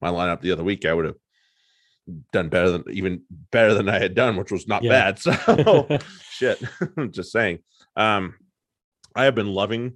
my 0.00 0.08
lineup 0.08 0.40
the 0.40 0.52
other 0.52 0.64
week, 0.64 0.84
I 0.86 0.94
would 0.94 1.04
have 1.06 1.16
done 2.32 2.48
better 2.48 2.70
than 2.70 2.84
even 2.90 3.22
better 3.50 3.74
than 3.74 3.88
I 3.88 3.98
had 3.98 4.14
done, 4.14 4.36
which 4.36 4.50
was 4.50 4.66
not 4.66 4.82
Yeah. 4.82 5.12
bad. 5.12 5.18
So 5.18 5.98
shit. 6.30 6.62
I'm 6.96 7.12
just 7.12 7.32
saying. 7.32 7.58
Um, 7.96 8.34
I 9.14 9.24
have 9.24 9.34
been 9.34 9.48
loving 9.52 9.94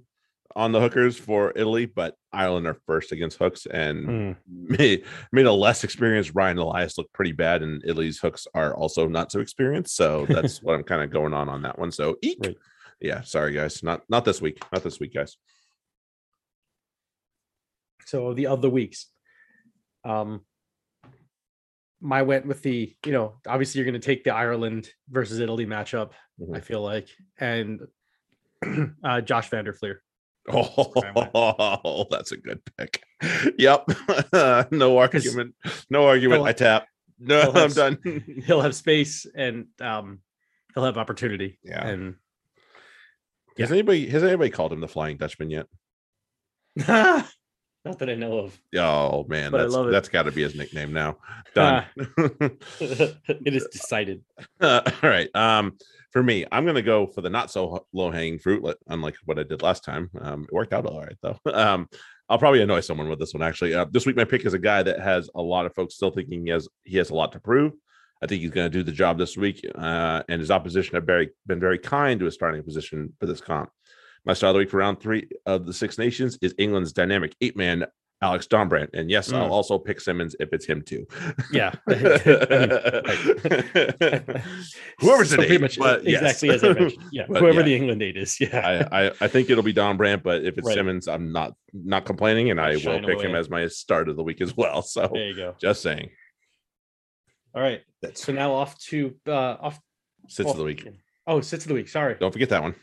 on 0.55 0.71
the 0.71 0.79
hookers 0.79 1.17
for 1.17 1.51
Italy, 1.55 1.85
but 1.85 2.15
Ireland 2.33 2.65
are 2.67 2.77
first 2.85 3.11
against 3.11 3.37
hooks 3.37 3.65
and 3.67 4.05
Hmm. 4.05 4.31
made, 4.77 5.03
made 5.31 5.45
a 5.45 5.51
less 5.51 5.83
experienced 5.83 6.31
Ryan 6.33 6.57
Elias 6.57 6.97
look 6.97 7.11
pretty 7.13 7.31
bad, 7.33 7.61
and 7.63 7.83
Italy's 7.85 8.19
hooks 8.19 8.47
are 8.53 8.73
also 8.75 9.07
not 9.07 9.31
so 9.31 9.39
experienced. 9.39 9.95
So 9.95 10.25
that's 10.29 10.61
what 10.61 10.75
I'm 10.75 10.83
kind 10.83 11.03
of 11.03 11.09
going 11.11 11.33
on 11.33 11.49
on 11.49 11.61
that 11.63 11.77
one. 11.77 11.91
So 11.91 12.17
eek. 12.21 12.37
Right. 12.41 12.57
yeah, 12.99 13.21
sorry 13.21 13.53
guys, 13.53 13.83
not 13.83 14.01
not 14.09 14.25
this 14.25 14.41
week, 14.41 14.59
not 14.73 14.83
this 14.83 14.99
week, 14.99 15.13
guys. 15.13 15.37
So 18.05 18.33
the 18.33 18.47
other 18.47 18.69
weeks, 18.69 19.07
um, 20.05 20.41
my 21.99 22.21
went 22.21 22.45
with 22.45 22.61
the 22.63 22.95
you 23.05 23.11
know 23.11 23.35
obviously 23.47 23.79
you're 23.79 23.89
going 23.89 23.99
to 23.99 24.05
take 24.05 24.23
the 24.23 24.33
Ireland 24.33 24.89
versus 25.09 25.39
Italy 25.39 25.65
matchup. 25.65 26.11
I 26.53 26.59
Mhm. 26.59 26.63
feel 26.63 26.81
like 26.81 27.09
and 27.39 27.81
uh, 29.03 29.21
Josh 29.21 29.49
van 29.49 29.65
der 29.65 29.73
Flier. 29.73 30.01
Oh, 30.49 32.05
that's 32.09 32.31
a 32.31 32.37
good 32.37 32.61
pick. 32.77 33.03
Yep, 33.57 33.89
no 34.71 34.97
argument, 34.97 35.55
no 35.89 36.05
argument. 36.07 36.43
I 36.43 36.53
tap. 36.53 36.87
No, 37.19 37.41
I'm 37.49 37.55
have- 37.55 37.73
done. 37.73 38.43
He'll 38.45 38.61
have 38.61 38.75
space 38.75 39.25
and 39.33 39.65
um, 39.81 40.19
he'll 40.75 40.85
have 40.85 40.99
opportunity. 40.99 41.57
Yeah. 41.63 41.83
and 41.87 42.15
Has 43.57 43.71
anybody 43.71 44.07
has 44.09 44.23
anybody 44.23 44.51
called 44.51 44.71
him 44.71 44.81
the 44.81 44.87
Flying 44.87 45.17
Dutchman 45.17 45.49
yet? 45.49 45.65
not 46.75 47.97
that 47.99 48.09
I 48.09 48.13
know 48.13 48.37
of. 48.37 48.59
Oh 48.75 49.23
man, 49.27 49.49
But 49.51 49.71
that's 49.71 49.91
that's 49.91 50.09
got 50.09 50.23
to 50.23 50.31
be 50.31 50.43
his 50.43 50.53
nickname 50.53 50.93
now. 50.93 51.17
Done. 51.55 51.85
it 51.99 53.53
is 53.53 53.67
decided. 53.71 54.21
Uh, 54.61 54.81
all 54.85 55.09
right. 55.09 55.29
Um, 55.35 55.75
for 56.17 56.23
me, 56.23 56.45
I'm 56.51 56.65
gonna 56.65 56.81
go 56.81 57.05
for 57.05 57.21
the 57.21 57.29
not 57.29 57.51
so 57.51 57.85
low 57.93 58.09
hanging 58.09 58.39
fruit, 58.39 58.65
unlike 58.87 59.15
what 59.25 59.37
I 59.37 59.43
did 59.43 59.61
last 59.61 59.83
time. 59.83 60.09
Um, 60.19 60.45
it 60.45 60.51
worked 60.51 60.73
out 60.73 60.87
all 60.87 60.99
right 60.99 61.17
though. 61.21 61.37
Um, 61.53 61.87
I'll 62.27 62.39
probably 62.39 62.61
annoy 62.61 62.79
someone 62.79 63.07
with 63.07 63.19
this 63.19 63.35
one 63.35 63.43
actually. 63.43 63.75
Uh, 63.75 63.85
this 63.91 64.07
week, 64.07 64.15
my 64.15 64.23
pick 64.25 64.45
is 64.45 64.55
a 64.55 64.59
guy 64.59 64.81
that 64.81 64.99
has 64.99 65.29
a 65.35 65.41
lot 65.41 65.67
of 65.67 65.75
folks 65.75 65.93
still 65.93 66.09
thinking 66.09 66.43
he 66.43 66.49
has 66.49 66.67
he 66.85 66.97
has 66.97 67.11
a 67.11 67.13
lot 67.13 67.33
to 67.33 67.39
prove. 67.39 67.73
I 68.19 68.25
think 68.25 68.41
he's 68.41 68.49
going 68.49 68.65
to 68.65 68.75
do 68.75 68.81
the 68.81 68.91
job 68.91 69.19
this 69.19 69.37
week, 69.37 69.63
uh, 69.75 70.23
and 70.27 70.39
his 70.39 70.49
opposition 70.49 70.95
have 70.95 71.05
very 71.05 71.29
been 71.45 71.59
very 71.59 71.77
kind 71.77 72.19
to 72.19 72.25
his 72.25 72.33
starting 72.33 72.63
position 72.63 73.13
for 73.19 73.27
this 73.27 73.39
comp. 73.39 73.69
My 74.25 74.33
star 74.33 74.49
of 74.49 74.55
the 74.55 74.59
week 74.59 74.71
for 74.71 74.77
round 74.77 74.99
three 74.99 75.29
of 75.45 75.67
the 75.67 75.73
Six 75.73 75.99
Nations 75.99 76.39
is 76.41 76.55
England's 76.57 76.93
dynamic 76.93 77.35
eight 77.41 77.55
man 77.55 77.85
Alex 78.21 78.47
Dombrandt, 78.47 78.89
and 78.93 79.11
yes, 79.11 79.31
I'll 79.31 79.47
Mm. 79.47 79.51
also 79.51 79.77
pick 79.77 80.01
Simmonds 80.01 80.35
if 80.39 80.49
it's 80.51 80.65
him 80.65 80.81
too. 80.81 81.05
Yeah. 81.51 81.71
Whoever's 84.99 85.29
So 85.29 85.35
pretty 85.37 85.55
eight, 85.55 85.61
much 85.61 85.77
but 85.77 86.03
yes. 86.03 86.21
exactly 86.43 86.49
as 86.49 86.63
I 86.63 86.73
mentioned. 86.73 87.03
Yeah, 87.11 87.25
But 87.29 87.41
whoever 87.41 87.59
yeah. 87.59 87.65
the 87.65 87.75
England 87.75 88.01
eight 88.01 88.17
is. 88.17 88.39
Yeah. 88.39 88.87
I, 88.91 89.05
I 89.07 89.11
I 89.21 89.27
think 89.27 89.49
it'll 89.49 89.63
be 89.63 89.73
Dombrandt, 89.73 90.23
but 90.23 90.43
if 90.43 90.57
it's 90.57 90.65
Right. 90.67 90.75
Simmonds, 90.75 91.07
I'm 91.07 91.31
not 91.31 91.53
not 91.73 92.05
complaining, 92.05 92.49
and 92.51 92.59
I 92.59 92.71
will 92.71 92.79
Shine 92.79 93.05
pick 93.05 93.21
him 93.21 93.35
as 93.35 93.49
my 93.49 93.67
start 93.67 94.09
of 94.09 94.15
the 94.15 94.23
week 94.23 94.41
as 94.41 94.55
well. 94.57 94.81
So 94.81 95.07
there 95.13 95.27
you 95.27 95.35
go. 95.35 95.55
just 95.61 95.81
saying, 95.83 96.09
All 97.53 97.61
right. 97.61 97.81
that's 98.01 98.23
So 98.25 98.31
now 98.33 98.53
off 98.53 98.77
to 98.89 99.15
uh 99.27 99.31
off 99.61 99.79
sits 100.27 100.47
off- 100.49 100.53
of 100.55 100.59
the 100.59 100.63
week. 100.65 100.87
Oh, 101.27 101.41
sits 101.41 101.65
of 101.65 101.69
the 101.69 101.75
week. 101.75 101.89
Sorry. 101.89 102.15
Don't 102.19 102.31
forget 102.31 102.49
that 102.49 102.63
one. 102.63 102.73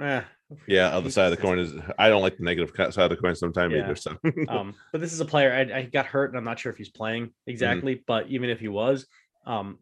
Ah, 0.00 0.24
Yeah, 0.66 0.88
other 0.88 1.10
side 1.10 1.30
of 1.30 1.36
the 1.36 1.42
coin 1.42 1.58
is 1.58 1.74
I 1.98 2.08
don't 2.08 2.22
like 2.22 2.36
the 2.38 2.44
negative 2.44 2.70
side 2.74 2.98
of 3.04 3.10
the 3.10 3.16
coin 3.16 3.34
sometimes 3.34 3.74
Yeah. 3.74 3.84
either. 3.84 3.96
So 3.96 4.16
um, 4.48 4.74
but 4.92 5.00
this 5.00 5.12
is 5.12 5.20
a 5.20 5.24
player 5.26 5.52
I, 5.52 5.78
I 5.78 5.82
got 5.82 6.06
hurt, 6.06 6.30
and 6.30 6.38
I'm 6.38 6.44
not 6.44 6.58
sure 6.58 6.72
if 6.72 6.78
he's 6.78 6.88
playing 6.90 7.26
Mm-hmm. 7.26 7.50
exactly. 7.50 8.02
But 8.06 8.28
even 8.28 8.48
if 8.50 8.58
he 8.60 8.68
was, 8.68 9.06
um, 9.46 9.78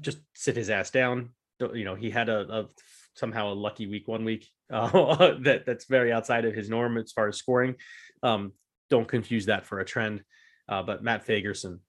just 0.00 0.18
sit 0.34 0.56
his 0.56 0.68
ass 0.70 0.90
down. 0.90 1.30
You 1.74 1.84
know, 1.84 1.94
he 1.94 2.10
had 2.10 2.28
a, 2.28 2.40
a 2.60 2.68
somehow 3.14 3.52
a 3.52 3.54
lucky 3.54 3.86
week 3.86 4.08
one 4.08 4.24
week 4.24 4.46
uh, 4.70 5.34
that 5.40 5.64
that's 5.66 5.84
very 5.86 6.12
outside 6.12 6.44
of 6.44 6.54
his 6.54 6.68
norm 6.70 6.96
as 6.98 7.12
far 7.12 7.28
as 7.28 7.36
scoring. 7.36 7.76
Um, 8.22 8.52
don't 8.88 9.08
confuse 9.08 9.46
that 9.46 9.66
for 9.66 9.80
a 9.80 9.84
trend. 9.84 10.22
Uh, 10.68 10.82
but 10.82 11.02
Matt 11.02 11.26
Fagerson, 11.26 11.80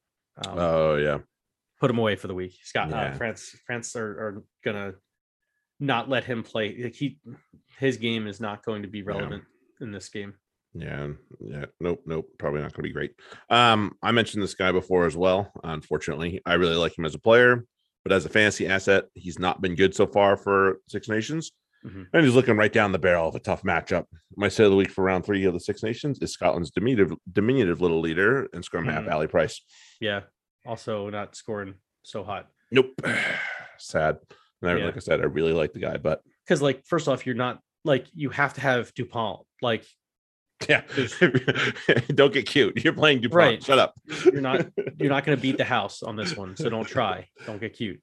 um, 0.45 0.57
oh 0.57 0.95
yeah, 0.95 1.19
put 1.79 1.89
him 1.91 1.99
away 1.99 2.15
for 2.15 2.27
the 2.27 2.33
week. 2.33 2.55
Scott, 2.63 2.89
Yeah. 2.89 3.01
uh, 3.01 3.13
France, 3.13 3.55
France 3.65 3.95
are, 3.95 4.09
are 4.09 4.43
gonna 4.65 4.93
not 5.81 6.07
let 6.07 6.23
him 6.23 6.43
play. 6.43 6.77
Like 6.81 6.95
he, 6.95 7.17
his 7.77 7.97
game 7.97 8.27
is 8.27 8.39
not 8.39 8.63
going 8.63 8.83
to 8.83 8.87
be 8.87 9.03
relevant 9.03 9.43
in 9.81 9.91
this 9.91 10.07
game. 10.07 10.35
yeah, 10.73 11.09
yeah. 11.41 11.65
Nope, 11.81 12.03
nope. 12.05 12.27
Probably 12.37 12.61
not 12.61 12.71
going 12.71 12.83
to 12.83 12.89
be 12.89 12.93
great. 12.93 13.11
Um, 13.49 13.93
I 14.01 14.11
mentioned 14.11 14.41
this 14.41 14.53
guy 14.55 14.71
before 14.71 15.05
as 15.05 15.17
well. 15.17 15.51
Unfortunately, 15.65 16.39
I 16.45 16.53
really 16.53 16.75
like 16.77 16.97
him 16.97 17.03
as 17.05 17.15
a 17.15 17.19
player, 17.19 17.65
but 18.03 18.13
as 18.13 18.25
a 18.25 18.29
fantasy 18.29 18.67
asset, 18.67 19.05
he's 19.15 19.39
not 19.39 19.59
been 19.61 19.75
good 19.75 19.93
so 19.93 20.05
far 20.07 20.37
for 20.37 20.77
Six 20.87 21.09
Nations. 21.09 21.51
Mhm. 21.83 22.05
And 22.13 22.23
he's 22.23 22.35
looking 22.35 22.57
right 22.57 22.71
down 22.71 22.91
the 22.91 22.99
barrel 22.99 23.27
of 23.27 23.33
a 23.33 23.39
tough 23.39 23.63
matchup. 23.63 24.05
My 24.37 24.49
set 24.49 24.65
of 24.67 24.71
the 24.71 24.77
week 24.77 24.91
for 24.91 25.03
round 25.03 25.25
three 25.25 25.43
of 25.45 25.53
the 25.53 25.59
Six 25.59 25.81
Nations 25.81 26.19
is 26.21 26.31
Scotland's 26.31 26.69
diminutive, 26.69 27.11
diminutive 27.33 27.81
little 27.81 27.99
leader 27.99 28.47
and 28.53 28.63
scrum 28.63 28.85
half, 28.85 29.05
Mhm. 29.05 29.11
Ali 29.11 29.25
Price. 29.27 29.59
Yeah. 29.99 30.21
Also 30.63 31.09
not 31.09 31.35
scoring 31.35 31.73
so 32.03 32.23
hot. 32.23 32.49
Nope. 32.71 32.93
Sad. 33.79 34.17
And 34.61 34.69
I, 34.71 34.77
Yeah. 34.77 34.85
like 34.85 34.97
I 34.97 34.99
said, 34.99 35.21
I 35.21 35.25
really 35.25 35.53
like 35.53 35.73
the 35.73 35.79
guy, 35.79 35.97
but 35.97 36.21
Because 36.45 36.61
like 36.61 36.85
first 36.85 37.07
off, 37.07 37.25
you're 37.25 37.35
not 37.35 37.59
like 37.83 38.05
you 38.13 38.29
have 38.29 38.53
to 38.55 38.61
have 38.61 38.93
Dupont. 38.93 39.41
Like 39.61 39.85
yeah, 40.69 40.83
don't 42.13 42.31
get 42.33 42.45
cute. 42.45 42.83
You're 42.83 42.93
playing 42.93 43.21
Dupont. 43.21 43.35
Right. 43.35 43.63
Shut 43.63 43.79
up. 43.79 43.95
you're 44.25 44.41
not 44.41 44.67
you're 44.99 45.09
not 45.09 45.25
gonna 45.25 45.37
beat 45.37 45.57
the 45.57 45.65
house 45.65 46.03
on 46.03 46.15
this 46.15 46.35
one. 46.37 46.55
So 46.55 46.69
don't 46.69 46.85
try. 46.87 47.27
Don't 47.47 47.59
get 47.59 47.73
cute. 47.73 47.99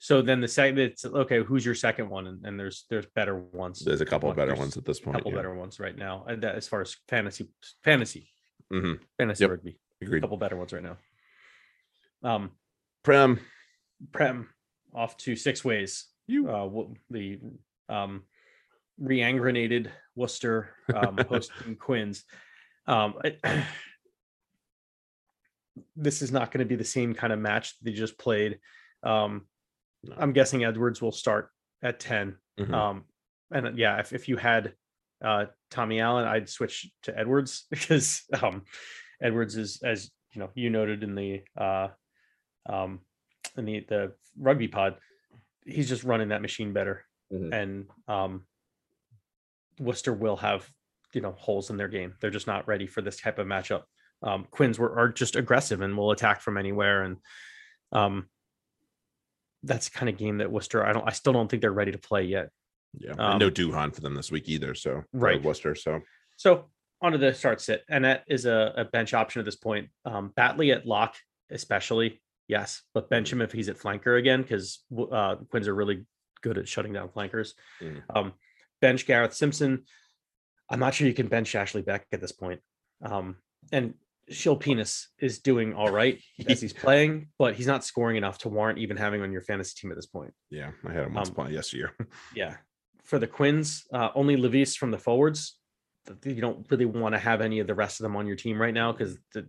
So 0.00 0.22
then 0.22 0.40
the 0.40 0.48
second 0.48 0.78
it's 0.78 1.04
okay, 1.04 1.42
who's 1.42 1.66
your 1.66 1.74
second 1.74 2.08
one? 2.08 2.26
And, 2.28 2.44
and 2.46 2.58
there's 2.58 2.86
there's 2.88 3.06
better 3.14 3.36
ones. 3.36 3.80
There's 3.84 4.00
a 4.00 4.06
couple 4.06 4.30
of 4.30 4.36
better 4.36 4.54
ones 4.54 4.76
at 4.78 4.84
this 4.86 5.00
point. 5.00 5.16
a 5.16 5.18
couple 5.18 5.32
yeah. 5.32 5.38
better 5.38 5.54
ones 5.54 5.78
right 5.80 5.96
now. 5.96 6.24
And 6.28 6.42
that, 6.44 6.54
as 6.54 6.66
far 6.68 6.80
as 6.80 6.96
fantasy 7.08 7.50
fantasy, 7.84 8.30
hmm 8.70 8.94
fantasy 9.18 9.44
Yep. 9.44 9.50
rugby. 9.50 9.78
A 10.00 10.04
Agreed. 10.06 10.20
couple 10.22 10.36
better 10.38 10.56
ones 10.56 10.72
right 10.72 10.82
now. 10.82 10.96
Um 12.22 12.52
Prem, 13.02 13.40
Prem 14.12 14.48
off 14.94 15.16
to 15.18 15.36
six 15.36 15.64
ways. 15.64 16.06
you. 16.26 16.48
Uh, 16.50 16.68
the 17.10 17.38
um, 17.88 18.22
reangranated 19.00 19.90
Worcester 20.16 20.70
um, 20.94 21.18
hosting 21.28 21.76
Quins. 21.76 22.24
Um, 22.86 23.14
I- 23.44 23.64
this 25.96 26.22
is 26.22 26.32
not 26.32 26.50
going 26.50 26.60
to 26.60 26.64
be 26.68 26.76
the 26.76 26.84
same 26.84 27.14
kind 27.14 27.32
of 27.32 27.38
match 27.38 27.74
they 27.82 27.92
just 27.92 28.18
played. 28.18 28.58
Um, 29.02 29.46
No. 30.04 30.14
I'm 30.18 30.32
guessing 30.32 30.64
Edwards 30.64 31.00
will 31.02 31.12
start 31.12 31.50
at 31.82 32.00
10. 32.00 32.36
Mhm. 32.58 32.72
Um, 32.72 33.04
and 33.50 33.66
uh, 33.66 33.72
yeah, 33.74 33.98
if, 33.98 34.12
if 34.12 34.28
you 34.28 34.36
had 34.36 34.74
uh, 35.24 35.46
Tommy 35.70 36.00
Allen, 36.00 36.26
I'd 36.26 36.48
switch 36.48 36.90
to 37.04 37.16
Edwards 37.18 37.66
because 37.70 38.22
um, 38.42 38.62
Edwards 39.22 39.56
is, 39.56 39.80
as 39.82 40.10
you 40.32 40.40
know, 40.40 40.50
you 40.54 40.70
noted 40.70 41.02
in 41.02 41.14
the 41.14 41.42
uh, 41.56 41.88
um, 42.68 43.00
the 43.66 43.80
the 43.88 44.12
rugby 44.38 44.68
pod, 44.68 44.96
he's 45.64 45.88
just 45.88 46.04
running 46.04 46.28
that 46.28 46.42
machine 46.42 46.72
better, 46.72 47.04
Mhm. 47.32 47.52
and 47.54 47.86
um, 48.06 48.46
Worcester 49.80 50.12
will 50.12 50.36
have 50.36 50.68
you 51.14 51.20
know 51.20 51.32
holes 51.32 51.70
in 51.70 51.76
their 51.76 51.88
game. 51.88 52.14
They're 52.20 52.30
just 52.30 52.46
not 52.46 52.66
ready 52.68 52.86
for 52.86 53.00
this 53.00 53.16
type 53.20 53.38
of 53.38 53.46
matchup. 53.46 53.82
Um, 54.22 54.46
Quins 54.50 54.78
were 54.78 54.98
are 54.98 55.08
just 55.08 55.36
aggressive 55.36 55.80
and 55.80 55.96
will 55.96 56.10
attack 56.10 56.40
from 56.40 56.56
anywhere, 56.56 57.02
and 57.04 57.16
um, 57.92 58.28
that's 59.62 59.88
the 59.88 59.98
kind 59.98 60.08
of 60.08 60.16
game 60.16 60.38
that 60.38 60.50
Worcester. 60.50 60.84
I 60.84 60.92
don't. 60.92 61.06
I 61.06 61.12
still 61.12 61.32
don't 61.32 61.48
think 61.48 61.62
they're 61.62 61.72
ready 61.72 61.92
to 61.92 61.98
play 61.98 62.24
yet. 62.24 62.50
yeah. 62.98 63.12
um, 63.18 63.38
no 63.38 63.50
Duhan 63.50 63.94
for 63.94 64.00
them 64.00 64.14
this 64.14 64.30
week 64.32 64.48
either. 64.48 64.74
So 64.74 65.04
Right. 65.12 65.42
Worcester. 65.42 65.74
So 65.74 66.00
So 66.36 66.70
onto 67.00 67.18
the 67.18 67.32
start 67.34 67.60
sit, 67.60 67.84
and 67.88 68.04
that 68.04 68.24
is 68.26 68.44
a, 68.46 68.72
a 68.76 68.84
bench 68.84 69.14
option 69.14 69.38
at 69.40 69.44
this 69.44 69.56
point. 69.56 69.90
Um, 70.04 70.32
Batley 70.36 70.72
at 70.72 70.84
lock, 70.86 71.14
especially, 71.50 72.20
yes, 72.48 72.82
but 72.94 73.08
bench 73.10 73.32
him 73.32 73.40
if 73.40 73.52
he's 73.52 73.68
at 73.68 73.78
flanker 73.78 74.18
again 74.18 74.42
because 74.42 74.80
uh, 75.12 75.36
Quins 75.50 75.68
are 75.68 75.74
really 75.74 76.04
good 76.42 76.58
at 76.58 76.66
shutting 76.68 76.92
down 76.92 77.08
flankers. 77.10 77.54
Mhm. 77.80 78.02
Um, 78.14 78.32
bench 78.80 79.06
Gareth 79.06 79.34
Simpson. 79.34 79.84
I'm 80.70 80.80
not 80.80 80.94
sure 80.94 81.06
you 81.06 81.14
can 81.14 81.28
bench 81.28 81.54
Ashley 81.54 81.82
Beck 81.82 82.06
at 82.12 82.20
this 82.20 82.32
point. 82.32 82.60
Um, 83.02 83.36
and 83.72 83.94
Shill 84.30 84.56
Penis 84.56 85.08
is 85.18 85.38
doing 85.38 85.72
all 85.74 85.90
right 85.90 86.20
as 86.48 86.60
he's 86.60 86.72
playing, 86.74 87.28
but 87.38 87.54
he's 87.54 87.66
not 87.66 87.84
scoring 87.84 88.16
enough 88.16 88.38
to 88.38 88.48
warrant 88.48 88.78
even 88.78 88.96
having 88.96 89.22
on 89.22 89.32
your 89.32 89.40
fantasy 89.40 89.74
team 89.80 89.90
at 89.90 89.96
this 89.96 90.06
point. 90.06 90.32
yeah, 90.50 90.72
I 90.86 90.92
had 90.92 91.04
him 91.04 91.14
once 91.14 91.28
Um, 91.28 91.32
upon 91.32 91.52
yesteryear. 91.52 91.94
Yeah. 92.34 92.56
For 93.04 93.18
the 93.18 93.26
Quins, 93.26 93.86
uh, 93.92 94.10
only 94.14 94.36
Lewies 94.36 94.76
from 94.76 94.90
the 94.90 94.98
forwards. 94.98 95.58
You 96.24 96.40
don't 96.42 96.66
really 96.70 96.84
want 96.84 97.14
to 97.14 97.18
have 97.18 97.40
any 97.40 97.58
of 97.60 97.66
the 97.66 97.74
rest 97.74 98.00
of 98.00 98.02
them 98.04 98.16
on 98.16 98.26
your 98.26 98.36
team 98.36 98.60
right 98.60 98.74
now 98.74 98.92
because 98.92 99.16
the, 99.32 99.48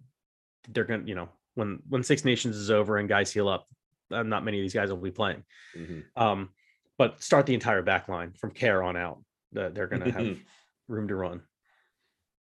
they're 0.69 0.85
going 0.85 1.01
to, 1.01 1.07
you 1.07 1.15
know, 1.15 1.27
when 1.59 1.79
when 1.89 2.01
Six 2.03 2.25
Nations 2.25 2.55
is 2.55 2.71
over 2.71 2.97
and 2.97 3.07
guys 3.07 3.31
heal 3.31 3.47
up, 3.47 3.67
uh, 4.11 4.23
not 4.23 4.43
many 4.43 4.57
of 4.59 4.63
these 4.63 4.73
guys 4.73 4.89
will 4.89 4.97
be 4.97 5.11
playing. 5.11 5.43
Mhm. 5.77 6.03
Um, 6.15 6.49
but 6.97 7.21
start 7.21 7.45
the 7.45 7.53
entire 7.53 7.81
back 7.81 8.07
line 8.09 8.33
from 8.33 8.51
care 8.51 8.81
on 8.83 8.97
out. 8.97 9.23
The- 9.51 9.69
They're 9.69 9.87
going 9.87 10.03
to 10.03 10.11
have 10.11 10.37
room 10.87 11.07
to 11.07 11.15
run. 11.15 11.41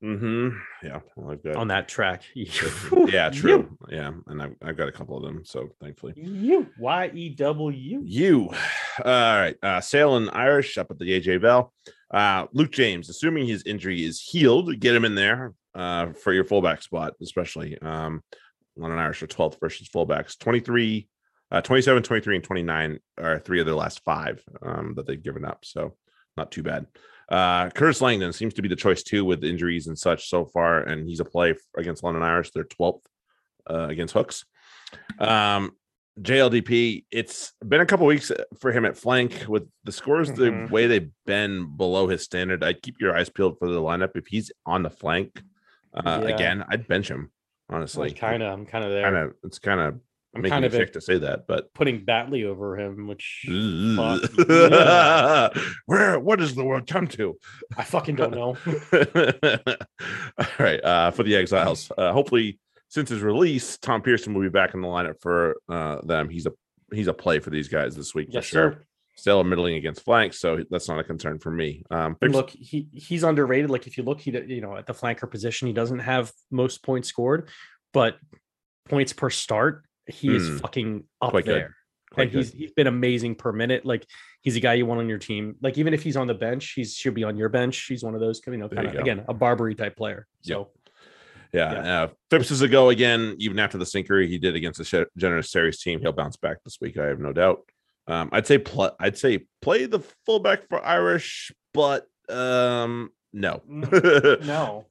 Mm-hmm. 0.05 0.51
Yeah, 0.87 1.01
well, 1.17 1.33
I've 1.33 1.43
got 1.43 1.57
on 1.57 1.69
that 1.69 1.89
track. 1.89 2.23
yeah, 2.35 3.31
true. 3.31 3.77
Yeah, 3.89 4.13
and 4.27 4.43
I've, 4.43 4.55
I've 4.63 4.77
got 4.77 4.89
a 4.89 4.93
couple 4.93 5.17
of 5.17 5.23
them, 5.25 5.43
so 5.45 5.71
thankfully. 5.81 6.13
You 6.17 6.69
Y 6.79 7.11
E 7.15 7.29
W. 7.31 8.03
You. 8.05 8.51
All 9.05 9.39
right. 9.41 9.57
Uh 9.63 9.81
Sale 9.81 10.29
Irish 10.33 10.77
up 10.79 10.91
at 10.91 10.99
the 10.99 11.19
AJ 11.21 11.41
Bell. 11.43 11.73
Uh 12.11 12.47
Luke 12.53 12.73
James, 12.73 13.09
assuming 13.09 13.47
his 13.47 13.63
injury 13.65 14.05
is 14.05 14.21
healed, 14.21 14.79
get 14.81 14.95
him 14.95 15.05
in 15.07 15.15
there 15.15 15.55
uh 15.75 16.13
for 16.13 16.33
your 16.35 16.45
fullback 16.45 16.83
spot, 16.83 17.15
especially. 17.23 17.79
Um 17.81 18.23
London 18.77 18.99
Irish 18.99 19.23
are 19.23 19.27
12th 19.27 19.59
versus 19.61 19.89
fullbacks. 19.89 20.39
23, 20.39 21.09
uh 21.53 21.61
27, 21.61 22.03
23, 22.03 22.37
and 22.37 22.45
29 22.45 22.99
are 23.19 23.39
three 23.39 23.61
of 23.61 23.67
their 23.67 23.75
last 23.75 24.03
five 24.05 24.43
um 24.63 24.95
that 24.97 25.07
they've 25.07 25.23
given 25.23 25.45
up. 25.45 25.65
So 25.65 25.97
not 26.37 26.51
too 26.51 26.63
bad. 26.63 26.87
Uh, 27.29 27.71
Curtis 27.71 28.01
Langdon 28.01 28.33
seems 28.33 28.55
to 28.55 28.63
be 28.63 28.69
the 28.69 28.77
choice 28.77 29.03
too 29.03 29.25
with 29.25 29.43
injuries 29.43 29.87
and 29.89 29.99
such 29.99 30.29
so 30.29 30.45
far, 30.45 30.81
and 30.83 31.09
he's 31.09 31.19
a 31.21 31.25
play 31.25 31.55
against 31.77 32.05
London 32.05 32.23
Irish. 32.23 32.51
They're 32.53 32.63
12th 32.65 33.01
uh, 33.69 33.89
against 33.89 34.15
Hooks. 34.15 34.45
Um, 35.19 35.73
JLDP, 36.21 37.05
it's 37.11 37.53
been 37.67 37.81
a 37.81 37.87
couple 37.87 38.07
weeks 38.07 38.31
for 38.61 38.73
him 38.73 38.85
at 38.85 38.97
flank 38.97 39.45
with 39.49 39.69
the 39.85 39.93
scores 39.93 40.31
Mhm. 40.31 40.37
the 40.69 40.73
way 40.73 40.87
they've 40.87 41.11
been 41.27 41.77
below 41.77 42.07
his 42.09 42.23
standard. 42.23 42.63
I'd 42.65 42.81
keep 42.81 43.01
your 43.01 43.17
eyes 43.17 43.29
peeled 43.29 43.59
for 43.59 43.69
the 43.69 43.81
lineup 43.81 44.13
if 44.15 44.27
he's 44.29 44.51
on 44.65 44.83
the 44.83 44.91
flank 44.91 45.43
uh, 45.95 46.21
Yeah. 46.23 46.35
again. 46.35 46.65
I'd 46.69 46.87
bench 46.87 47.09
him 47.11 47.33
honestly. 47.71 48.13
kind 48.13 48.43
of. 48.43 48.53
I'm 48.53 48.67
kind 48.67 48.85
of 48.85 48.91
there. 48.91 49.03
kind 49.03 49.17
of, 49.17 49.35
it's 49.45 49.59
kind 49.59 49.81
of 49.81 50.01
I'm 50.37 50.43
making 50.43 50.53
kind 50.53 50.65
of 50.67 50.73
sick 50.73 50.93
to 50.93 51.01
say 51.01 51.19
that, 51.19 51.47
but 51.47 51.73
putting 51.73 52.05
Batley 52.05 52.45
over 52.45 52.79
him, 52.79 53.07
which 53.07 53.47
Fuck, 53.47 54.23
where 55.87 56.21
what 56.21 56.39
does 56.39 56.55
the 56.55 56.65
world 56.65 56.87
come 56.87 57.07
to? 57.09 57.39
I 57.77 57.85
fucking 57.85 58.17
don't 58.17 58.33
know. 58.33 58.57
All 60.39 60.47
right. 60.59 60.85
Uh, 60.85 61.11
for 61.11 61.23
the 61.23 61.37
exiles. 61.37 61.91
Uh, 61.97 62.13
hopefully 62.13 62.59
since 62.89 63.09
his 63.11 63.23
release, 63.23 63.79
Tom 63.79 64.03
Pearson 64.03 64.35
will 64.35 64.43
be 64.43 64.49
back 64.49 64.75
in 64.75 64.83
the 64.83 64.89
lineup 64.89 65.21
for 65.21 65.57
uh, 65.69 66.01
them. 66.03 66.29
He's 66.29 66.47
a 66.47 66.53
he's 66.93 67.09
a 67.09 67.15
play 67.15 67.39
for 67.39 67.51
these 67.51 67.69
guys 67.69 67.97
this 67.97 68.15
week 68.15 68.29
yes, 68.31 68.45
for 68.45 68.49
sure. 68.49 68.73
sir. 68.73 68.85
Still 69.19 69.43
middling 69.45 69.77
against 69.77 70.05
flanks, 70.05 70.39
so 70.39 70.63
that's 70.71 70.89
not 70.89 71.01
a 71.01 71.05
concern 71.05 71.39
for 71.39 71.51
me. 71.51 71.85
Um, 71.91 72.17
look, 72.21 72.51
he 72.51 72.89
he's 72.93 73.23
underrated. 73.23 73.71
Like 73.71 73.87
if 73.87 73.97
you 73.97 74.05
look, 74.05 74.21
he 74.21 74.31
you 74.31 74.61
know 74.61 74.77
at 74.77 74.87
the 74.87 74.93
flanker 74.93 75.31
position, 75.31 75.67
he 75.69 75.73
doesn't 75.73 76.01
have 76.01 76.31
most 76.51 76.83
points 76.83 77.09
scored, 77.09 77.49
but 77.95 78.19
points 78.89 79.15
per 79.15 79.31
start, 79.31 79.85
he 80.07 80.35
is 80.37 80.47
Hmm. 80.49 80.57
fucking 80.59 81.05
up 81.23 81.33
there. 81.45 81.75
and 82.17 82.31
good. 82.31 82.37
he's 82.39 82.53
he's 82.53 82.73
been 82.73 82.87
amazing 82.87 83.37
per 83.37 83.53
minute. 83.53 83.87
Like 83.87 84.07
he's 84.43 84.55
a 84.57 84.61
guy 84.61 84.75
you 84.75 84.85
want 84.85 85.01
on 85.01 85.09
your 85.09 85.19
team. 85.19 85.57
Like 85.63 85.79
even 85.79 85.95
if 85.95 86.03
he's 86.03 86.17
on 86.19 86.27
the 86.27 86.35
bench, 86.35 86.73
he's 86.75 86.95
should 86.95 87.15
be 87.15 87.25
on 87.25 87.37
your 87.39 87.49
bench. 87.49 87.87
He's 87.89 88.05
one 88.05 88.15
of 88.15 88.21
those, 88.21 88.41
you 88.47 88.57
know, 88.59 88.69
kind 88.69 88.87
of 88.87 88.95
again 88.97 89.25
a 89.29 89.35
Barbeary 89.35 89.75
type 89.77 89.97
player. 89.97 90.27
Yep. 90.43 90.57
So 90.57 90.71
Yeah, 91.55 92.03
Uh, 92.03 92.09
Phipps 92.31 92.51
is 92.51 92.61
a 92.61 92.69
go 92.69 92.91
again, 92.91 93.35
even 93.39 93.59
after 93.59 93.79
the 93.79 93.87
sinker 93.87 94.21
he 94.21 94.37
did 94.37 94.57
against 94.57 94.79
the 94.79 95.07
generous 95.17 95.51
series 95.51 95.81
team. 95.81 96.01
He'll 96.01 96.13
bounce 96.13 96.37
back 96.37 96.59
this 96.65 96.79
week, 96.83 96.99
I 96.99 97.07
have 97.07 97.19
no 97.19 97.33
doubt. 97.33 97.61
Um, 98.09 98.29
I'd 98.33 98.47
say 98.47 98.59
pl- 98.59 98.97
I'd 99.01 99.19
say 99.19 99.47
play 99.61 99.87
the 99.87 100.01
fullback 100.25 100.69
for 100.69 100.85
Irish, 100.85 101.53
but 101.75 102.07
um, 102.29 103.11
no, 103.33 103.63
no, 103.67 104.87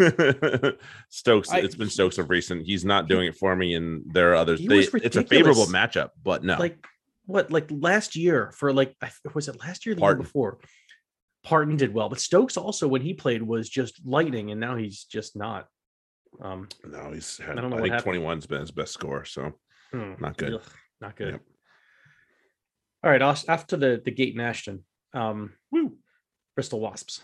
Stokes. 1.10 1.50
I- 1.50 1.60
it's 1.60 1.76
been 1.76 1.90
Stokes 1.90 2.18
of 2.18 2.30
recent. 2.30 2.66
He's 2.66 2.84
not 2.84 3.08
doing 3.08 3.28
it 3.28 3.36
for 3.36 3.56
me, 3.56 3.74
and 3.76 4.04
there 4.06 4.32
are 4.32 4.36
others. 4.36 4.60
They, 4.60 4.80
it's 4.80 5.16
a 5.16 5.24
favorable 5.24 5.66
matchup, 5.68 6.10
but 6.24 6.44
no. 6.44 6.58
like 6.58 6.86
what 7.26 7.52
like 7.52 7.68
last 7.72 8.16
year 8.16 8.52
for 8.54 8.74
like 8.74 8.96
was 9.34 9.48
it 9.48 9.60
last 9.60 9.86
year 9.86 9.96
the 9.96 10.02
Parton. 10.02 10.20
year 10.20 10.24
before? 10.24 10.60
Parton 11.44 11.78
did 11.78 11.94
well, 11.94 12.10
but 12.10 12.20
Stokes 12.20 12.58
also 12.58 12.88
when 12.88 13.02
he 13.02 13.14
played 13.14 13.42
was 13.42 13.70
just 13.70 14.02
lightning, 14.06 14.52
and 14.52 14.60
now 14.60 14.76
he's 14.76 15.04
just 15.04 15.36
not. 15.36 15.68
Um, 16.42 16.68
no, 16.84 17.12
he's 17.12 17.38
had, 17.38 17.52
I 17.52 17.60
I, 17.60 17.62
don't 17.62 17.70
know 17.70 17.78
what 17.78 18.04
think 18.04 18.24
21's 18.24 18.46
been 18.46 18.62
his 18.62 18.72
best 18.72 18.94
score, 18.94 19.26
so 19.26 19.54
hmm, 19.92 20.14
not 20.20 20.38
good. 20.38 20.56
ugh, 20.56 20.64
not 21.00 21.16
good. 21.16 21.34
Yep. 21.34 21.42
All 23.06 23.12
right, 23.12 23.22
after 23.22 23.78
the 23.78 24.02
the 24.04 24.12
Gate 24.12 24.34
and 24.34 24.42
Ashton, 24.42 24.84
um, 25.14 25.54
woo, 25.72 25.96
Bristol 26.56 26.80
Wasps. 26.80 27.22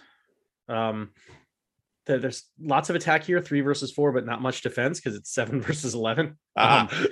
Um, 0.70 1.10
there- 2.06 2.20
there's 2.20 2.44
lots 2.60 2.90
of 2.90 2.96
attack 2.96 3.24
here, 3.24 3.42
three 3.42 3.62
versus 3.62 3.92
four, 3.92 4.12
but 4.12 4.26
not 4.26 4.42
much 4.42 4.62
defense 4.62 5.00
because 5.00 5.16
it's 5.18 5.34
seven 5.34 5.60
versus 5.62 5.94
eleven. 5.96 6.28
Um, 6.56 6.88
Ah. 6.90 7.06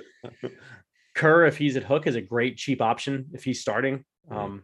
Kerr, 1.16 1.46
if 1.46 1.56
he's 1.58 1.76
at 1.76 1.82
hook, 1.84 2.06
is 2.06 2.14
a 2.14 2.20
great 2.20 2.56
cheap 2.56 2.80
option 2.80 3.26
if 3.32 3.42
he's 3.44 3.60
starting. 3.60 4.04
Mhm. 4.30 4.36
Um, 4.36 4.62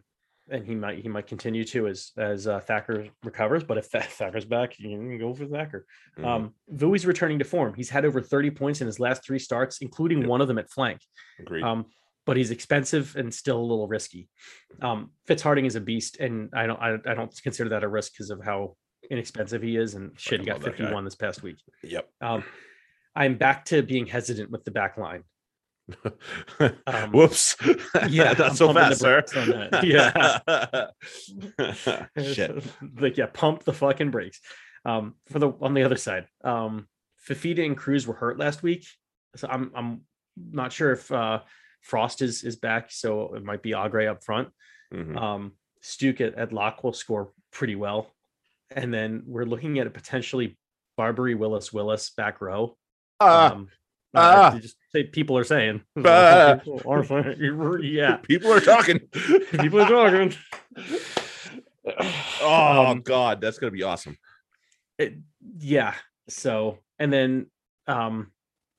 and 0.49 0.65
he 0.65 0.75
might 0.75 0.99
he 0.99 1.09
might 1.09 1.27
continue 1.27 1.65
to 1.65 1.87
as 1.87 2.11
as 2.17 2.47
uh, 2.47 2.61
Thacker 2.61 3.09
recovers. 3.23 3.65
But 3.65 3.77
if 3.77 3.87
Thacker's 3.87 4.45
back, 4.45 4.79
you 4.79 4.89
can 4.91 5.17
go 5.19 5.33
for 5.33 5.45
Thacker. 5.45 5.85
Mhm. 6.17 6.25
Um, 6.25 6.53
Vui's 6.69 7.05
returning 7.05 7.39
to 7.39 7.45
form. 7.45 7.73
He's 7.73 7.89
had 7.89 8.05
over 8.05 8.21
30 8.21 8.51
points 8.51 8.79
in 8.79 8.87
his 8.87 8.99
last 9.01 9.25
three 9.25 9.39
starts, 9.39 9.79
including 9.81 10.19
Yep. 10.19 10.27
one 10.29 10.39
of 10.41 10.47
them 10.47 10.57
at 10.57 10.69
flank. 10.69 11.01
Agreed. 11.39 11.63
Um, 11.63 11.87
but 12.27 12.35
he's 12.35 12.51
expensive 12.51 13.15
and 13.15 13.33
still 13.33 13.57
a 13.57 13.63
little 13.63 13.87
risky. 13.87 14.27
Um, 14.81 15.11
Fitzharding 15.27 15.65
is 15.65 15.75
a 15.75 15.81
beast, 15.81 16.17
and 16.19 16.49
I 16.53 16.67
don't 16.67 16.79
I, 16.79 16.97
I 17.09 17.13
don't 17.15 17.33
consider 17.41 17.69
that 17.69 17.83
a 17.83 17.87
risk 17.87 18.11
because 18.11 18.29
of 18.29 18.43
how 18.43 18.75
inexpensive 19.09 19.63
he 19.63 19.77
is. 19.77 19.95
And 19.95 20.11
shit, 20.19 20.41
he 20.41 20.45
got 20.45 20.59
guy. 20.59 20.71
51 20.71 21.05
this 21.05 21.15
past 21.15 21.41
week. 21.41 21.57
yep. 21.81 22.09
Um, 22.21 22.43
I'm 23.15 23.37
back 23.37 23.65
to 23.65 23.81
being 23.81 24.05
hesitant 24.05 24.51
with 24.51 24.65
the 24.65 24.71
back 24.71 24.97
line. 24.97 25.23
Um, 26.85 27.11
Whoops. 27.13 27.55
yeah, 28.09 28.33
not 28.37 28.41
I'm 28.41 28.55
so 28.55 28.73
fast, 28.73 28.99
sir. 28.99 29.23
on 29.37 29.49
that. 29.49 29.83
Yeah. 29.85 30.87
Shit. 32.33 32.63
like 32.99 33.15
yeah, 33.15 33.27
pump 33.27 33.63
the 33.63 33.71
fucking 33.71 34.11
brakes. 34.11 34.41
Um, 34.83 35.13
for 35.29 35.39
the 35.39 35.53
on 35.61 35.73
the 35.73 35.83
other 35.83 35.95
side, 35.95 36.27
um, 36.43 36.87
Fafita 37.25 37.65
and 37.65 37.77
Cruz 37.77 38.05
were 38.05 38.15
hurt 38.15 38.37
last 38.37 38.63
week, 38.63 38.85
so 39.37 39.47
I'm 39.49 39.71
I'm 39.75 40.01
not 40.51 40.73
sure 40.73 40.91
if 40.91 41.09
uh 41.09 41.39
Frost 41.81 42.21
is 42.21 42.43
is 42.43 42.55
back, 42.55 42.91
so 42.91 43.33
it 43.35 43.43
might 43.43 43.61
be 43.61 43.71
Agre 43.71 44.09
up 44.09 44.23
front. 44.23 44.49
Mhm. 44.93 45.17
Um, 45.17 45.51
Stuke 45.81 46.21
at, 46.21 46.35
at 46.35 46.51
lock 46.53 46.83
will 46.83 46.93
score 46.93 47.31
pretty 47.51 47.75
well, 47.75 48.13
and 48.71 48.93
then 48.93 49.23
we're 49.25 49.45
looking 49.45 49.79
at 49.79 49.87
a 49.87 49.89
potentially 49.91 50.57
Barbeary 50.97 51.35
Willis 51.35 51.71
Willis 51.71 52.09
back 52.11 52.41
row. 52.41 52.75
Ah, 53.19 53.53
um, 53.53 53.69
ah. 54.15 54.53
I 54.55 54.59
just 54.59 54.75
say 54.91 55.03
people 55.03 55.37
are 55.37 55.43
saying, 55.43 55.83
Ah. 56.03 56.55
People 56.63 56.81
are 56.91 57.31
yeah, 57.81 58.17
people 58.17 58.51
are 58.51 58.59
talking. 58.59 58.99
people 59.61 59.81
are 59.81 59.87
talking. 59.87 60.33
oh 62.41 62.87
Um, 62.87 63.01
God, 63.01 63.41
that's 63.41 63.59
gonna 63.59 63.71
be 63.71 63.83
awesome. 63.83 64.17
it, 64.97 65.15
yeah 65.59 65.93
so 66.29 66.79
and 66.99 67.13
then 67.13 67.45
um 67.87 68.31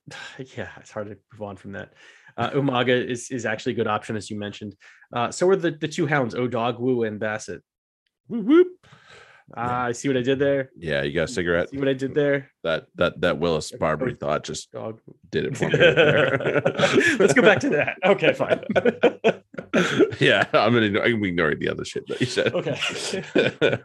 yeah 0.38 0.68
it's 0.78 0.90
hard 0.90 1.08
to 1.08 1.16
move 1.32 1.42
on 1.42 1.56
from 1.56 1.72
that 1.72 1.94
uh 2.38 2.50
umaga 2.50 2.96
is 3.14 3.30
is 3.30 3.44
actually 3.44 3.72
a 3.72 3.76
good 3.76 3.86
option 3.96 4.16
as 4.16 4.30
you 4.30 4.38
mentioned 4.38 4.74
uh 5.16 5.30
so 5.30 5.48
are 5.48 5.56
the 5.56 5.70
the 5.72 5.88
two 5.88 6.06
hounds 6.06 6.34
odogwu 6.34 7.06
and 7.06 7.18
bassett 7.20 7.60
Whoop, 8.28 8.44
whoop. 8.46 8.68
ah 9.56 9.84
i 9.86 9.92
see 9.92 10.08
what 10.08 10.16
i 10.16 10.22
did 10.22 10.38
there 10.38 10.70
Yeah, 10.76 11.02
you 11.02 11.12
got 11.12 11.24
a 11.30 11.32
cigarette. 11.32 11.70
see 11.70 11.78
what 11.78 11.88
i 11.88 11.94
did 11.94 12.14
there 12.14 12.50
That 12.64 12.86
that 12.96 13.20
that 13.22 13.38
Willis 13.38 13.72
Barbeary 13.72 14.14
thought 14.14 14.44
just 14.44 14.70
dog 14.72 15.00
did 15.30 15.46
it 15.46 15.56
for 15.56 15.68
me. 15.68 15.78
right 15.78 15.94
there. 15.96 16.62
let's 17.18 17.34
go 17.34 17.42
back 17.42 17.60
to 17.60 17.70
that 17.70 17.96
okay 18.04 18.32
fine 18.32 18.60
yeah, 20.20 20.46
I'm 20.54 20.72
gonna 20.72 20.86
ignore, 20.86 21.04
I'm 21.04 21.22
ignoring 21.24 21.58
the 21.58 21.68
other 21.68 21.84
shit 21.84 22.04
that 22.08 22.20
you 22.20 22.26
said. 22.26 22.54
okay 22.54 23.82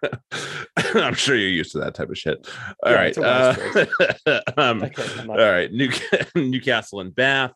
I'm 0.96 1.14
sure 1.14 1.36
you're 1.36 1.50
used 1.50 1.72
to 1.74 1.80
that 1.80 1.94
type 1.96 2.10
of 2.10 2.18
shit. 2.18 2.48
All 2.84 2.92
Yeah, 2.92 2.98
right. 2.98 3.08
it's 3.10 3.18
a 3.18 3.22
wise 3.22 4.18
uh, 4.28 4.42
um, 4.58 4.84
Okay, 4.84 5.04
I'm 5.20 5.30
all 5.30 5.38
not- 5.38 5.44
right. 5.52 5.72
New, 5.72 5.90
Newcastle 6.36 7.00
and 7.02 7.14
Bath 7.14 7.52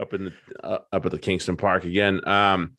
up 0.00 0.14
in 0.14 0.24
the 0.26 0.32
uh, 0.64 0.78
up 0.92 1.04
at 1.04 1.12
the 1.12 1.18
Kingston 1.18 1.56
Park 1.56 1.84
again. 1.84 2.26
Um, 2.26 2.76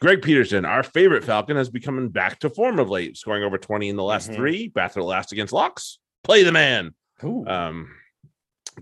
Greg 0.00 0.22
Peterson, 0.22 0.64
our 0.64 0.82
favorite 0.82 1.24
Falcon, 1.24 1.56
has 1.56 1.70
been 1.70 1.82
coming 1.82 2.08
back 2.08 2.38
to 2.40 2.50
form 2.50 2.78
of 2.78 2.88
late, 2.88 3.16
scoring 3.16 3.42
over 3.42 3.58
20 3.58 3.88
in 3.88 3.96
the 3.96 4.02
last 4.04 4.30
Mhm. 4.30 4.34
three. 4.36 4.68
Bath 4.68 4.96
are 4.96 5.02
last 5.02 5.32
against 5.32 5.52
Locks. 5.52 5.98
Play 6.22 6.42
the 6.44 6.52
man. 6.52 6.94
Um, 7.22 7.90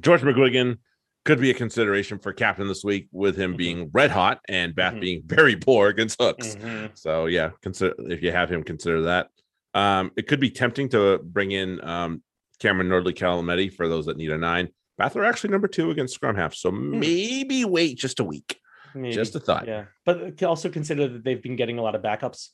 George 0.01 0.21
McGuigan 0.21 0.77
could 1.25 1.41
be 1.41 1.51
a 1.51 1.55
consideration 1.55 2.19
for 2.19 2.33
captain 2.35 2.69
this 2.69 2.85
week 2.85 3.09
with 3.13 3.37
him 3.37 3.55
Mhm. 3.55 3.57
being 3.57 3.91
red 3.95 4.11
hot 4.11 4.41
and 4.49 4.75
Bath 4.75 4.95
Mhm. 4.95 5.01
being 5.01 5.23
very 5.27 5.57
poor 5.57 5.89
against 5.89 6.21
hooks. 6.21 6.57
Mhm. 6.57 6.91
So 6.95 7.27
yeah, 7.27 7.51
consider 7.63 7.95
if 8.11 8.23
you 8.23 8.31
have 8.33 8.51
him, 8.51 8.63
consider 8.63 9.03
that. 9.03 9.29
Um, 9.73 10.11
it 10.17 10.27
could 10.27 10.41
be 10.41 10.51
tempting 10.51 10.91
to 10.91 11.19
bring 11.23 11.51
in 11.53 11.83
um, 11.83 12.23
Cameron 12.61 12.89
Nordley 12.89 13.15
Calametti 13.15 13.73
for 13.73 13.89
those 13.89 14.07
that 14.07 14.17
need 14.19 14.31
a 14.31 14.39
nine. 14.39 14.69
Bath 14.99 15.17
are 15.17 15.25
actually 15.25 15.51
number 15.51 15.69
two 15.69 15.91
against 15.91 16.15
scrum 16.15 16.37
half, 16.37 16.55
so 16.55 16.71
maybe 16.71 17.65
wait 17.65 17.99
just 17.99 18.21
a 18.21 18.25
week. 18.25 18.59
Maybe. 18.95 19.15
Just 19.15 19.37
a 19.37 19.41
thought. 19.41 19.67
yeah 19.67 19.85
but 20.07 20.43
also 20.43 20.71
consider 20.71 21.07
that 21.07 21.23
they've 21.23 21.43
been 21.43 21.57
getting 21.57 21.79
a 21.79 21.83
lot 21.83 21.95
of 21.95 22.01
backups 22.01 22.49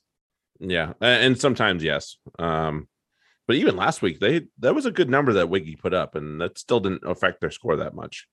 Yeah, 0.59 0.93
and 1.01 1.39
sometimes 1.39 1.83
yes. 1.83 2.17
Um, 2.39 2.89
but 3.47 3.57
even 3.57 3.77
last 3.77 4.03
week, 4.03 4.21
they 4.21 4.43
that 4.61 4.75
was 4.75 4.87
a 4.87 4.91
good 4.91 5.11
number 5.11 5.33
that 5.35 5.49
Wiggy 5.49 5.77
put 5.77 5.95
up, 5.95 6.15
and 6.15 6.41
that 6.41 6.59
still 6.59 6.81
didn't 6.81 7.03
affect 7.05 7.41
their 7.41 7.51
score 7.51 7.77
that 7.77 7.95
much. 7.95 8.29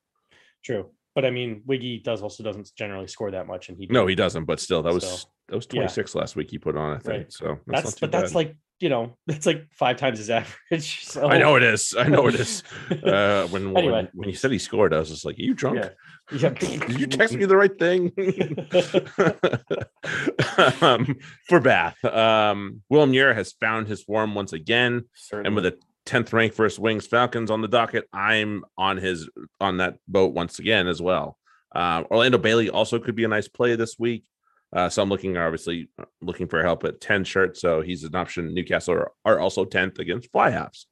True, 0.63 0.91
but 1.15 1.25
I 1.25 1.31
mean, 1.31 1.63
Wiggy 1.65 1.99
does 1.99 2.21
also 2.21 2.43
doesn't 2.43 2.71
generally 2.75 3.07
score 3.07 3.31
that 3.31 3.47
much, 3.47 3.69
and 3.69 3.77
he 3.77 3.87
No, 3.87 4.05
he 4.05 4.15
doesn't. 4.15 4.45
But 4.45 4.59
still, 4.59 4.83
that 4.83 4.93
was 4.93 5.03
So, 5.03 5.27
that 5.47 5.55
was 5.55 5.65
yeah. 5.65 5.79
twenty 5.79 5.93
six 5.93 6.13
last 6.13 6.35
week. 6.35 6.51
He 6.51 6.57
put 6.57 6.77
on, 6.77 6.95
I 6.95 6.99
think. 6.99 7.17
Right. 7.17 7.33
So 7.33 7.59
that's, 7.65 7.95
too 7.95 8.01
but 8.01 8.11
that's 8.11 8.35
like 8.35 8.55
you 8.79 8.89
know, 8.89 9.17
that's 9.27 9.45
like 9.45 9.67
five 9.71 9.97
times 9.97 10.19
his 10.19 10.29
average. 10.39 11.03
So 11.05 11.27
I 11.27 11.37
know 11.37 11.55
it 11.55 11.63
is. 11.63 11.95
I 11.97 12.07
know 12.07 12.27
it 12.27 12.35
is. 12.35 12.63
Uh, 13.03 13.47
when, 13.47 13.75
Anyway. 13.77 13.93
when 13.93 14.09
when 14.13 14.29
you 14.29 14.35
said 14.35 14.51
he 14.51 14.59
scored, 14.59 14.93
I 14.93 14.99
was 14.99 15.09
just 15.09 15.25
like, 15.25 15.37
"Are 15.37 15.41
you 15.41 15.53
drunk? 15.53 15.77
Yeah. 15.77 15.89
Yeah. 16.31 16.49
Did 16.49 16.99
you 16.99 17.07
text 17.07 17.35
me 17.35 17.45
the 17.45 17.55
right 17.57 17.77
thing?" 17.77 18.11
um, 20.81 21.15
for 21.47 21.59
Bath, 21.59 22.03
um, 22.05 22.81
Will 22.89 23.05
Muir 23.05 23.33
has 23.33 23.53
found 23.53 23.87
his 23.87 24.03
form 24.03 24.35
once 24.35 24.53
again, 24.53 25.05
and 25.31 25.55
with 25.55 25.65
a 25.65 25.77
10th 26.05 26.33
ranked 26.33 26.55
first 26.55 26.79
wings 26.79 27.05
Falcons 27.07 27.51
on 27.51 27.61
the 27.61 27.67
docket, 27.67 28.05
I'm 28.13 28.63
on 28.77 28.97
his 28.97 29.29
on 29.59 29.77
that 29.77 29.95
boat 30.07 30.33
once 30.33 30.59
again 30.59 30.87
as 30.87 31.01
well. 31.01 31.37
Um, 31.75 32.07
Orlando 32.09 32.37
Bailey 32.37 32.69
also 32.69 32.99
could 32.99 33.15
be 33.15 33.23
a 33.23 33.27
nice 33.27 33.47
play 33.47 33.75
this 33.75 33.97
week. 33.99 34.25
Uh, 34.71 34.87
so 34.89 35.01
I'm 35.01 35.09
looking 35.09 35.35
obviously 35.37 35.89
uh, 35.99 36.05
looking 36.21 36.47
for 36.47 36.61
help 36.61 36.83
at 36.83 37.01
10 37.01 37.23
shirts. 37.23 37.59
So 37.61 37.81
he's 37.81 38.03
an 38.03 38.15
option. 38.15 38.53
Newcastle 38.53 38.93
are, 38.95 39.11
are 39.25 39.39
also 39.39 39.65
10th 39.65 39.99
against 39.99 40.31
fly 40.31 40.51
halves. 40.51 40.87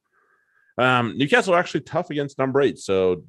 Um, 0.78 1.18
Newcastle 1.18 1.54
are 1.54 1.60
actually 1.60 1.82
tough 1.82 2.10
against 2.10 2.38
number 2.40 2.62
eight. 2.62 2.80
So 2.80 3.24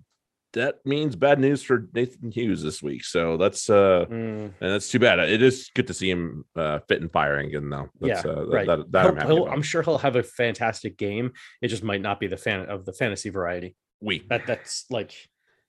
that 0.55 0.77
means 0.87 1.15
bad 1.17 1.39
news 1.39 1.63
for 1.63 1.89
Nathan 1.93 2.31
Hughes 2.31 2.63
this 2.63 2.83
week. 2.83 3.05
So 3.05 3.37
that's 3.37 3.69
uh 3.69 4.07
Mm, 4.09 4.45
and 4.45 4.73
that's 4.73 4.89
too 4.91 4.99
bad. 4.99 5.19
It 5.19 5.43
is 5.43 5.71
good 5.75 5.87
to 5.89 5.95
see 5.95 6.11
him 6.11 6.47
uh 6.57 6.79
fit 6.89 7.03
and 7.03 7.13
firing 7.13 7.49
again 7.49 7.69
though. 7.69 7.91
That's, 8.01 8.25
Yeah, 8.25 8.31
uh, 8.31 8.35
that- 8.47 8.49
right. 8.51 8.67
that, 8.67 8.93
that 8.93 9.07
I'm 9.07 9.27
he'll- 9.27 9.47
I'm 9.47 9.61
sure 9.63 9.83
he'll 9.83 9.99
have 9.99 10.17
a 10.17 10.23
fantastic 10.23 10.97
game. 10.97 11.33
It 11.61 11.69
just 11.69 11.83
might 11.83 12.01
not 12.01 12.19
be 12.21 12.27
the 12.29 12.39
fan 12.39 12.61
of 12.71 12.87
the 12.87 12.95
fantasy 12.95 13.29
variety. 13.29 13.77
weak. 14.01 14.29
That 14.31 14.47
that's 14.47 14.87
like, 14.91 15.13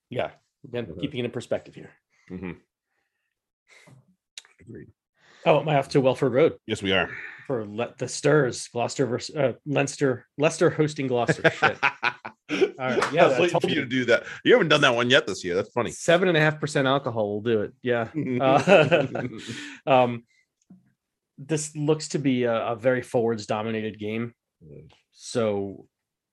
yeah. 0.10 0.32
Again, 0.64 0.86
Mhm. 0.86 1.00
keeping 1.02 1.20
it 1.20 1.26
in 1.26 1.32
perspective 1.32 1.76
here. 1.76 1.90
Mhm. 2.32 2.58
Agreed. 4.70 4.88
Oh, 5.46 5.62
am 5.62 5.70
I 5.70 5.78
off 5.78 5.90
to 5.90 6.02
Welford 6.02 6.34
Road 6.34 6.58
Yes, 6.68 6.84
we 6.84 6.92
are. 6.92 7.10
for 7.48 7.66
let 7.66 7.98
the 7.98 8.08
Stirs, 8.08 8.68
Gloucester 8.68 9.06
versus 9.06 9.36
uh, 9.36 9.54
Leinster, 9.66 10.26
Leicester 10.38 10.70
hosting 10.70 11.08
Gloucester. 11.08 11.50
Shit. 11.50 11.78
right, 11.82 13.14
yeah, 13.14 13.26
I 13.26 13.28
was 13.28 13.40
waiting 13.40 13.50
told 13.50 13.64
for 13.64 13.70
you 13.70 13.76
you. 13.76 13.82
to 13.82 13.88
do 13.88 14.06
that. 14.06 14.24
You 14.44 14.54
haven't 14.54 14.68
done 14.68 14.82
that 14.82 14.94
one 14.96 15.10
yet 15.10 15.26
this 15.26 15.44
year. 15.44 15.56
That's 15.56 15.72
funny. 15.72 15.92
Seven 15.92 16.28
and 16.28 16.38
a 16.38 16.42
half 16.42 16.60
percent 16.60 16.88
alcohol 16.88 17.30
will 17.30 17.42
do 17.42 17.62
it. 17.62 17.74
Yeah. 17.82 18.08
Uh, 18.42 19.08
um, 19.88 20.24
this 21.38 21.76
looks 21.76 22.10
to 22.10 22.20
be 22.20 22.44
a, 22.44 22.68
a 22.68 22.76
very 22.76 23.02
forwards 23.02 23.46
dominated 23.46 23.98
game. 23.98 24.34
So 25.12 25.88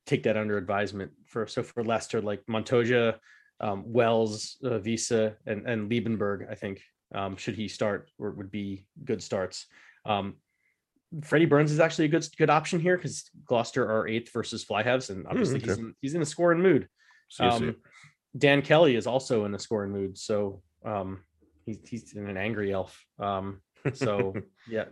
take 0.06 0.24
that 0.24 0.36
under 0.36 0.58
advisement 0.58 1.12
for 1.26 1.46
so 1.46 1.62
for 1.62 1.84
Leicester, 1.84 2.20
like 2.20 2.42
Montoya, 2.48 3.18
um, 3.60 3.84
Wells, 3.86 4.56
uh, 4.64 4.78
Visa, 4.78 5.36
and 5.46 5.66
and 5.66 5.90
Liebenberg, 5.90 6.50
I 6.50 6.54
think 6.56 6.82
um, 7.14 7.36
should 7.36 7.54
he 7.54 7.68
start 7.68 8.10
or 8.18 8.30
would 8.32 8.50
be 8.50 8.86
good 9.04 9.22
starts. 9.22 9.66
Um, 10.04 10.36
Freddie 11.22 11.46
Burns 11.46 11.70
is 11.70 11.80
actually 11.80 12.06
a 12.06 12.08
good 12.08 12.26
good 12.36 12.50
option 12.50 12.80
here 12.80 12.96
because 12.96 13.30
Gloucester 13.44 13.88
are 13.88 14.08
eighth 14.08 14.32
versus 14.32 14.64
Fly 14.64 14.82
Halves, 14.82 15.10
and 15.10 15.26
obviously 15.26 15.60
he's 15.60 15.70
okay. 15.70 15.80
in, 15.80 15.94
he's 16.00 16.14
in 16.14 16.22
a 16.22 16.26
scoring 16.26 16.60
mood. 16.60 16.88
See 17.30 17.44
you, 17.44 17.52
see 17.52 17.64
you. 17.64 17.70
Um, 17.70 17.76
Dan 18.36 18.62
Kelly 18.62 18.96
is 18.96 19.06
also 19.06 19.44
in 19.44 19.54
a 19.54 19.58
scoring 19.58 19.92
mood, 19.92 20.18
so 20.18 20.62
um, 20.84 21.20
he's 21.64 21.78
he's 21.88 22.12
in 22.14 22.28
an 22.28 22.36
angry 22.36 22.72
elf. 22.72 23.00
Um, 23.18 23.62
so 23.94 24.34
yeah, 24.68 24.84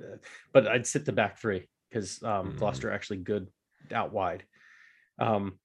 but 0.53 0.69
I'd 0.69 0.87
sit 0.87 1.05
the 1.05 1.13
back 1.13 1.39
three 1.39 1.69
because 1.91 2.23
um, 2.23 2.53
Mm. 2.53 2.59
Gloucester 2.59 2.91
actually 2.91 3.19
good 3.19 3.49
out 3.93 4.13
wide. 4.13 4.45
Um, 5.19 5.59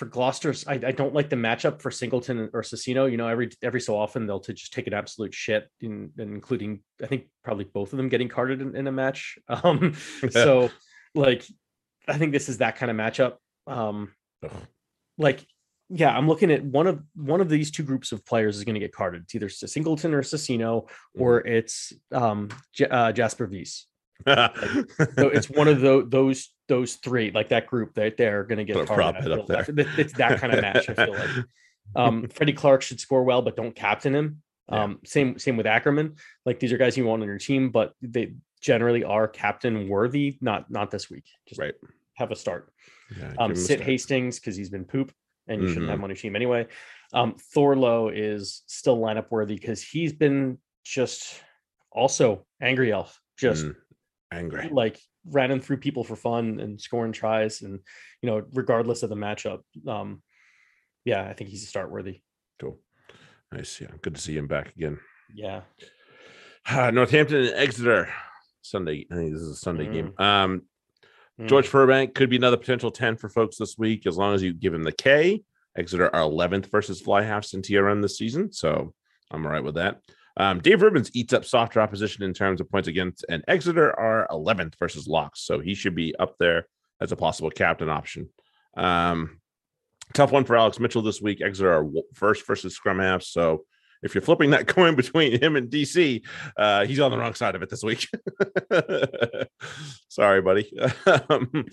for 0.00 0.06
Gloucester's, 0.06 0.66
I, 0.66 0.72
I 0.72 0.92
don't 0.92 1.12
like 1.12 1.28
the 1.28 1.36
matchup 1.36 1.82
for 1.82 1.90
Singleton 1.90 2.48
or 2.54 2.62
Cecino. 2.62 3.08
You 3.10 3.18
know, 3.18 3.28
every 3.28 3.50
every 3.62 3.82
so 3.82 3.98
often 3.98 4.26
they'll 4.26 4.40
to 4.40 4.54
just 4.54 4.72
take 4.72 4.86
an 4.86 4.94
absolute 4.94 5.34
shit, 5.34 5.68
in, 5.82 6.10
including 6.16 6.80
I 7.02 7.06
think 7.06 7.26
probably 7.44 7.64
both 7.64 7.92
of 7.92 7.98
them 7.98 8.08
getting 8.08 8.30
carded 8.30 8.62
in, 8.62 8.74
in 8.74 8.86
a 8.86 8.92
match. 8.92 9.38
Um, 9.62 9.94
so 10.30 10.70
like, 11.14 11.44
I 12.08 12.16
think 12.16 12.32
this 12.32 12.48
is 12.48 12.58
that 12.58 12.76
kind 12.76 12.90
of 12.90 12.96
matchup. 12.96 13.34
Um, 13.66 14.12
like 15.18 15.44
yeah 15.90 16.16
i'm 16.16 16.28
looking 16.28 16.52
at 16.52 16.64
one 16.64 16.86
of 16.86 17.02
one 17.16 17.40
of 17.40 17.48
these 17.48 17.70
two 17.70 17.82
groups 17.82 18.12
of 18.12 18.24
players 18.24 18.56
is 18.56 18.64
going 18.64 18.74
to 18.74 18.80
get 18.80 18.94
carded 18.94 19.22
it's 19.24 19.34
either 19.34 19.48
singleton 19.48 20.14
or 20.14 20.22
Cecino, 20.22 20.88
or 21.18 21.44
it's 21.46 21.92
um 22.12 22.48
J- 22.72 22.86
uh, 22.86 23.10
jasper 23.12 23.46
Wiese. 23.46 23.86
So 24.26 25.28
it's 25.28 25.48
one 25.50 25.68
of 25.68 25.80
those 25.80 26.08
those 26.10 26.48
those 26.68 26.94
three 26.96 27.30
like 27.32 27.48
that 27.48 27.66
group 27.66 27.94
that 27.94 28.16
they're 28.16 28.44
going 28.44 28.58
to 28.58 28.64
get 28.64 28.74
Put 28.76 28.90
a 28.90 28.94
prop 28.94 29.16
I 29.16 29.30
up 29.30 29.46
there. 29.46 29.64
It- 29.68 29.88
it's 29.98 30.12
that 30.14 30.38
kind 30.40 30.52
of 30.52 30.60
match 30.60 30.88
i 30.88 30.94
feel 30.94 31.14
like 31.14 31.30
um 31.96 32.28
freddie 32.32 32.52
clark 32.52 32.82
should 32.82 33.00
score 33.00 33.24
well 33.24 33.42
but 33.42 33.56
don't 33.56 33.74
captain 33.74 34.14
him 34.14 34.42
Yeah. 34.70 34.84
um 34.84 35.00
same 35.04 35.38
same 35.38 35.56
with 35.56 35.66
ackerman 35.66 36.14
like 36.46 36.60
these 36.60 36.72
are 36.72 36.78
guys 36.78 36.96
you 36.96 37.06
want 37.06 37.22
on 37.22 37.28
your 37.28 37.38
team 37.38 37.70
but 37.70 37.94
they 38.02 38.34
generally 38.60 39.02
are 39.04 39.26
captain 39.26 39.88
worthy 39.88 40.38
not 40.40 40.70
not 40.70 40.90
this 40.92 41.10
week 41.10 41.24
just 41.48 41.60
Right. 41.60 41.74
have 42.14 42.30
a 42.30 42.36
start 42.36 42.72
Yeah, 43.18 43.32
um, 43.38 43.56
sit 43.56 43.78
start. 43.78 43.90
Hastings 43.90 44.38
because 44.38 44.54
he's 44.56 44.70
been 44.70 44.84
poop 44.84 45.12
and 45.48 45.60
you 45.62 45.68
shouldn't 45.68 45.88
have 45.88 45.96
Mhm. 45.98 46.00
him 46.00 46.04
on 46.04 46.10
your 46.10 46.16
team 46.16 46.36
anyway. 46.36 46.68
Um, 47.12 47.34
Thorley 47.54 48.16
is 48.16 48.62
still 48.68 48.96
lineup 48.98 49.28
worthy 49.32 49.56
because 49.56 49.82
he's 49.82 50.12
been 50.12 50.58
just 50.84 51.42
also 51.90 52.46
angry 52.62 52.92
elf, 52.92 53.20
just 53.36 53.66
Mm, 53.66 53.74
angry. 54.32 54.68
like 54.70 54.98
running 55.26 55.60
through 55.60 55.76
people 55.78 56.04
for 56.04 56.16
fun 56.16 56.60
and 56.60 56.80
scoring 56.80 57.12
tries 57.12 57.62
and 57.62 57.80
you 58.22 58.28
know 58.30 58.42
regardless 58.54 59.02
of 59.02 59.10
the 59.10 59.16
matchup. 59.16 59.60
Um, 59.86 60.22
yeah, 61.04 61.22
I 61.28 61.32
think 61.32 61.50
he's 61.50 61.64
a 61.64 61.66
start 61.66 61.90
worthy. 61.90 62.22
Cool. 62.60 62.78
Nice. 63.52 63.80
Yeah. 63.80 63.88
Good 64.02 64.14
to 64.14 64.20
see 64.20 64.36
him 64.36 64.46
back 64.46 64.74
again. 64.76 64.98
Yeah, 65.34 65.62
Ah, 66.68 66.90
Northampton 66.90 67.38
and 67.38 67.54
Exeter 67.54 68.08
Sunday. 68.62 69.06
I 69.10 69.14
think 69.14 69.32
this 69.32 69.42
is 69.42 69.50
a 69.50 69.56
Sunday 69.56 69.86
game. 69.92 70.12
Um, 70.18 70.62
Mm. 71.40 71.48
George 71.48 71.68
Furbank 71.70 72.14
could 72.14 72.28
be 72.28 72.36
another 72.36 72.58
potential 72.58 72.90
10 72.90 73.16
for 73.16 73.30
folks 73.30 73.56
this 73.56 73.78
week 73.78 74.06
as 74.06 74.18
long 74.18 74.34
as 74.34 74.42
you 74.42 74.52
give 74.52 74.74
him 74.74 74.82
the 74.82 74.92
K. 74.92 75.42
Exeter 75.74 76.14
are 76.14 76.20
11th 76.20 76.66
versus 76.70 77.00
fly 77.00 77.22
halves 77.22 77.54
in 77.54 77.62
TRM 77.62 78.02
this 78.02 78.18
season. 78.18 78.52
So 78.52 78.92
I'm 79.30 79.46
all 79.46 79.50
right 79.52 79.64
with 79.64 79.76
that. 79.76 80.00
Um, 80.40 80.60
Dave 80.60 80.80
Ribbans 80.80 81.10
eats 81.12 81.34
up 81.34 81.44
softer 81.44 81.82
opposition 81.82 82.22
in 82.24 82.32
terms 82.32 82.62
of 82.62 82.70
points 82.70 82.88
against, 82.88 83.26
and 83.28 83.44
Exeter 83.46 83.88
are 83.98 84.26
11th 84.30 84.74
versus 84.78 85.06
locks. 85.06 85.40
So 85.42 85.60
he 85.60 85.74
should 85.74 85.94
be 85.94 86.14
up 86.16 86.36
there 86.38 86.66
as 86.98 87.12
a 87.12 87.16
possible 87.16 87.50
captain 87.50 87.90
option. 87.90 88.30
Um, 88.74 89.40
tough 90.14 90.32
one 90.32 90.44
for 90.44 90.56
Alex 90.56 90.80
Mitchell 90.80 91.02
this 91.02 91.20
week. 91.20 91.42
Exeter 91.42 91.70
are 91.72 91.86
first 92.14 92.46
versus 92.46 92.74
scrum 92.74 93.00
halves. 93.00 93.28
So 93.28 93.64
if 94.02 94.14
you're 94.14 94.22
flipping 94.22 94.50
that 94.50 94.66
coin 94.76 94.94
between 94.96 95.38
him 95.42 95.56
and 95.56 95.68
DC, 95.70 96.22
uh, 96.56 96.86
he's 96.86 97.00
on 97.00 97.10
the 97.10 97.18
wrong 97.18 97.34
side 97.34 97.54
of 97.54 97.62
it 97.62 97.68
this 97.68 97.82
week. 97.82 98.08
Sorry, 100.08 100.40
buddy. 100.40 100.72
um, 101.28 101.50
to 101.52 101.66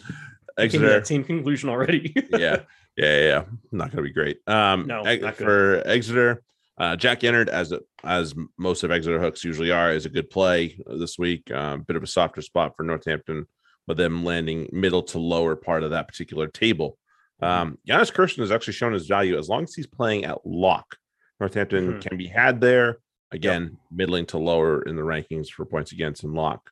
Exeter, 0.58 0.90
that 0.90 1.08
same 1.08 1.24
conclusion 1.24 1.70
already. 1.70 2.14
yeah, 2.32 2.64
yeah, 2.98 3.20
yeah. 3.20 3.44
Not 3.72 3.92
gonna 3.92 4.02
be 4.04 4.12
great. 4.12 4.40
Um, 4.46 4.88
No, 4.88 5.04
Ex- 5.04 5.22
not 5.22 5.38
good. 5.38 5.46
for 5.46 5.84
Exeter, 5.88 6.44
uh, 6.78 6.96
Jack 6.96 7.22
Innard, 7.22 7.48
as 7.50 7.74
as 8.04 8.34
most 8.58 8.84
of 8.84 8.92
Exeter 8.92 9.20
hooks 9.20 9.44
usually 9.44 9.72
are, 9.72 9.92
is 9.92 10.06
a 10.06 10.10
good 10.10 10.30
play 10.30 10.78
this 10.86 11.18
week. 11.18 11.50
Um, 11.52 11.82
bit 11.82 11.96
of 11.96 12.04
a 12.04 12.08
softer 12.08 12.42
spot 12.42 12.76
for 12.78 12.84
Northampton, 12.84 13.48
with 13.88 13.98
them 13.98 14.24
landing 14.24 14.70
middle 14.72 15.04
to 15.04 15.20
lower 15.20 15.56
part 15.56 15.84
of 15.84 15.92
that 15.92 16.08
particular 16.08 16.48
table. 16.48 16.98
Mm-hmm. 17.42 17.62
Um, 17.62 17.78
Jannes 17.88 18.12
Kirsten 18.12 18.44
has 18.44 18.52
actually 18.52 18.74
shown 18.74 18.94
his 18.94 19.08
value 19.08 19.38
as 19.38 19.50
long 19.50 19.64
as 19.64 19.74
he's 19.74 19.88
playing 19.88 20.26
at 20.26 20.38
lock. 20.46 20.98
Northampton 21.40 21.94
Mhm. 21.94 22.02
can 22.02 22.18
be 22.18 22.28
had 22.28 22.62
there. 22.62 22.98
Again, 23.32 23.78
middling 23.92 24.26
to 24.28 24.38
lower 24.38 24.82
in 24.84 24.96
the 24.96 25.02
rankings 25.02 25.50
for 25.50 25.66
points 25.66 25.92
against 25.92 26.24
and 26.24 26.34
lock. 26.34 26.72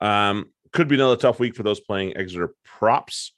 Um, 0.00 0.46
could 0.72 0.88
be 0.88 0.96
another 0.96 1.16
tough 1.16 1.38
week 1.38 1.54
for 1.54 1.62
those 1.62 1.80
playing 1.80 2.16
Exeter 2.16 2.52
props. 2.64 3.32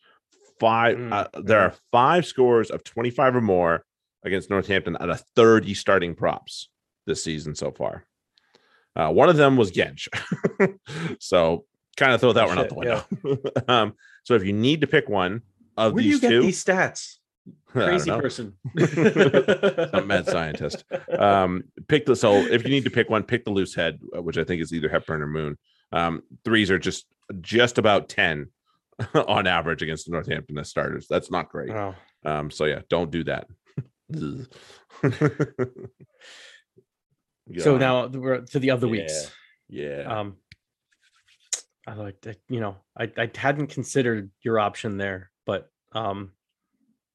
Five, 0.59 0.97
Mm, 0.97 1.13
uh, 1.13 1.29
there 1.43 1.61
are 1.61 1.75
five 1.93 2.25
scores 2.25 2.71
of 2.71 2.83
25 2.83 3.37
or 3.37 3.43
more 3.43 3.85
against 4.27 4.51
Northampton 4.51 4.97
out 5.01 5.09
of 5.09 5.23
30 5.35 5.73
starting 5.75 6.15
props 6.15 6.69
this 7.07 7.23
season 7.23 7.55
so 7.55 7.71
far. 7.71 8.05
Uh, 8.95 9.11
one 9.11 9.29
of 9.29 9.37
them 9.37 9.57
was 9.57 9.71
Gench. 9.71 10.09
so 11.21 11.65
kind 11.97 12.13
of 12.13 12.21
throw 12.21 12.33
that 12.33 12.49
one 12.49 12.59
out 12.59 12.69
Shit, 12.69 12.71
the 12.71 12.75
window. 13.25 13.63
um, 13.69 13.95
so 14.25 14.35
if 14.35 14.45
you 14.45 14.53
need 14.53 14.81
to 14.83 14.87
pick 14.87 15.09
one 15.09 15.43
of 15.77 15.93
Where 15.93 16.03
do 16.03 16.09
you 16.09 16.15
these 16.15 16.21
get 16.21 16.29
two, 16.29 16.43
these 16.43 16.65
stats? 16.65 17.17
Crazy 17.69 18.11
person. 18.11 18.55
Some 18.77 20.07
mad 20.07 20.27
scientist. 20.27 20.85
Um, 21.17 21.65
pick 21.87 22.07
the 22.07 22.17
so 22.17 22.35
if 22.35 22.65
you 22.65 22.71
need 22.71 22.85
to 22.85 22.91
pick 22.91 23.09
one, 23.09 23.23
pick 23.23 23.45
the 23.45 23.53
loose 23.53 23.75
head, 23.75 24.01
uh, 24.17 24.23
which 24.23 24.39
I 24.39 24.45
think 24.45 24.63
is 24.63 24.73
either 24.73 24.89
Hepburn 24.89 25.23
or 25.23 25.27
Moon. 25.27 25.59
Um, 25.93 26.23
threes 26.45 26.71
are 26.71 26.79
just 26.79 27.07
just 27.41 27.79
about 27.79 28.09
10 28.09 28.49
on 29.15 29.47
average 29.47 29.83
against 29.83 30.07
the 30.07 30.13
Northampton 30.13 30.59
as 30.59 30.71
starters. 30.71 31.07
That's 31.09 31.31
not 31.31 31.51
great. 31.51 31.71
Um, 32.25 32.51
so 32.51 32.65
yeah, 32.65 32.81
don't 32.89 33.11
do 33.11 33.23
that. 33.25 33.47
So 37.59 37.73
Yeah. 37.75 37.79
now 37.79 38.07
we're 38.09 38.41
to 38.41 38.59
the 38.59 38.73
other 38.73 38.89
weeks. 38.89 39.31
yeah. 39.69 40.03
Um, 40.03 40.37
I 41.87 41.95
like 41.95 42.21
that. 42.23 42.39
You 42.49 42.59
know, 42.61 42.77
I 42.99 43.05
I 43.17 43.31
hadn't 43.37 43.69
considered 43.69 44.31
your 44.43 44.59
option 44.59 44.97
there, 44.99 45.31
but 45.45 45.71
um, 45.93 46.33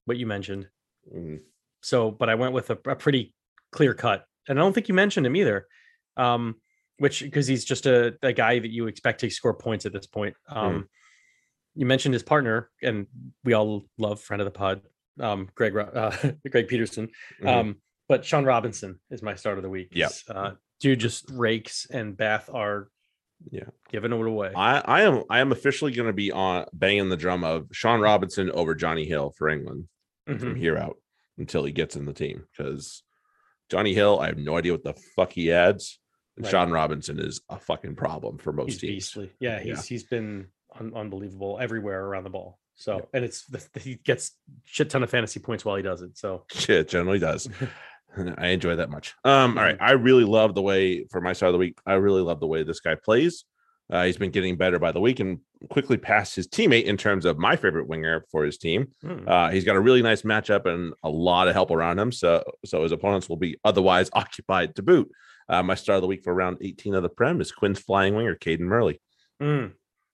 what 0.06 0.18
you 0.18 0.26
mentioned. 0.26 0.70
Mhm. 1.14 1.42
So, 1.82 2.12
but 2.12 2.30
I 2.30 2.36
went 2.36 2.54
with 2.54 2.70
a, 2.70 2.78
a 2.86 2.96
pretty 2.96 3.34
clear 3.74 3.94
cut, 3.94 4.26
and 4.48 4.58
I 4.58 4.62
don't 4.62 4.72
think 4.74 4.88
you 4.88 4.94
mentioned 4.96 5.26
him 5.26 5.36
either. 5.36 5.68
Um, 6.16 6.56
which 6.98 7.22
because 7.24 7.48
he's 7.48 7.66
just 7.66 7.86
a, 7.88 8.16
a 8.22 8.32
guy 8.32 8.60
that 8.60 8.70
you 8.72 8.88
expect 8.88 9.20
to 9.22 9.30
score 9.30 9.54
points 9.56 9.86
at 9.86 9.92
this 9.92 10.08
point. 10.08 10.36
Um, 10.48 10.88
you 11.76 11.86
mentioned 11.86 12.14
his 12.14 12.24
partner, 12.24 12.70
and 12.82 13.08
we 13.44 13.52
all 13.54 13.86
love 13.98 14.22
friend 14.22 14.40
of 14.40 14.46
the 14.46 14.52
pod, 14.52 14.82
um, 15.20 15.50
Greg 15.56 15.76
uh, 15.78 16.12
Greg 16.50 16.68
Peterson. 16.68 17.10
Mhm. 17.42 17.48
Um, 17.48 17.76
but 18.08 18.26
Sean 18.26 18.44
Robinson 18.46 19.00
is 19.10 19.22
my 19.22 19.36
start 19.36 19.58
of 19.58 19.64
the 19.64 19.70
week. 19.70 19.90
Yeah. 19.94 20.10
Uh, 20.30 20.52
dude 20.80 21.00
just 21.00 21.30
rakes, 21.32 21.88
and 21.90 22.16
Bath 22.18 22.50
are 22.54 22.90
Yeah. 23.52 23.66
giving 23.92 24.12
it 24.12 24.20
away. 24.28 24.52
I, 24.56 24.80
I 24.80 25.02
am 25.04 25.24
I 25.30 25.40
am 25.40 25.52
officially 25.52 25.92
going 25.94 26.08
to 26.08 26.14
be 26.14 26.32
on 26.32 26.66
banging 26.74 27.10
the 27.10 27.18
drum 27.18 27.44
of 27.44 27.68
Sean 27.72 28.00
Robinson 28.02 28.52
over 28.52 28.76
Johnny 28.76 29.06
Hill 29.06 29.34
for 29.38 29.48
England 29.50 29.88
from 30.26 30.38
Mhm. 30.40 30.58
here 30.58 30.78
out 30.78 30.98
until 31.38 31.64
he 31.64 31.72
gets 31.72 31.96
in 31.96 32.06
the 32.06 32.14
team 32.14 32.46
because 32.52 33.04
Johnny 33.70 33.94
Hill, 33.94 34.20
I 34.20 34.28
have 34.28 34.38
no 34.38 34.58
idea 34.58 34.74
what 34.74 34.84
the 34.84 34.94
fuck 35.16 35.32
he 35.34 35.52
adds. 35.52 36.00
And 36.38 36.46
Right. 36.46 36.52
Sean 36.52 36.72
Robinson 36.72 37.20
is 37.20 37.42
a 37.50 37.58
fucking 37.60 37.96
problem 37.96 38.38
for 38.38 38.52
most 38.54 38.74
He's 38.74 38.80
teams. 38.82 38.92
beastly. 38.94 39.32
Yeah, 39.40 39.60
he's 39.60 39.68
Yeah. 39.78 39.82
he's 39.96 40.04
been 40.04 40.48
un- 40.80 40.94
unbelievable 40.96 41.58
everywhere 41.60 42.04
around 42.06 42.24
the 42.26 42.30
ball. 42.30 42.60
So 42.76 42.96
Yep. 42.96 43.10
and 43.14 43.26
it's 43.26 43.46
he 43.82 43.96
gets 43.96 44.32
shit 44.66 44.90
ton 44.90 45.04
of 45.04 45.10
fantasy 45.10 45.40
points 45.40 45.64
while 45.66 45.76
he 45.76 45.84
does 45.84 46.02
it. 46.02 46.18
So 46.18 46.46
Shit, 46.52 46.90
generally 46.90 47.20
does. 47.20 47.48
I 48.38 48.48
enjoy 48.48 48.76
that 48.76 48.90
much. 48.90 49.16
Um, 49.24 49.58
all 49.58 49.64
right. 49.64 49.76
Mm-hmm. 49.76 49.84
I 49.86 49.92
really 49.92 50.26
love 50.26 50.54
the 50.54 50.62
way 50.62 51.06
for 51.12 51.22
my 51.22 51.32
start 51.34 51.50
of 51.50 51.54
the 51.54 51.60
week. 51.60 51.78
I 51.86 51.94
really 51.94 52.22
love 52.22 52.40
the 52.42 52.48
way 52.48 52.64
this 52.64 52.82
guy 52.82 52.96
plays. 52.96 53.46
Uh, 53.90 54.06
he's 54.06 54.18
been 54.18 54.32
getting 54.32 54.56
better 54.58 54.80
by 54.80 54.92
the 54.92 55.00
week 55.02 55.20
and 55.20 55.40
quickly 55.70 55.98
passed 55.98 56.36
his 56.36 56.48
teammate 56.48 56.86
in 56.86 56.96
terms 56.98 57.26
of 57.26 57.38
my 57.38 57.56
favorite 57.58 57.88
winger 57.88 58.26
for 58.32 58.44
his 58.46 58.58
team. 58.58 58.88
hmm, 59.02 59.28
Uh, 59.28 59.50
he's 59.50 59.66
got 59.66 59.76
a 59.76 59.80
really 59.82 60.02
nice 60.02 60.22
matchup 60.24 60.66
and 60.66 60.94
a 61.04 61.10
lot 61.10 61.48
of 61.50 61.54
help 61.54 61.72
around 61.72 62.00
him. 62.00 62.12
So, 62.12 62.42
so 62.66 62.84
his 62.84 62.92
opponents 62.94 63.28
will 63.30 63.38
be 63.38 63.58
otherwise 63.66 64.10
occupied 64.14 64.76
to 64.76 64.82
boot. 64.82 65.10
Uh, 65.50 65.62
my 65.64 65.76
start 65.76 65.98
of 65.98 66.02
the 66.02 66.08
week 66.08 66.24
for 66.24 66.34
round 66.34 66.58
18 66.62 66.96
of 66.96 67.04
the 67.04 67.10
Prem 67.10 67.42
is 67.42 67.52
Quinn's 67.52 67.80
flying 67.80 68.16
winger, 68.16 68.36
Cadan 68.36 68.66
Murley. 68.68 69.02
mm, 69.42 69.72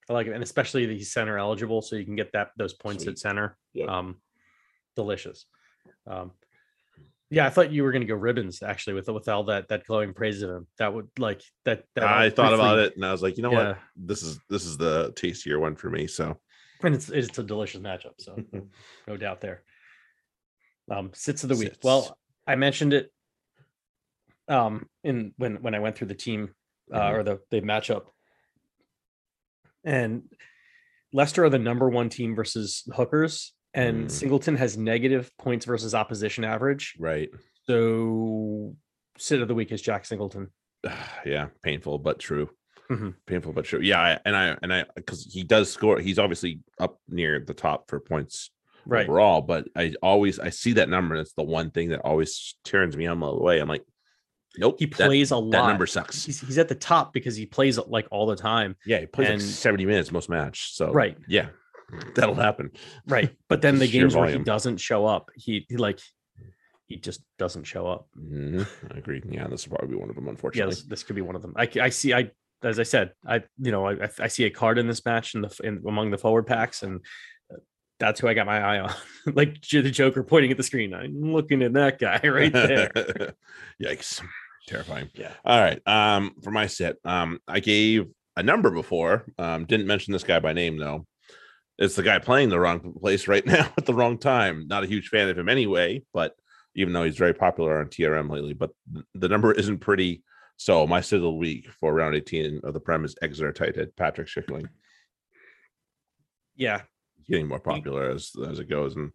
I 0.10 0.14
like 0.14 0.28
it, 0.28 0.34
and 0.34 0.44
especially 0.44 0.86
that 0.86 0.94
he's 0.94 1.12
center 1.12 1.38
eligible, 1.38 1.82
so 1.82 1.96
you 1.96 2.06
can 2.06 2.16
get 2.16 2.32
that 2.34 2.50
those 2.58 2.74
points 2.74 3.04
Sweet. 3.04 3.14
at 3.14 3.20
center. 3.20 3.58
Yep. 3.74 3.90
Um, 3.90 4.16
delicious. 4.96 5.46
Um, 6.06 6.32
yeah, 7.30 7.46
I 7.46 7.50
thought 7.50 7.72
you 7.74 7.84
were 7.84 7.92
going 7.92 8.02
to 8.02 8.08
go 8.08 8.18
Ribbans 8.18 8.64
actually 8.64 8.94
with 8.94 9.10
with 9.10 9.28
all 9.28 9.44
that 9.46 9.68
that 9.68 9.86
glowing 9.86 10.14
praise 10.14 10.42
of 10.42 10.50
him. 10.50 10.68
That 10.80 10.94
would 10.94 11.10
like 11.20 11.42
that. 11.66 11.84
that 11.96 12.06
I 12.06 12.30
thought 12.30 12.54
about 12.54 12.80
it 12.80 12.96
and 12.96 13.06
I 13.06 13.12
was 13.12 13.22
like, 13.22 13.36
you 13.36 13.44
know 13.44 13.52
yeah, 13.52 13.68
what? 13.70 13.78
This 13.98 14.24
is 14.24 14.40
this 14.50 14.66
is 14.66 14.78
the 14.78 15.12
tastier 15.16 15.60
one 15.60 15.76
for 15.76 15.90
me. 15.90 16.08
So 16.08 16.38
and 16.84 16.96
it's 16.96 17.10
it's 17.10 17.38
a 17.38 17.44
delicious 17.44 17.82
matchup. 17.82 18.14
So 18.20 18.38
no 19.08 19.18
doubt 19.18 19.42
there. 19.42 19.64
Um, 20.90 21.12
sits 21.14 21.44
of 21.44 21.50
the 21.50 21.56
week. 21.56 21.70
Sits. 21.74 21.84
Well, 21.84 22.18
I 22.48 22.56
mentioned 22.56 22.94
it 22.94 23.12
um 24.48 24.88
in 25.04 25.34
when 25.36 25.62
when 25.62 25.76
I 25.76 25.80
went 25.80 25.98
through 25.98 26.08
the 26.08 26.16
team 26.16 26.56
uh, 26.94 27.00
Mhm. 27.02 27.14
or 27.14 27.24
the 27.24 27.40
the 27.52 27.60
matchup, 27.60 28.06
and 29.88 30.24
Leicester 31.14 31.46
are 31.46 31.50
the 31.50 31.58
number 31.60 31.90
one 31.90 32.10
team 32.10 32.36
versus 32.36 32.84
hookers, 32.94 33.54
and 33.74 34.08
Mm. 34.08 34.12
Singleton 34.12 34.56
has 34.58 34.78
negative 34.78 35.32
points 35.38 35.66
versus 35.66 35.96
opposition 35.96 36.44
average. 36.44 36.96
right. 37.00 37.30
So 37.66 38.76
sit 39.18 39.42
of 39.42 39.48
the 39.48 39.56
week 39.56 39.72
is 39.72 39.82
Jack 39.82 40.06
Singleton. 40.06 40.50
yeah, 41.26 41.48
painful 41.64 42.00
but 42.00 42.20
true. 42.20 42.50
Mhm. 42.90 43.16
Painful 43.26 43.52
but 43.54 43.66
true. 43.66 43.82
Yeah, 43.82 44.00
I, 44.00 44.20
and 44.26 44.36
I 44.36 44.58
and 44.62 44.74
I 44.74 44.86
because 44.96 45.26
he 45.34 45.44
does 45.44 45.72
score. 45.72 46.00
He's 46.00 46.20
obviously 46.20 46.60
up 46.80 47.00
near 47.10 47.44
the 47.46 47.54
top 47.54 47.90
for 47.90 48.00
points 48.00 48.52
Right. 48.86 49.08
overall. 49.10 49.42
But 49.42 49.68
I 49.76 49.94
always 50.02 50.40
I 50.40 50.50
see 50.50 50.74
that 50.74 50.88
number, 50.90 51.16
and 51.16 51.22
it's 51.22 51.34
the 51.34 51.44
one 51.44 51.72
thing 51.72 51.90
that 51.90 52.00
always 52.06 52.56
turns 52.64 52.96
me 52.96 53.06
on 53.08 53.20
the 53.20 53.34
way. 53.36 53.60
I'm 53.60 53.68
like, 53.68 53.84
nope, 54.58 54.76
He 54.80 54.86
that- 54.86 54.96
plays 54.96 55.32
a 55.32 55.38
lot. 55.38 55.52
That, 55.52 55.68
number 55.68 55.86
sucks. 55.88 56.26
He's, 56.26 56.40
he's 56.42 56.58
at 56.58 56.68
the 56.68 56.76
top 56.76 57.14
because 57.14 57.36
he 57.36 57.46
plays 57.46 57.78
like 57.78 58.08
all 58.12 58.26
the 58.28 58.36
time. 58.36 58.76
yeah, 58.86 59.00
he 59.00 59.06
plays 59.06 59.30
and- 59.30 59.42
like 59.42 59.50
70 59.50 59.86
minutes 59.86 60.12
most 60.12 60.30
match. 60.30 60.74
So 60.76 60.92
Right. 60.92 61.18
yeah, 61.28 61.50
that'll 62.16 62.36
happen. 62.36 62.72
Right. 63.08 63.36
But 63.50 63.62
then 63.62 63.80
the 63.80 63.88
games 63.88 64.16
where 64.16 64.30
he 64.30 64.38
doesn't 64.40 64.78
show 64.78 65.06
up, 65.06 65.30
he, 65.36 65.66
he 65.70 65.78
like 65.78 66.00
he 66.88 66.96
just 66.98 67.22
doesn't 67.38 67.66
show 67.66 67.86
up. 67.88 68.08
Mhm, 68.18 68.66
I 68.94 68.98
agree. 68.98 69.22
Yeah, 69.30 69.48
this 69.48 69.68
will 69.68 69.78
probably 69.78 69.96
be 69.96 70.00
one 70.00 70.10
of 70.10 70.16
them, 70.16 70.24
Yeah, 70.26 70.32
unfortunately. 70.32 70.74
this, 70.74 70.84
this 70.84 71.04
could 71.04 71.16
be 71.18 71.22
one 71.22 71.36
of 71.36 71.42
them. 71.42 71.54
I, 71.58 71.70
I 71.82 71.90
see. 71.90 72.14
I 72.14 72.32
as 72.64 72.80
I 72.80 72.84
said, 72.84 73.12
I 73.28 73.44
you 73.62 73.72
know 73.72 73.88
I, 73.88 74.10
I 74.20 74.28
see 74.28 74.46
a 74.46 74.50
card 74.50 74.78
in 74.80 74.88
this 74.88 75.06
match 75.06 75.36
in 75.36 75.42
the 75.42 75.56
in, 75.64 75.84
among 75.88 76.12
the 76.12 76.18
forward 76.18 76.48
packs, 76.48 76.84
and 76.84 77.02
uh, 77.54 77.58
that's 78.00 78.20
who 78.22 78.28
I 78.28 78.34
got 78.34 78.46
my 78.48 78.60
eye 78.60 78.80
on. 78.80 78.94
like 79.34 79.62
the 79.70 79.92
Joker 79.92 80.24
pointing 80.24 80.50
at 80.52 80.58
the 80.58 80.64
screen. 80.64 80.94
I'm 80.94 81.34
looking 81.34 81.62
at 81.62 81.74
that 81.74 82.00
guy 82.00 82.20
right 82.28 82.52
there. 82.54 83.34
Yikes. 83.84 84.22
Terrifying. 84.68 85.10
yeah. 85.16 85.32
All 85.46 85.60
right. 85.60 85.82
Um, 85.88 86.36
for 86.44 86.52
my 86.52 86.68
set, 86.68 86.98
um, 87.06 87.40
I 87.48 87.62
gave 87.62 88.08
a 88.36 88.44
number 88.44 88.70
before. 88.70 89.26
Um, 89.38 89.66
didn't 89.66 89.88
mention 89.88 90.12
this 90.12 90.24
guy 90.24 90.40
by 90.40 90.54
name 90.54 90.78
though. 90.78 91.08
It's 91.80 91.96
the 91.96 92.04
guy 92.04 92.20
playing 92.20 92.50
the 92.50 92.60
wrong 92.60 92.94
place 93.00 93.28
right 93.28 93.46
now 93.46 93.72
at 93.78 93.86
the 93.86 93.94
wrong 93.94 94.18
time. 94.18 94.68
Not 94.68 94.84
a 94.84 94.88
huge 94.88 95.10
fan 95.10 95.30
of 95.30 95.38
him 95.38 95.50
anyway, 95.50 96.04
but 96.14 96.34
even 96.76 96.94
though 96.94 97.04
he's 97.04 97.18
very 97.18 97.34
popular 97.34 97.80
on 97.80 97.88
TRM 97.88 98.30
lately, 98.30 98.54
but 98.54 98.72
the 99.16 99.30
number 99.30 99.52
isn't 99.52 99.80
pretty. 99.80 100.24
So 100.58 100.86
my 100.86 101.02
sit 101.02 101.18
of 101.18 101.22
the 101.24 101.32
week 101.32 101.70
for 101.80 101.94
round 101.94 102.16
18 102.16 102.62
of 102.64 102.74
the 102.74 102.80
Prem 102.80 103.06
is 103.06 103.16
Exeter 103.22 103.52
tight 103.54 103.76
head 103.76 103.96
Patrick 103.96 104.28
Schickerling. 104.28 104.68
Yeah. 106.56 106.82
Getting 107.30 107.48
more 107.48 107.60
popular 107.60 108.10
as 108.10 108.32
as 108.50 108.60
it 108.60 108.70
goes, 108.70 108.96
and 108.96 109.12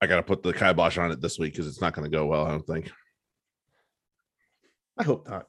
I 0.00 0.06
got 0.06 0.16
to 0.16 0.22
put 0.22 0.42
the 0.42 0.52
kibosh 0.52 0.98
on 0.98 1.10
it 1.12 1.20
this 1.20 1.38
week 1.38 1.52
because 1.52 1.66
it's 1.66 1.80
not 1.80 1.94
going 1.94 2.08
to 2.10 2.14
go 2.16 2.26
well. 2.26 2.46
I 2.46 2.50
don't 2.50 2.66
think. 2.66 2.90
I 4.98 5.02
hope 5.04 5.28
not. 5.28 5.48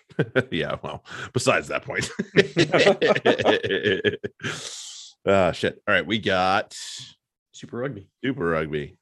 yeah, 0.50 0.76
well, 0.82 1.04
besides 1.32 1.68
that 1.68 1.84
point. 1.84 2.10
uh 5.26 5.52
shit. 5.52 5.82
All 5.86 5.94
right, 5.94 6.06
we 6.06 6.18
got 6.18 6.76
Super 7.52 7.78
Rugby. 7.78 8.08
Super 8.24 8.44
Rugby. 8.50 8.96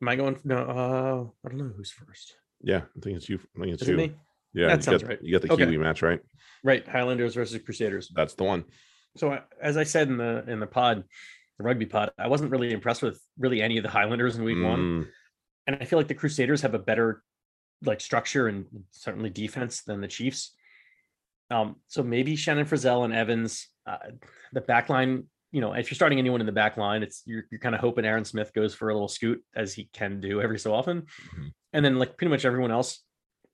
Am 0.00 0.08
I 0.08 0.16
going? 0.16 0.38
No. 0.44 0.56
Uh, 0.58 1.46
I 1.46 1.48
don't 1.50 1.58
know 1.58 1.72
who's 1.76 1.90
first. 1.90 2.34
Yeah, 2.62 2.82
I 2.96 3.00
think 3.00 3.16
it's 3.16 3.28
you. 3.28 3.40
I 3.56 3.60
think 3.60 3.72
it's 3.74 3.82
Is 3.82 3.88
you. 3.88 3.98
it? 3.98 4.14
Yeah, 4.54 4.68
That 4.68 4.76
you 4.78 4.82
sounds 4.82 5.02
got, 5.02 5.08
right. 5.08 5.18
You 5.22 5.32
got 5.38 5.42
the 5.46 5.52
Okay. 5.52 5.64
Kiwi 5.66 5.78
match, 5.78 6.02
right? 6.02 6.20
Right. 6.64 6.86
Highlanders 6.86 7.34
versus 7.34 7.60
Crusaders. 7.62 8.10
That's 8.14 8.34
the 8.34 8.44
one. 8.44 8.64
so 9.16 9.32
I, 9.32 9.42
as 9.60 9.76
I 9.76 9.84
said 9.84 10.08
in 10.08 10.16
the 10.16 10.44
in 10.48 10.60
the 10.60 10.66
pod, 10.66 11.04
the 11.58 11.64
rugby 11.64 11.86
pod, 11.86 12.10
I 12.18 12.28
wasn't 12.28 12.50
really 12.52 12.72
impressed 12.72 13.02
with 13.02 13.20
really 13.38 13.60
any 13.60 13.76
of 13.76 13.82
the 13.82 13.90
Highlanders 13.90 14.36
in 14.36 14.44
week 14.44 14.62
one, 14.62 14.78
Mm, 14.78 15.08
and 15.66 15.76
I 15.80 15.84
feel 15.84 15.98
like 15.98 16.08
the 16.08 16.14
Crusaders 16.14 16.62
have 16.62 16.74
a 16.74 16.78
better 16.78 17.22
like 17.84 18.00
structure 18.00 18.48
and 18.48 18.66
certainly 18.90 19.30
defense 19.30 19.82
than 19.82 20.00
the 20.00 20.08
Chiefs. 20.08 20.54
Um, 21.50 21.76
so 21.86 22.02
maybe 22.02 22.36
Shannon 22.36 22.66
Frizell 22.66 23.04
and 23.04 23.14
Evans, 23.14 23.68
uh, 23.86 23.96
the 24.52 24.60
back 24.60 24.88
line. 24.88 25.24
You 25.50 25.62
know, 25.62 25.72
if 25.72 25.90
you're 25.90 25.96
starting 25.96 26.18
anyone 26.18 26.40
in 26.40 26.46
the 26.46 26.52
back 26.52 26.76
line, 26.76 27.02
it's 27.02 27.22
you're, 27.24 27.44
you're 27.50 27.60
kind 27.60 27.74
of 27.74 27.80
hoping 27.80 28.04
Aaron 28.04 28.24
Smith 28.26 28.52
goes 28.52 28.74
for 28.74 28.90
a 28.90 28.92
little 28.92 29.08
scoot 29.08 29.42
as 29.56 29.72
he 29.72 29.88
can 29.94 30.20
do 30.20 30.42
every 30.42 30.58
so 30.58 30.74
often, 30.74 31.06
Mhm. 31.34 31.52
and 31.72 31.84
then 31.84 31.98
like 31.98 32.18
pretty 32.18 32.30
much 32.30 32.44
everyone 32.44 32.70
else 32.70 33.02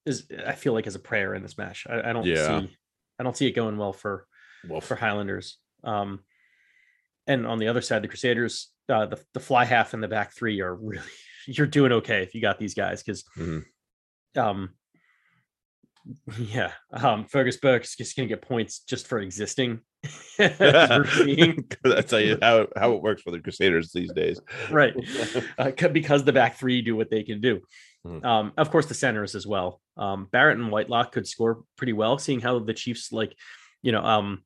is 0.04 0.26
I 0.44 0.52
feel 0.52 0.72
like 0.72 0.88
is 0.88 0.96
a 0.96 0.98
prayer 1.00 1.34
in 1.34 1.42
this 1.42 1.56
match. 1.56 1.87
I, 1.88 2.10
I 2.10 2.12
don't 2.12 2.26
Yeah. 2.26 2.60
see 2.62 2.76
I 3.20 3.22
don't 3.22 3.37
see 3.37 3.46
it 3.46 3.52
going 3.52 3.76
well 3.76 3.92
for 3.92 4.26
Well, 4.68 4.80
for 4.80 4.96
Highlanders. 4.96 5.58
Um, 5.84 6.24
and 7.28 7.46
on 7.46 7.58
the 7.58 7.68
other 7.68 7.80
side, 7.80 8.02
the 8.02 8.08
Crusaders, 8.08 8.70
uh, 8.88 9.06
the 9.06 9.24
the 9.32 9.40
fly 9.40 9.64
half 9.64 9.94
and 9.94 10.02
the 10.02 10.08
back 10.08 10.32
three 10.34 10.60
are 10.62 10.74
really 10.74 11.06
you're 11.46 11.68
doing 11.68 11.92
okay 11.92 12.22
if 12.24 12.34
you 12.34 12.40
got 12.40 12.58
these 12.58 12.74
guys 12.74 13.04
because, 13.04 13.22
Mhm. 13.37 13.64
Um, 14.36 14.70
yeah, 16.38 16.72
um, 16.92 17.24
Fergus 17.26 17.56
Burke's 17.56 17.96
just 17.96 18.16
gonna 18.16 18.28
get 18.28 18.42
points 18.42 18.80
just 18.80 19.06
for 19.06 19.18
existing. 19.20 19.80
as 20.38 20.58
we're 20.90 21.06
seeing. 21.06 21.64
That's 21.82 22.10
how, 22.10 22.18
you, 22.18 22.38
how 22.42 22.66
how 22.76 22.92
it 22.92 23.02
works 23.02 23.22
for 23.22 23.30
the 23.30 23.40
Crusaders 23.40 23.90
these 23.92 24.12
days. 24.12 24.38
right 24.70 24.94
uh, 25.58 25.70
because 25.88 26.24
the 26.24 26.32
back 26.32 26.56
three 26.56 26.82
do 26.82 26.94
what 26.96 27.10
they 27.10 27.22
can 27.22 27.40
do 27.40 27.60
Mhm. 28.06 28.22
um 28.22 28.52
of 28.58 28.70
course 28.70 28.84
the 28.84 28.92
centers 28.92 29.34
as 29.34 29.46
well 29.46 29.80
um 29.96 30.28
barrett 30.30 30.58
and 30.58 30.70
whitelock 30.70 31.10
could 31.10 31.26
score 31.26 31.62
pretty 31.78 31.94
well 31.94 32.18
seeing 32.18 32.38
how 32.38 32.58
the 32.58 32.74
chiefs 32.74 33.12
like 33.12 33.34
you 33.80 33.92
know 33.92 34.04
um 34.04 34.42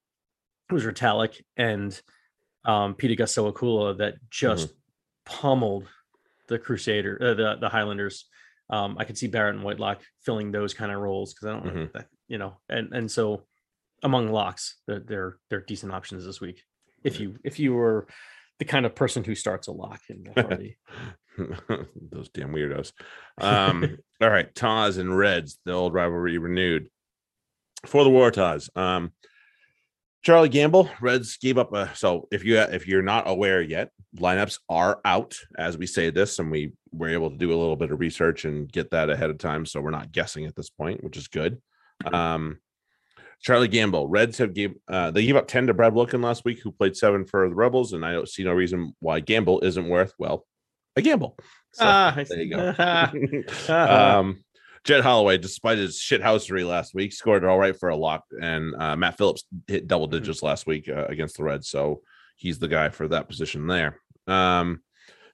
it 0.71 0.75
was 0.75 0.85
Ritalik 0.85 1.43
and 1.57 2.01
um 2.65 2.95
peter 2.95 3.17
gusto 3.17 3.51
that 3.95 4.15
just 4.31 4.69
pummeled 5.27 5.89
the 6.47 6.57
crusader 6.57 7.19
uh, 7.21 7.35
the 7.35 7.57
the 7.61 7.69
highlanders 7.69 8.27
um 8.71 8.97
i 8.99 9.05
could 9.05 9.17
see 9.19 9.27
barrett 9.27 9.55
and 9.55 9.65
whitelock 9.65 10.01
filling 10.25 10.51
those 10.53 10.75
kind 10.75 10.93
of 10.93 10.99
roles 11.01 11.33
because 11.35 11.49
i 11.49 11.53
don't 11.53 11.65
know 11.67 11.73
Mhm. 11.87 11.93
that, 11.93 12.07
you 12.29 12.39
know 12.39 12.59
and 12.69 12.93
and 12.93 13.11
so 13.11 13.45
among 14.03 14.29
locks 14.31 14.77
they're 14.87 15.01
they're, 15.01 15.37
they're 15.51 15.61
decent 15.61 15.93
options 15.93 16.25
this 16.25 16.41
week 16.41 16.63
if 17.05 17.15
Right. 17.15 17.21
you 17.23 17.37
if 17.45 17.59
you 17.59 17.75
were 17.75 18.07
the 18.59 18.65
kind 18.65 18.85
of 18.87 18.95
person 18.95 19.23
who 19.25 19.35
starts 19.37 19.69
a 19.69 19.73
lock 19.73 20.01
in 20.09 20.25
the 20.25 20.43
Hardy. 20.43 20.77
Those 22.11 22.29
damn 22.31 22.53
weirdos. 22.53 22.91
Um, 23.41 23.99
all 24.21 24.29
right, 24.29 24.53
Tahs 24.53 24.99
and 24.99 25.17
Reds, 25.17 25.61
the 25.65 25.73
old 25.73 25.95
rivalry 25.95 26.39
renewed 26.39 26.89
for 27.87 28.03
the 28.03 28.11
Waratahs. 28.11 28.77
Um, 28.77 29.13
Charlie 30.23 30.49
Gamble, 30.49 30.91
Reds 31.01 31.37
gave 31.37 31.59
up 31.59 31.73
a. 31.73 31.95
So 31.95 32.29
if 32.31 32.45
you 32.45 32.59
if 32.59 32.87
you're 32.87 33.03
not 33.03 33.29
aware 33.29 33.63
yet, 33.63 33.91
lineups 34.19 34.59
are 34.69 35.01
out 35.05 35.37
as 35.57 35.79
we 35.79 35.87
say 35.87 36.11
this, 36.11 36.39
and 36.39 36.51
we 36.51 36.73
were 36.93 37.09
able 37.09 37.31
to 37.31 37.37
do 37.37 37.51
a 37.51 37.57
little 37.57 37.77
bit 37.77 37.93
of 37.93 38.01
research 38.01 38.45
and 38.45 38.71
get 38.71 38.91
that 38.91 39.11
ahead 39.11 39.31
of 39.31 39.39
time, 39.39 39.65
so 39.65 39.81
we're 39.81 39.91
not 39.91 40.13
guessing 40.13 40.45
at 40.45 40.57
this 40.57 40.71
point, 40.71 41.03
which 41.05 41.17
is 41.17 41.29
good. 41.29 41.61
Um, 42.13 42.59
Charlie 43.41 43.69
Gamble. 43.69 44.09
Reds 44.09 44.39
have 44.39 44.55
gave 44.55 44.75
uh, 44.89 45.13
they 45.13 45.25
gave 45.25 45.37
up 45.37 45.47
10 45.47 45.69
to 45.69 45.75
Brad 45.75 45.95
Wilkin 45.95 46.21
last 46.21 46.45
week, 46.45 46.61
who 46.63 46.73
played 46.73 46.97
seven 46.97 47.25
for 47.25 47.49
the 47.49 47.55
Rebels, 47.55 47.93
and 47.93 48.05
I 48.05 48.13
don't 48.13 48.29
see 48.29 48.43
no 48.43 48.53
reason 48.53 48.97
why 48.99 49.21
Gamble 49.21 49.61
isn't 49.61 49.89
worth 49.89 50.15
well 50.19 50.45
a 50.99 51.03
gamble. 51.03 51.37
So, 51.73 51.85
ah, 51.87 52.15
I 52.15 52.25
there 52.25 52.43
you 52.43 52.55
go. 52.55 52.75
um, 53.69 54.45
Jed 54.85 55.03
Holloway, 55.03 55.39
despite 55.39 55.79
his 55.79 55.97
shithousery 55.99 56.67
last 56.67 56.95
week, 56.95 57.13
scored 57.13 57.45
all 57.45 57.59
right 57.59 57.79
for 57.79 57.89
a 57.91 57.97
lock, 57.97 58.25
and 58.41 58.75
uh, 58.81 58.97
Matt 58.97 59.17
Phillips 59.19 59.45
hit 59.67 59.87
double 59.87 60.07
digits 60.07 60.43
last 60.43 60.67
week 60.67 60.89
uh, 60.89 61.07
against 61.09 61.37
the 61.37 61.45
Reds, 61.45 61.69
so 61.69 62.01
he's 62.37 62.59
the 62.59 62.69
guy 62.69 62.89
for 62.89 63.09
that 63.09 63.29
position 63.29 63.67
there. 63.67 64.01
Um, 64.27 64.81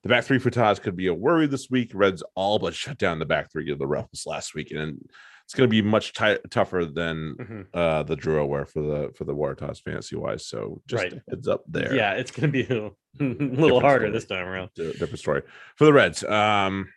the 0.02 0.08
back 0.08 0.24
three 0.24 0.38
for 0.38 0.50
Tahs 0.50 0.78
could 0.80 0.96
be 0.96 1.06
a 1.06 1.14
worry 1.14 1.46
this 1.46 1.70
week. 1.70 1.92
Reds 1.94 2.22
all 2.34 2.58
but 2.58 2.74
shut 2.82 2.98
down 2.98 3.18
the 3.18 3.26
back 3.26 3.50
three 3.50 3.70
of 3.70 3.78
the 3.78 3.86
Rebels 3.86 4.24
last 4.26 4.54
week, 4.54 4.70
and 4.70 4.98
it's 5.44 5.54
going 5.54 5.68
to 5.68 5.70
be 5.70 5.82
much 5.82 6.14
ti- 6.14 6.38
tougher 6.50 6.86
than 6.86 7.34
Mhm. 7.38 7.66
uh, 7.74 8.02
the 8.02 8.16
Drua 8.16 8.48
were 8.48 8.64
for 8.64 8.80
the 8.82 9.12
for 9.14 9.24
the 9.24 9.34
Waratahs 9.34 9.82
fantasy 9.82 10.16
wise. 10.16 10.46
So 10.46 10.80
just 10.86 11.02
Right. 11.04 11.20
heads 11.28 11.48
up 11.48 11.64
there. 11.68 11.94
Yeah, 11.94 12.12
it's 12.14 12.30
gonna 12.30 12.48
be 12.48 12.62
a 12.64 12.68
little, 12.68 12.96
little 13.20 13.80
harder 13.80 14.06
story. 14.06 14.10
this 14.12 14.24
time 14.24 14.46
around. 14.46 14.70
di- 14.74 14.92
different 14.92 15.18
story 15.18 15.42
for 15.76 15.84
the 15.84 15.92
Reds. 15.92 16.24
Um, 16.24 16.88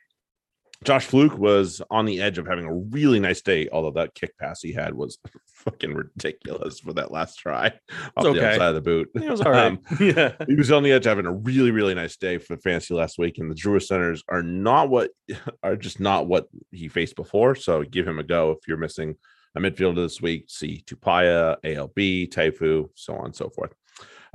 Josh 0.84 1.06
Flook 1.06 1.38
was 1.38 1.82
on 1.90 2.06
the 2.06 2.22
edge 2.22 2.38
of 2.38 2.46
having 2.46 2.66
a 2.66 2.74
really 2.74 3.20
nice 3.20 3.42
day, 3.42 3.68
although 3.72 3.92
that 3.92 4.14
kick 4.14 4.38
pass 4.38 4.62
he 4.62 4.72
had 4.72 4.94
was 4.94 5.18
fucking 5.48 5.94
ridiculous 5.94 6.80
for 6.80 6.94
that 6.94 7.12
last 7.12 7.38
try 7.38 7.68
off 8.16 8.24
the 8.24 8.30
okay. 8.30 8.46
outside 8.46 8.70
of 8.70 8.76
the 8.76 8.82
boot. 8.82 9.10
It 9.16 9.30
was 9.30 9.42
all 9.42 9.52
right. 9.52 9.66
Um, 9.66 9.80
yeah. 10.00 10.34
he 10.48 10.56
was 10.56 10.72
on 10.72 10.84
the 10.84 10.92
edge 10.92 11.06
of 11.06 11.12
having 11.12 11.26
a 11.26 11.34
really, 11.34 11.72
really 11.72 11.96
nice 11.96 12.16
day 12.18 12.38
for 12.38 12.58
fantasy 12.58 12.94
last 12.94 13.18
week, 13.18 13.40
and 13.40 13.50
the 13.50 13.56
Drua 13.56 13.82
centers 13.82 14.24
are 14.30 14.44
not 14.44 14.90
what 14.90 15.12
are 15.64 15.76
just 15.76 16.00
not 16.00 16.28
what 16.28 16.48
he 16.72 16.88
faced 16.88 17.16
before. 17.16 17.56
So 17.56 17.84
give 17.84 18.08
him 18.08 18.20
a 18.20 18.24
go 18.24 18.52
if 18.52 18.68
you're 18.68 18.78
missing 18.78 19.16
a 19.56 19.60
midfielder 19.60 19.96
this 19.96 20.22
week. 20.22 20.46
See 20.48 20.84
Tupaya, 20.86 21.58
ALB, 21.64 22.30
Taifu, 22.30 22.90
so 22.94 23.16
on 23.16 23.26
and 23.26 23.36
so 23.36 23.50
forth. 23.50 23.74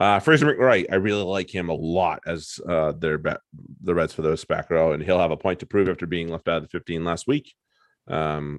Uh, 0.02 0.18
Fraser 0.18 0.46
McReight, 0.46 0.86
I 0.90 0.96
really 0.96 1.22
like 1.22 1.48
him 1.48 1.68
a 1.68 1.74
lot 1.74 2.20
as 2.26 2.58
uh, 2.68 2.90
their 2.92 3.18
ba- 3.18 3.38
the 3.82 3.94
Reds 3.94 4.12
for 4.12 4.22
those 4.22 4.44
back 4.44 4.68
row, 4.70 4.92
and 4.92 5.02
he'll 5.02 5.18
have 5.20 5.30
a 5.30 5.36
point 5.36 5.60
to 5.60 5.66
prove 5.66 5.88
after 5.88 6.06
being 6.06 6.28
left 6.28 6.48
out 6.48 6.56
of 6.56 6.62
the 6.64 6.68
15 6.68 7.04
last 7.04 7.26
week. 7.28 7.54
Um, 8.08 8.58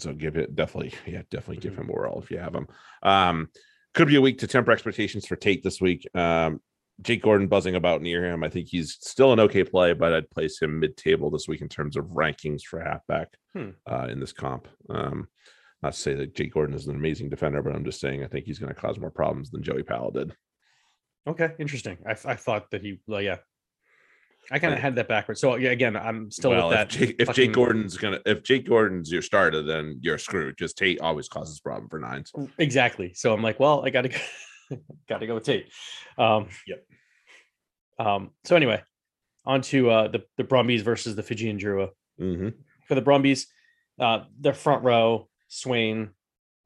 so 0.00 0.12
give 0.12 0.36
it 0.36 0.56
definitely, 0.56 0.92
yeah, 1.06 1.22
definitely 1.30 1.58
give 1.58 1.76
him 1.76 1.88
a 1.88 1.92
whirl 1.92 2.20
if 2.20 2.30
you 2.30 2.38
have 2.38 2.54
him. 2.54 2.66
Um, 3.02 3.48
could 3.94 4.08
be 4.08 4.16
a 4.16 4.20
week 4.20 4.38
to 4.38 4.46
temper 4.48 4.72
expectations 4.72 5.26
for 5.26 5.36
Tate 5.36 5.62
this 5.62 5.80
week. 5.80 6.04
Um, 6.16 6.60
Jake 7.00 7.22
Gordon 7.22 7.46
buzzing 7.46 7.74
about 7.76 8.02
near 8.02 8.24
him. 8.24 8.42
I 8.42 8.48
think 8.48 8.66
he's 8.68 8.96
still 9.00 9.32
an 9.32 9.40
okay 9.40 9.64
play, 9.64 9.92
but 9.92 10.12
I'd 10.12 10.30
place 10.30 10.60
him 10.60 10.80
mid-table 10.80 11.30
this 11.30 11.46
week 11.46 11.60
in 11.60 11.68
terms 11.68 11.96
of 11.96 12.06
rankings 12.06 12.62
for 12.62 12.80
halfback 12.80 13.28
Hmm. 13.54 13.70
uh, 13.86 14.08
in 14.10 14.18
this 14.18 14.32
comp. 14.32 14.66
Um, 14.90 15.28
not 15.82 15.92
to 15.94 15.98
say 15.98 16.14
that 16.14 16.34
Jake 16.34 16.54
Gordon 16.54 16.74
is 16.74 16.86
an 16.86 16.96
amazing 16.96 17.28
defender, 17.28 17.62
but 17.62 17.74
I'm 17.74 17.84
just 17.84 18.00
saying 18.00 18.24
I 18.24 18.28
think 18.28 18.46
he's 18.46 18.58
going 18.58 18.72
to 18.74 18.80
cause 18.80 18.98
more 18.98 19.10
problems 19.10 19.50
than 19.50 19.62
Joey 19.62 19.82
Powell 19.84 20.10
did. 20.10 20.32
Okay, 21.26 21.50
interesting. 21.58 21.98
I, 22.06 22.12
I 22.12 22.34
thought 22.34 22.70
that 22.72 22.82
he, 22.82 22.98
well, 23.06 23.22
yeah, 23.22 23.36
I 24.50 24.58
kind 24.58 24.74
of 24.74 24.80
had 24.80 24.96
that 24.96 25.06
backwards. 25.08 25.40
So 25.40 25.54
yeah, 25.54 25.70
again, 25.70 25.96
I'm 25.96 26.30
still 26.32 26.50
well, 26.50 26.68
with 26.70 26.78
if 26.78 26.80
that. 26.80 26.88
Jake, 26.90 27.16
if 27.20 27.26
fucking- 27.28 27.44
Jake 27.44 27.52
Gordon's 27.52 27.96
gonna, 27.96 28.20
if 28.26 28.42
Jake 28.42 28.66
Gordon's 28.68 29.10
your 29.12 29.22
starter, 29.22 29.62
then 29.62 29.98
you're 30.02 30.18
screwed 30.18 30.56
because 30.56 30.74
Tate 30.74 31.00
always 31.00 31.28
causes 31.28 31.60
problem 31.60 31.88
for 31.88 32.00
nines. 32.00 32.32
exactly. 32.58 33.12
So 33.14 33.32
I'm 33.32 33.42
like, 33.42 33.60
well, 33.60 33.84
I 33.84 33.90
gotta 33.90 34.08
go, 34.08 34.18
gotta 35.08 35.26
go 35.28 35.34
with 35.34 35.44
Tate. 35.44 35.70
Um, 36.18 36.48
Yep. 36.66 36.84
Um. 37.98 38.30
So 38.44 38.56
anyway, 38.56 38.82
on 39.44 39.60
to 39.62 39.90
uh, 39.90 40.08
the 40.08 40.24
the 40.38 40.44
Brumbies 40.44 40.82
versus 40.82 41.14
the 41.14 41.22
Fijian 41.22 41.56
Drua. 41.58 41.90
hmm 42.18 42.48
For 42.88 42.96
the 42.96 43.02
Brumbies, 43.02 43.46
uh, 44.00 44.24
their 44.40 44.54
front 44.54 44.82
row, 44.82 45.28
Swain, 45.46 46.10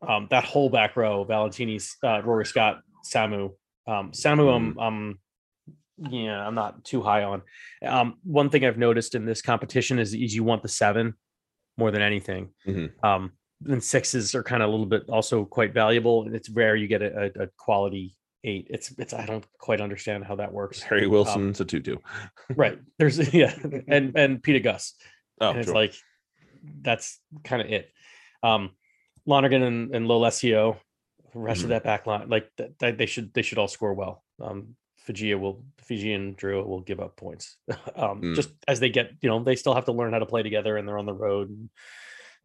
um, 0.06 0.28
that 0.30 0.44
whole 0.44 0.70
back 0.70 0.96
row, 0.96 1.26
Valetini's, 1.26 1.96
uh, 2.02 2.22
Rory 2.22 2.46
Scott, 2.46 2.80
Samu. 3.04 3.50
Um, 3.86 4.12
Samu, 4.12 4.52
um, 4.54 4.78
um, 4.78 5.18
yeah, 6.10 6.46
I'm 6.46 6.54
not 6.54 6.84
too 6.84 7.02
high 7.02 7.24
on. 7.24 7.42
Um, 7.84 8.14
one 8.24 8.50
thing 8.50 8.64
I've 8.64 8.78
noticed 8.78 9.14
in 9.14 9.24
this 9.24 9.42
competition 9.42 9.98
is, 9.98 10.12
is 10.14 10.34
you 10.34 10.44
want 10.44 10.62
the 10.62 10.68
seven 10.68 11.14
more 11.76 11.90
than 11.90 12.02
anything. 12.02 12.50
Mhm. 12.66 12.90
Um, 13.04 13.32
and 13.66 13.82
sixes 13.82 14.34
are 14.34 14.42
kind 14.42 14.62
of 14.62 14.68
a 14.68 14.70
little 14.72 14.86
bit 14.86 15.08
also 15.08 15.44
quite 15.44 15.72
valuable. 15.72 16.24
And 16.24 16.34
it's 16.34 16.50
rare 16.50 16.76
you 16.76 16.88
get 16.88 17.00
a, 17.02 17.30
a, 17.38 17.44
a 17.44 17.46
quality 17.56 18.14
eight. 18.44 18.66
It's 18.70 18.92
it's 18.98 19.14
I 19.14 19.24
don't 19.24 19.46
quite 19.58 19.80
understand 19.80 20.24
how 20.24 20.36
that 20.36 20.52
works. 20.52 20.82
Harry 20.82 21.06
Wilson's 21.06 21.60
a 21.60 21.64
tutu. 21.64 21.96
Right. 22.54 22.78
There's 22.98 23.18
yeah, 23.34 23.54
and 23.88 24.12
and 24.16 24.42
Peter 24.42 24.60
Gus 24.60 24.94
Oh, 25.40 25.50
and 25.50 25.58
it's 25.58 25.68
sure. 25.68 25.74
like 25.74 25.94
that's 26.82 27.18
kind 27.44 27.62
of 27.62 27.70
it. 27.70 27.90
Um, 28.42 28.70
Lonergan 29.26 29.62
and, 29.62 29.94
and 29.94 30.06
Lolesio, 30.06 30.76
the 31.36 31.42
rest 31.42 31.60
Mhm. 31.60 31.64
of 31.64 31.68
that 31.70 31.84
back 31.84 32.06
line, 32.06 32.28
like 32.28 32.50
that, 32.56 32.78
that 32.78 32.98
they 32.98 33.06
should 33.06 33.32
they 33.34 33.42
should 33.42 33.58
all 33.58 33.68
score 33.68 33.94
well. 33.94 34.24
Um, 34.40 34.76
Fijian 34.98 35.40
will 35.40 35.64
Fijian 35.84 36.34
Drua 36.34 36.66
will 36.66 36.80
give 36.80 36.98
up 37.00 37.16
points. 37.16 37.56
um, 37.94 38.22
Mm. 38.22 38.34
just 38.34 38.50
as 38.66 38.80
they 38.80 38.88
get, 38.88 39.12
you 39.20 39.28
know, 39.28 39.42
they 39.42 39.54
still 39.56 39.74
have 39.74 39.84
to 39.84 39.92
learn 39.92 40.12
how 40.12 40.18
to 40.18 40.26
play 40.26 40.42
together 40.42 40.76
and 40.76 40.88
they're 40.88 40.98
on 40.98 41.06
the 41.06 41.12
road. 41.12 41.50
And, 41.50 41.70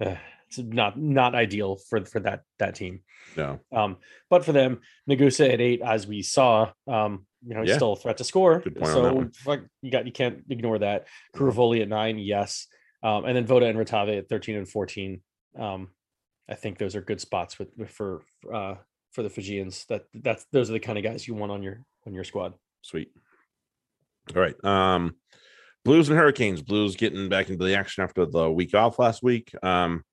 uh, 0.07 0.17
it's 0.47 0.57
not 0.59 0.99
not 0.99 1.33
ideal 1.33 1.77
for 1.89 2.03
for 2.05 2.19
that 2.19 2.41
that 2.59 2.75
team. 2.75 3.03
no. 3.37 3.59
Um, 3.71 3.97
but 4.29 4.43
for 4.43 4.51
them, 4.51 4.81
Nagusa 5.09 5.53
at 5.53 5.61
eight, 5.61 5.81
as 5.81 6.05
we 6.05 6.21
saw, 6.21 6.73
um, 6.87 7.25
you 7.47 7.55
know, 7.55 7.61
he's 7.61 7.69
Yeah. 7.69 7.75
still 7.77 7.93
a 7.93 7.95
threat 7.95 8.17
to 8.17 8.23
score. 8.25 8.61
On 8.81 8.85
so 8.85 9.29
fuck, 9.37 9.61
you 9.81 9.89
got 9.91 10.05
you 10.05 10.11
can't 10.11 10.43
ignore 10.49 10.79
that. 10.79 11.07
Kuruvoli 11.35 11.81
at 11.81 11.87
nine, 11.87 12.19
yes. 12.19 12.67
Um, 13.01 13.23
and 13.25 13.35
then 13.35 13.45
Voda 13.47 13.65
and 13.67 13.79
Ratave 13.79 14.17
at 14.19 14.27
13 14.29 14.57
and 14.57 14.67
14. 14.69 15.21
Um, 15.57 15.89
I 16.51 16.55
think 16.55 16.77
those 16.77 16.95
are 16.95 17.01
good 17.01 17.21
spots 17.21 17.57
with, 17.57 17.69
with 17.77 17.89
for 17.89 18.23
uh 18.53 18.75
for 19.11 19.23
the 19.23 19.29
Fijians. 19.29 19.85
That 19.85 20.05
that's 20.13 20.45
those 20.51 20.69
are 20.69 20.73
the 20.73 20.79
kind 20.79 20.97
of 20.97 21.03
guys 21.03 21.27
you 21.27 21.33
want 21.33 21.51
on 21.51 21.63
your 21.63 21.83
on 22.05 22.13
your 22.13 22.23
squad. 22.23 22.53
Sweet. 22.81 23.11
All 24.35 24.41
right. 24.41 24.63
Um, 24.63 25.15
Blues 25.83 26.09
and 26.09 26.17
Hurricanes. 26.17 26.61
Blues 26.61 26.95
getting 26.95 27.29
back 27.29 27.49
into 27.49 27.65
the 27.65 27.75
action 27.75 28.03
after 28.03 28.25
the 28.25 28.51
week 28.51 28.75
off 28.75 28.99
last 28.99 29.23
week. 29.23 29.51
Um, 29.63 30.03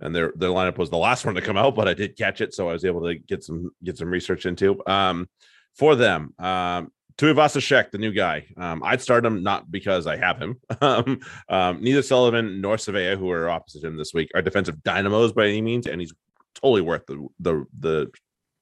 and 0.00 0.14
their 0.14 0.32
their 0.36 0.50
lineup 0.50 0.78
was 0.78 0.90
the 0.90 0.96
last 0.96 1.24
one 1.24 1.34
to 1.34 1.40
come 1.40 1.56
out, 1.56 1.74
but 1.74 1.88
I 1.88 1.94
did 1.94 2.16
catch 2.16 2.40
it, 2.40 2.54
so 2.54 2.68
I 2.68 2.72
was 2.72 2.84
able 2.84 3.02
to 3.06 3.14
get 3.14 3.44
some 3.44 3.70
get 3.84 3.98
some 3.98 4.10
research 4.10 4.46
into. 4.46 4.80
Um, 4.86 5.28
for 5.74 5.96
them, 5.96 6.34
um, 6.38 6.92
Tuivasa-Sheck, 7.18 7.90
the 7.90 7.98
new 7.98 8.12
guy. 8.12 8.46
Um, 8.56 8.82
I'd 8.84 9.00
start 9.00 9.24
him 9.24 9.42
not 9.42 9.70
because 9.70 10.06
I 10.06 10.16
have 10.16 10.38
him. 10.38 10.56
um, 10.80 11.20
um, 11.48 11.82
neither 11.82 12.02
Sullivan 12.02 12.60
nor 12.60 12.76
Savea, 12.76 13.16
who 13.16 13.30
are 13.30 13.50
opposite 13.50 13.84
him 13.84 13.96
this 13.96 14.12
week, 14.14 14.30
are 14.34 14.42
defensive 14.42 14.82
dynamos 14.82 15.32
by 15.32 15.46
any 15.46 15.62
means, 15.62 15.86
and 15.86 16.00
he's 16.00 16.12
totally 16.54 16.80
worth 16.82 17.06
the 17.06 17.26
the 17.40 17.64
the 17.78 18.10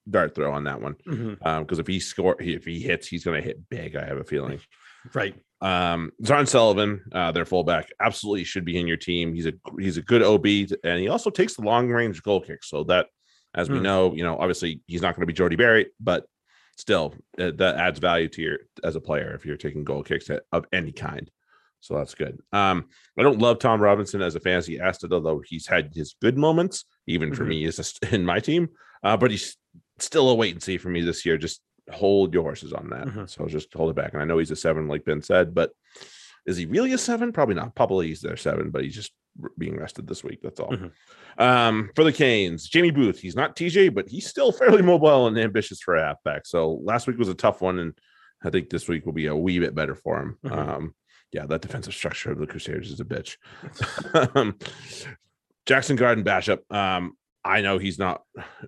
dart 0.08 0.34
throw 0.34 0.52
on 0.52 0.64
that 0.64 0.80
one. 0.80 0.96
Um, 1.42 1.62
because 1.64 1.78
if 1.78 1.86
he 1.86 2.00
score, 2.00 2.36
if 2.40 2.64
he 2.64 2.80
hits, 2.80 3.06
he's 3.06 3.24
going 3.24 3.40
to 3.40 3.46
hit 3.46 3.68
big. 3.68 3.96
I 3.96 4.04
have 4.04 4.18
a 4.18 4.24
feeling. 4.24 4.60
Right. 5.14 5.34
Um, 5.62 6.10
Zarn 6.24 6.48
Sullivan, 6.48 7.02
uh, 7.12 7.32
their 7.32 7.44
fullback, 7.44 7.90
absolutely 8.00 8.44
should 8.44 8.64
be 8.64 8.78
in 8.80 8.86
your 8.86 8.96
team. 8.96 9.34
He's 9.34 9.46
a 9.46 9.52
he's 9.78 9.96
a 9.98 10.02
good 10.02 10.22
OB, 10.22 10.46
and 10.84 11.00
he 11.00 11.08
also 11.08 11.30
takes 11.30 11.54
the 11.54 11.62
long 11.62 11.88
range 11.88 12.22
goal 12.22 12.40
kick. 12.40 12.64
So 12.64 12.84
that, 12.84 13.06
as 13.54 13.68
we 13.68 13.76
Hmm. 13.78 13.84
know, 13.84 14.14
you 14.14 14.22
know, 14.22 14.36
obviously 14.38 14.80
he's 14.86 15.02
not 15.02 15.14
going 15.14 15.22
to 15.22 15.26
be 15.26 15.32
Jordie 15.36 15.56
Barrett, 15.56 15.92
but 16.00 16.24
still, 16.80 17.14
uh, 17.38 17.50
that 17.56 17.76
adds 17.76 17.98
value 18.00 18.28
to 18.28 18.42
your 18.42 18.58
as 18.82 18.96
a 18.96 19.00
player 19.00 19.34
if 19.34 19.44
you're 19.44 19.56
taking 19.56 19.84
goal 19.84 20.02
kicks 20.02 20.30
of 20.52 20.64
any 20.72 20.92
kind. 20.92 21.30
So 21.80 21.94
that's 21.96 22.14
good. 22.14 22.38
Um, 22.52 22.86
I 23.18 23.22
don't 23.22 23.38
love 23.38 23.58
Tom 23.58 23.80
Robinson 23.80 24.20
as 24.20 24.34
a 24.34 24.40
fantasy 24.40 24.78
asset, 24.80 25.12
although 25.12 25.42
he's 25.46 25.66
had 25.66 25.92
his 25.94 26.14
good 26.20 26.36
moments, 26.36 26.84
even 27.06 27.32
for 27.34 27.44
Mhm. 27.44 27.48
me, 27.48 27.64
as 27.66 27.98
a, 28.02 28.14
in 28.14 28.24
my 28.24 28.38
team. 28.40 28.68
Uh, 29.02 29.16
but 29.16 29.30
he's 29.30 29.56
still 29.98 30.28
a 30.30 30.34
wait 30.34 30.52
and 30.54 30.62
see 30.62 30.76
for 30.76 30.90
me 30.90 31.00
this 31.00 31.24
year. 31.24 31.38
Just 31.38 31.62
hold 31.90 32.34
your 32.34 32.42
horses 32.42 32.72
on 32.72 32.90
that. 32.90 33.06
Mhm. 33.06 33.28
So 33.30 33.46
just 33.46 33.72
hold 33.72 33.90
it 33.90 33.96
back. 33.96 34.12
And 34.12 34.20
I 34.20 34.26
know 34.26 34.38
he's 34.38 34.50
a 34.50 34.56
seven, 34.56 34.88
like 34.88 35.04
Ben 35.04 35.22
said, 35.22 35.54
but 35.54 35.72
is 36.46 36.56
he 36.56 36.66
really 36.66 36.92
a 36.92 36.98
seven? 36.98 37.32
Probably 37.32 37.54
not. 37.54 37.74
Probably 37.74 38.08
he's 38.08 38.20
their 38.20 38.36
seven, 38.36 38.70
but 38.70 38.82
he's 38.84 38.94
just 38.94 39.12
being 39.58 39.76
rested 39.78 40.06
this 40.06 40.24
week. 40.24 40.40
That's 40.42 40.60
all. 40.60 40.72
Mhm. 40.72 40.90
Um, 41.38 41.90
for 41.94 42.04
the 42.04 42.12
Canes, 42.12 42.68
Jamie 42.68 42.90
Booth. 42.90 43.20
He's 43.20 43.36
not 43.36 43.56
TJ, 43.56 43.94
but 43.94 44.08
he's 44.08 44.26
still 44.28 44.52
fairly 44.52 44.82
mobile 44.82 45.26
and 45.26 45.38
ambitious 45.38 45.80
for 45.80 45.96
a 45.96 46.02
halfback. 46.02 46.46
So 46.46 46.80
last 46.82 47.06
week 47.06 47.18
was 47.18 47.28
a 47.28 47.34
tough 47.34 47.60
one, 47.60 47.78
and 47.78 47.92
I 48.44 48.50
think 48.50 48.70
this 48.70 48.88
week 48.88 49.06
will 49.06 49.12
be 49.12 49.26
a 49.26 49.36
wee 49.36 49.58
bit 49.58 49.74
better 49.74 49.94
for 49.94 50.20
him. 50.20 50.38
Mhm. 50.44 50.56
Um, 50.56 50.94
yeah, 51.32 51.46
that 51.46 51.60
defensive 51.62 51.94
structure 51.94 52.32
of 52.32 52.38
the 52.38 52.46
Crusaders 52.46 52.90
is 52.90 53.00
a 53.00 53.04
bitch. 53.04 53.36
um, 54.36 54.58
Jackson 55.66 55.96
Garden-Bachop. 55.96 56.58
Um, 56.74 57.12
I 57.44 57.60
know 57.60 57.78
he's 57.78 57.98
not 57.98 58.22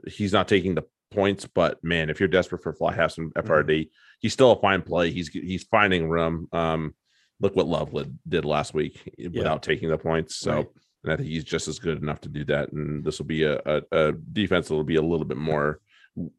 he's 0.06 0.32
not 0.32 0.48
taking 0.48 0.74
the 0.74 0.84
points, 1.10 1.46
but 1.46 1.82
man, 1.82 2.08
if 2.08 2.20
you're 2.20 2.28
desperate 2.28 2.62
for 2.62 2.72
fly 2.72 2.94
halves 2.94 3.18
and 3.18 3.34
FRD, 3.34 3.90
he's 4.20 4.32
still 4.32 4.52
a 4.52 4.60
fine 4.60 4.82
play. 4.82 5.10
He's 5.10 5.28
he's 5.28 5.64
finding 5.64 6.08
room. 6.08 6.48
Um, 6.52 6.94
look 7.42 7.54
what 7.56 7.66
Loveland 7.66 8.18
did 8.26 8.44
last 8.46 8.72
week 8.72 9.12
without 9.18 9.62
taking 9.62 9.90
the 9.90 9.98
points. 9.98 10.36
So 10.36 10.52
Right. 10.52 10.68
and 11.04 11.12
I 11.12 11.16
think 11.16 11.28
he's 11.28 11.44
just 11.44 11.68
as 11.68 11.78
good 11.80 12.00
enough 12.00 12.20
to 12.22 12.28
do 12.28 12.44
that. 12.46 12.72
And 12.72 13.04
this 13.04 13.18
will 13.18 13.26
be 13.26 13.42
a, 13.42 13.58
a, 13.66 13.82
a 13.92 14.12
defense 14.12 14.68
that 14.68 14.74
will 14.74 14.84
be 14.84 14.96
a 14.96 15.02
little 15.02 15.26
bit 15.26 15.36
more 15.36 15.80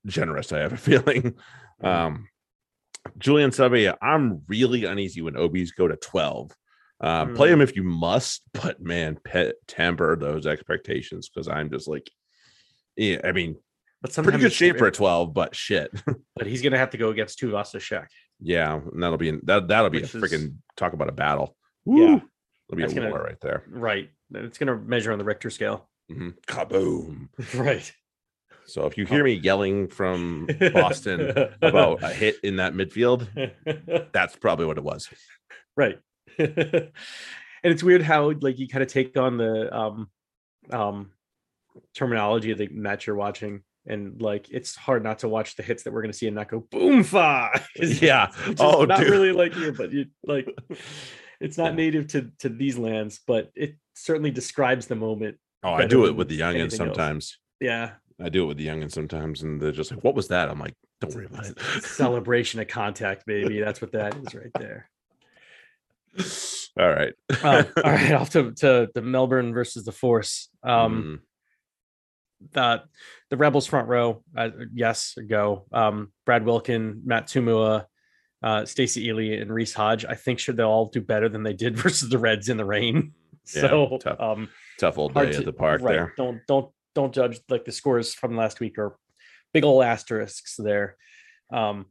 generous. 0.05 0.51
I 0.53 0.59
have 0.59 0.73
a 0.73 0.77
feeling. 0.89 1.35
Mhm. 1.83 1.85
Um, 1.87 2.27
Julian 3.17 3.49
Savea, 3.51 3.97
I'm 4.01 4.43
really 4.47 4.85
uneasy 4.85 5.21
when 5.21 5.35
OBs 5.35 5.71
go 5.71 5.87
to 5.89 5.97
12. 5.97 6.51
Um, 7.01 7.35
Play 7.35 7.49
Mm. 7.49 7.53
him 7.53 7.61
if 7.61 7.75
you 7.75 7.83
must, 7.83 8.43
but 8.53 8.81
man, 8.81 9.17
pet 9.25 9.55
temper 9.67 10.15
those 10.15 10.47
expectations 10.47 11.27
because 11.29 11.49
I'm 11.49 11.69
just 11.69 11.87
like, 11.89 12.09
yeah, 12.95 13.19
I 13.25 13.33
mean, 13.33 13.57
but 14.01 14.13
Pretty 14.13 14.37
good 14.37 14.51
shape 14.53 14.77
for 14.77 14.87
a 14.87 14.91
12, 14.91 15.33
but 15.33 15.55
shit. 15.55 15.89
But 16.35 16.47
he's 16.47 16.61
gonna 16.61 16.77
have 16.77 16.89
to 16.91 16.97
go 16.97 17.09
against 17.09 17.39
two 17.39 17.61
Shek. 17.79 18.09
yeah, 18.41 18.73
and 18.75 19.01
that'll 19.03 19.17
be 19.17 19.31
that 19.43 19.67
that'll 19.67 19.89
be 19.89 20.01
Which 20.01 20.13
a 20.15 20.17
freaking 20.17 20.55
talk 20.77 20.93
about 20.93 21.09
a 21.09 21.13
battle. 21.13 21.55
Yeah. 21.85 21.93
Woo. 21.93 22.21
It'll 22.69 22.75
be 22.77 22.81
That's 22.81 22.93
a 22.93 22.95
gonna- 22.95 23.09
war 23.09 23.23
right 23.23 23.39
there. 23.41 23.63
Right. 23.67 24.09
It's 24.33 24.57
gonna 24.57 24.75
measure 24.77 25.11
on 25.11 25.17
the 25.19 25.25
Richter 25.25 25.49
scale. 25.49 25.89
Mhm. 26.11 26.35
Kaboom. 26.47 27.29
Right. 27.59 27.91
So 28.65 28.85
if 28.85 28.97
you 28.97 29.05
hear 29.05 29.23
me 29.25 29.33
yelling 29.33 29.89
from 29.89 30.47
Boston 30.73 31.33
about 31.61 32.01
a 32.01 32.09
hit 32.09 32.37
in 32.43 32.55
that 32.57 32.73
midfield, 32.73 33.27
that's 34.13 34.35
probably 34.37 34.65
what 34.65 34.77
it 34.77 34.83
was. 34.83 35.09
right. 35.75 35.99
and 36.37 36.91
it's 37.63 37.83
weird 37.83 38.01
how 38.01 38.31
like 38.41 38.57
you 38.59 38.67
kind 38.67 38.81
of 38.81 38.87
take 38.87 39.17
on 39.17 39.37
the 39.37 39.75
um 39.75 40.09
um 40.71 41.11
terminology 41.93 42.51
of 42.51 42.57
the 42.57 42.67
match 42.69 43.05
you're 43.07 43.15
watching. 43.15 43.63
And 43.85 44.21
like 44.21 44.47
it's 44.49 44.75
hard 44.75 45.03
not 45.03 45.19
to 45.19 45.27
watch 45.27 45.55
the 45.55 45.63
hits 45.63 45.83
that 45.83 45.91
we're 45.93 46.01
gonna 46.01 46.13
see 46.13 46.27
and 46.27 46.35
not 46.35 46.47
go 46.49 46.61
boom 46.71 47.03
fa. 47.03 47.49
Yeah. 47.75 48.31
Oh, 48.59 48.85
not 48.85 48.99
dude. 48.99 49.09
really 49.09 49.31
like 49.33 49.55
you, 49.55 49.73
but 49.73 49.91
you 49.91 50.05
like 50.25 50.47
it's 51.41 51.57
not 51.57 51.71
Yeah. 51.71 51.75
native 51.75 52.07
to 52.09 52.31
to 52.39 52.49
these 52.49 52.77
lands, 52.77 53.19
but 53.27 53.51
it 53.55 53.75
certainly 53.93 54.31
describes 54.31 54.87
the 54.87 54.95
moment. 54.95 55.37
Oh, 55.63 55.73
I 55.73 55.85
do 55.85 56.05
it 56.05 56.15
with 56.15 56.29
the 56.29 56.39
youngins 56.39 56.59
anything 56.59 56.63
else. 56.63 56.75
sometimes. 56.75 57.37
Yeah. 57.59 57.91
I 58.23 58.29
do 58.29 58.43
it 58.43 58.47
with 58.47 58.57
the 58.57 58.67
youngins 58.67 58.91
sometimes, 58.91 59.41
and 59.43 59.59
they're 59.61 59.71
just 59.71 59.91
like, 59.91 60.03
"What 60.03 60.13
was 60.15 60.27
that?" 60.29 60.49
I'm 60.49 60.59
like, 60.59 60.75
"Don't 61.01 61.13
worry 61.15 61.25
about 61.25 61.45
it." 61.45 61.59
Celebration 61.83 62.59
of 62.61 62.67
contact, 62.67 63.25
baby. 63.25 63.59
That's 63.59 63.81
what 63.81 63.91
that 63.93 64.15
is 64.15 64.35
right 64.35 64.51
there. 64.59 64.89
All 66.79 66.89
right. 66.89 67.13
Um, 67.43 67.65
all 67.77 67.83
right, 67.91 68.11
off 68.13 68.29
to, 68.31 68.51
to 68.53 68.87
the 68.93 69.01
Melbourne 69.01 69.53
versus 69.53 69.83
the 69.85 69.91
Force. 69.91 70.49
Um, 70.63 71.21
Mm, 71.21 71.25
the 72.51 72.83
the 73.29 73.37
Rebels 73.37 73.65
front 73.65 73.87
row, 73.87 74.23
uh, 74.37 74.49
yes, 74.73 75.15
go. 75.27 75.65
Um, 75.71 76.11
Brad 76.25 76.45
Wilkin, 76.45 77.01
Matt 77.05 77.27
Tumua, 77.27 77.85
uh, 78.43 78.65
Stacey 78.65 79.07
Ili, 79.09 79.37
and 79.37 79.51
Reece 79.51 79.73
Hodge. 79.73 80.05
I 80.05 80.15
think 80.15 80.39
should 80.39 80.57
they 80.57 80.63
all 80.63 80.87
do 80.87 81.01
better 81.01 81.29
than 81.29 81.43
they 81.43 81.53
did 81.53 81.77
versus 81.83 82.09
the 82.09 82.17
Reds 82.19 82.49
in 82.49 82.57
the 82.57 82.65
rain. 82.65 83.13
Yeah, 83.55 83.61
So, 83.61 83.97
tough. 84.01 84.19
um, 84.19 84.49
tough 84.79 84.97
old 84.97 85.13
day 85.13 85.31
to- 85.31 85.37
at 85.39 85.45
the 85.45 85.53
park 85.53 85.81
right, 85.81 85.93
there. 85.93 86.13
Don't 86.17 86.39
don't 86.47 86.69
don't 86.95 87.13
judge 87.13 87.39
like 87.49 87.65
the 87.65 87.71
scores 87.71 88.13
from 88.13 88.35
last 88.37 88.59
week 88.59 88.77
or 88.77 88.97
big 89.53 89.63
old 89.63 89.83
asterisks 89.83 90.55
there. 90.57 90.95
Um, 91.51 91.87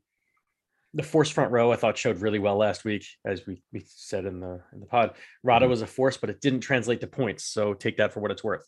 the 0.95 1.03
force 1.03 1.31
front 1.31 1.51
row 1.53 1.73
I 1.73 1.77
thought 1.77 1.97
showed 1.97 2.21
really 2.21 2.39
well 2.39 2.57
last 2.57 2.85
week, 2.85 3.07
as 3.25 3.47
we, 3.47 3.63
we 3.73 3.83
said 3.87 4.27
in 4.27 4.41
the 4.41 4.61
in 4.73 4.81
the 4.81 4.87
pod. 4.87 5.15
Rada 5.43 5.67
Mhm. 5.67 5.71
was 5.71 5.83
a 5.83 5.87
force, 5.87 6.17
but 6.19 6.29
it 6.31 6.41
didn't 6.41 6.61
translate 6.61 7.01
to 7.01 7.07
points. 7.07 7.45
So 7.45 7.73
take 7.75 7.97
that 7.97 8.13
for 8.13 8.21
what 8.21 8.31
it's 8.31 8.45
worth. 8.45 8.67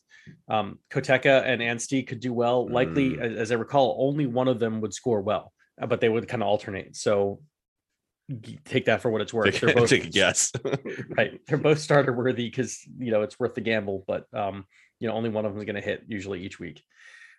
Um, 0.49 0.79
Koteka 0.91 1.45
and 1.45 1.63
Anstey 1.63 2.03
could 2.03 2.21
do 2.21 2.33
well. 2.33 2.67
Likely, 2.67 3.11
Mm. 3.11 3.21
as, 3.21 3.37
as 3.39 3.53
I 3.53 3.57
recall, 3.57 3.97
only 4.01 4.27
one 4.27 4.49
of 4.49 4.59
them 4.59 4.81
would 4.81 4.95
score 4.95 5.21
well, 5.21 5.53
uh, 5.81 5.87
but 5.87 6.01
they 6.01 6.09
would 6.09 6.27
kind 6.27 6.43
of 6.43 6.49
alternate. 6.49 6.97
So 6.97 7.43
take 8.65 8.87
that 8.87 9.03
for 9.03 9.11
what 9.11 9.21
it's 9.21 9.35
worth. 9.35 9.53
Take, 9.53 9.61
They're 9.61 9.75
both 9.75 9.91
take 9.91 10.07
a 10.07 10.11
guess. 10.11 10.51
right 11.11 11.39
they're 11.47 11.59
both 11.59 11.79
starter 11.79 12.13
worthy 12.15 12.49
because 12.49 12.81
you 12.99 13.11
know 13.11 13.21
it's 13.21 13.39
worth 13.39 13.55
the 13.55 13.61
gamble 13.61 14.03
but 14.07 14.25
um 14.33 14.65
you 14.99 15.07
know 15.07 15.15
only 15.15 15.29
one 15.29 15.45
of 15.45 15.53
them 15.53 15.61
is 15.61 15.67
going 15.67 15.75
to 15.75 15.83
hit 15.83 16.03
usually 16.07 16.41
each 16.43 16.59
week 16.59 16.83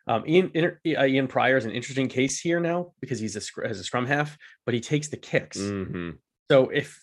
um 0.08 0.24
ian 0.28 0.52
uh, 0.56 1.06
ian 1.06 1.28
Prior 1.28 1.58
is 1.58 1.66
an 1.66 1.72
interesting 1.72 2.08
case 2.08 2.40
here 2.40 2.60
now 2.60 2.94
because 3.02 3.20
he's 3.20 3.36
a 3.36 3.68
has 3.68 3.80
a 3.80 3.84
scrum 3.84 4.06
half 4.06 4.38
but 4.66 4.74
he 4.74 4.80
takes 4.80 5.08
the 5.08 5.18
kicks 5.18 5.58
Mhm. 5.58 6.18
so 6.52 6.70
if 6.70 7.02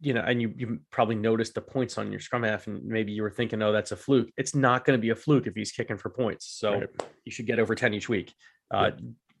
you 0.00 0.14
know 0.14 0.22
and 0.22 0.40
you 0.40 0.52
you 0.56 0.78
probably 0.90 1.14
noticed 1.14 1.54
the 1.54 1.60
points 1.60 1.98
on 1.98 2.10
your 2.10 2.20
scrum 2.20 2.42
half 2.42 2.66
and 2.66 2.84
maybe 2.84 3.12
you 3.12 3.22
were 3.22 3.30
thinking 3.30 3.62
oh 3.62 3.72
that's 3.72 3.92
a 3.92 3.96
fluke 3.96 4.30
it's 4.36 4.54
not 4.54 4.84
going 4.84 4.98
to 4.98 5.00
be 5.00 5.10
a 5.10 5.16
fluke 5.16 5.46
if 5.46 5.54
he's 5.54 5.72
kicking 5.72 5.96
for 5.98 6.10
points 6.10 6.46
so 6.46 6.72
Right. 6.80 6.88
you 7.24 7.32
should 7.32 7.46
get 7.46 7.58
over 7.58 7.74
10 7.74 7.92
each 7.94 8.08
week 8.08 8.32
uh 8.70 8.92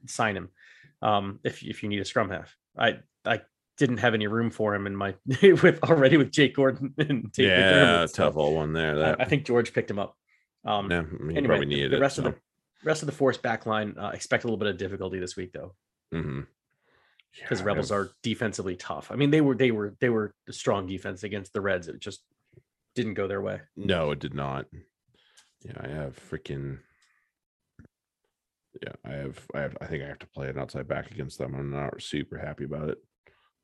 sign 0.06 0.36
him 0.36 0.48
um 1.02 1.40
if 1.44 1.62
if 1.62 1.82
you 1.82 1.88
need 1.88 2.00
a 2.00 2.04
scrum 2.04 2.30
half 2.30 2.54
i 2.78 2.98
i 3.24 3.40
didn't 3.78 3.96
have 3.98 4.14
any 4.14 4.26
room 4.28 4.50
for 4.50 4.74
him 4.74 4.86
in 4.86 4.94
my 4.94 5.14
with 5.42 5.82
already 5.82 6.16
with 6.16 6.30
Jake 6.30 6.54
Gordon 6.54 6.94
and 6.98 7.32
Tate 7.32 7.46
Yeah, 7.48 7.72
McDermott, 8.04 8.14
tough 8.14 8.36
old 8.36 8.54
one 8.54 8.72
there. 8.72 8.92
I, 8.92 8.94
That 8.98 9.20
I 9.20 9.24
think 9.24 9.44
George 9.44 9.72
picked 9.72 9.90
him 9.90 9.98
up. 9.98 10.14
Um, 10.64 10.88
yeah, 10.92 11.02
he 11.02 11.36
anyway, 11.38 11.46
probably 11.48 11.66
the- 11.66 11.74
needed 11.74 11.90
the 11.90 11.96
it. 11.96 12.00
rest 12.00 12.18
of 12.18 12.24
so. 12.26 12.30
the 12.30 12.36
rest 12.84 13.02
of 13.02 13.06
the 13.06 13.12
force 13.12 13.36
back 13.38 13.66
line 13.66 13.96
uh, 13.98 14.10
expect 14.14 14.44
a 14.44 14.46
little 14.46 14.58
bit 14.58 14.68
of 14.68 14.76
difficulty 14.76 15.18
this 15.18 15.36
week 15.36 15.52
though, 15.52 15.74
Mhm. 16.12 16.46
because 17.40 17.60
Yeah, 17.60 17.66
Rebels 17.66 17.90
I- 17.90 17.96
are 17.96 18.10
defensively 18.22 18.76
tough. 18.76 19.10
I 19.10 19.16
mean, 19.16 19.30
they 19.30 19.40
were 19.40 19.54
they 19.54 19.70
were 19.70 19.96
they 20.00 20.08
were 20.10 20.34
a 20.48 20.52
strong 20.52 20.86
defense 20.86 21.22
against 21.24 21.52
the 21.52 21.60
Reds. 21.60 21.88
It 21.88 21.98
just 22.00 22.22
didn't 22.94 23.14
go 23.14 23.26
their 23.26 23.40
way. 23.42 23.60
No, 23.76 24.10
it 24.12 24.18
did 24.20 24.34
not. 24.34 24.66
Yeah, 25.62 25.72
I 25.80 25.88
have 25.88 26.16
freaking. 26.16 26.78
Yeah, 28.82 28.92
I 29.04 29.12
have. 29.12 29.46
I 29.54 29.60
have. 29.60 29.76
I 29.80 29.86
think 29.86 30.02
I 30.02 30.06
have 30.08 30.18
to 30.18 30.26
play 30.26 30.48
an 30.48 30.58
outside 30.58 30.88
back 30.88 31.10
against 31.10 31.38
them. 31.38 31.54
I'm 31.54 31.70
not 31.70 32.02
super 32.02 32.38
happy 32.38 32.64
about 32.64 32.90
it, 32.90 32.98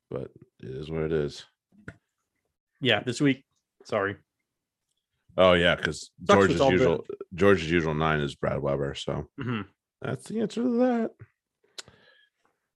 but 0.09 0.31
it 0.61 0.69
is 0.69 0.89
what 0.89 1.03
it 1.03 1.11
is. 1.11 1.45
Yeah, 2.79 3.03
this 3.03 3.21
week. 3.21 3.45
Sorry. 3.83 4.15
Oh 5.37 5.53
yeah, 5.53 5.75
because 5.75 6.11
George's 6.23 6.59
usual 6.59 7.05
George's 7.33 7.71
usual 7.71 7.93
nine 7.93 8.19
is 8.19 8.35
Brad 8.35 8.61
Weber. 8.61 8.95
So 8.95 9.27
Mhm. 9.39 9.65
that's 10.01 10.27
the 10.27 10.41
answer 10.41 10.61
to 10.61 10.77
that. 10.79 11.11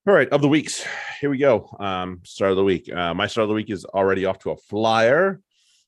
All 0.07 0.13
right, 0.13 0.29
of 0.29 0.41
the 0.41 0.47
weeks, 0.47 0.85
here 1.19 1.31
we 1.31 1.37
go. 1.39 1.67
Um, 1.79 2.21
start 2.23 2.51
of 2.51 2.57
the 2.57 2.63
week. 2.63 2.91
Uh, 2.93 3.13
my 3.15 3.25
start 3.25 3.43
of 3.43 3.49
the 3.49 3.55
week 3.55 3.71
is 3.71 3.85
already 3.85 4.25
off 4.25 4.37
to 4.39 4.51
a 4.51 4.57
flyer, 4.57 5.41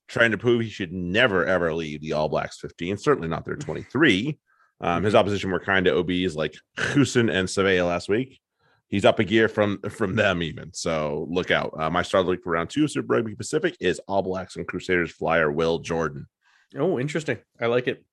trying 0.07 0.31
to 0.31 0.37
prove 0.39 0.61
he 0.61 0.69
should 0.69 0.91
never 0.91 1.45
ever 1.45 1.71
leave 1.73 2.01
the 2.01 2.13
All 2.13 2.27
Blacks 2.27 2.59
15. 2.59 2.97
Certainly 2.97 3.27
not 3.27 3.45
their 3.45 3.55
23. 3.57 4.39
Um, 4.81 5.03
his 5.03 5.15
opposition 5.15 5.51
were 5.51 5.59
kind 5.59 5.87
of 5.87 5.97
OBs 5.97 6.35
like 6.35 6.55
Husin 6.77 7.31
and 7.31 7.49
Sevilla 7.49 7.87
last 7.87 8.09
week. 8.09 8.39
He's 8.89 9.05
up 9.05 9.19
a 9.19 9.23
gear 9.23 9.47
from 9.49 9.79
from 9.89 10.15
them 10.15 10.41
even. 10.41 10.73
So 10.73 11.27
look 11.29 11.51
out. 11.51 11.73
Uh, 11.77 11.89
my 11.89 12.01
start 12.01 12.21
of 12.21 12.25
the 12.25 12.31
week 12.31 12.43
for 12.43 12.53
round 12.53 12.69
two, 12.69 12.87
Super 12.87 13.15
Rugby 13.15 13.35
Pacific, 13.35 13.75
is 13.79 13.99
All 14.07 14.21
Blacks 14.23 14.55
and 14.55 14.67
Crusaders 14.67 15.11
flyer 15.11 15.51
Will 15.51 15.79
Jordan. 15.79 16.25
Oh, 16.75 16.99
interesting. 16.99 17.37
I 17.61 17.67
like 17.67 17.87
it. 17.87 18.03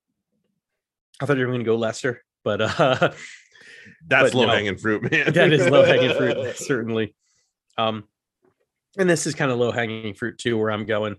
I 1.21 1.25
thought 1.25 1.37
you 1.37 1.45
were 1.45 1.51
going 1.51 1.59
to 1.59 1.65
go 1.65 1.75
Lester, 1.77 2.23
but 2.43 2.61
uh, 2.61 3.11
That's 4.07 4.31
But 4.31 4.33
no. 4.33 4.39
low 4.41 4.47
hanging 4.47 4.77
fruit, 4.77 5.11
man. 5.11 5.33
that 5.33 5.53
is 5.53 5.69
low 5.69 5.83
hanging 5.83 6.15
fruit, 6.15 6.55
certainly. 6.57 7.15
Um, 7.77 8.05
and 8.97 9.09
this 9.09 9.27
is 9.27 9.35
kind 9.35 9.51
of 9.51 9.57
low 9.57 9.71
hanging 9.71 10.13
fruit 10.13 10.37
too, 10.37 10.57
where 10.57 10.71
I'm 10.71 10.85
going. 10.85 11.15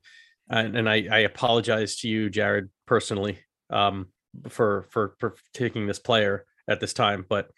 And, 0.49 0.76
and 0.76 0.89
I, 0.89 1.07
I 1.11 1.18
apologize 1.20 1.97
to 1.99 2.09
you, 2.09 2.30
Jarrod, 2.30 2.68
personally, 2.87 3.39
um, 3.70 4.09
for 4.49 4.87
for 4.91 5.14
for 5.18 5.34
taking 5.53 5.87
this 5.87 5.99
player 5.99 6.45
at 6.68 6.80
this 6.80 6.93
time. 6.93 7.24
But 7.28 7.51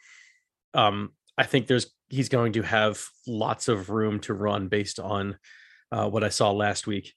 um, 0.74 1.12
I 1.36 1.44
think 1.44 1.66
there's 1.66 1.94
he's 2.08 2.28
going 2.28 2.54
to 2.54 2.62
have 2.62 3.02
lots 3.26 3.68
of 3.68 3.90
room 3.90 4.20
to 4.20 4.34
run 4.34 4.68
based 4.68 4.98
on 4.98 5.38
uh, 5.92 6.08
what 6.08 6.24
I 6.24 6.30
saw 6.30 6.50
last 6.50 6.86
week. 6.86 7.14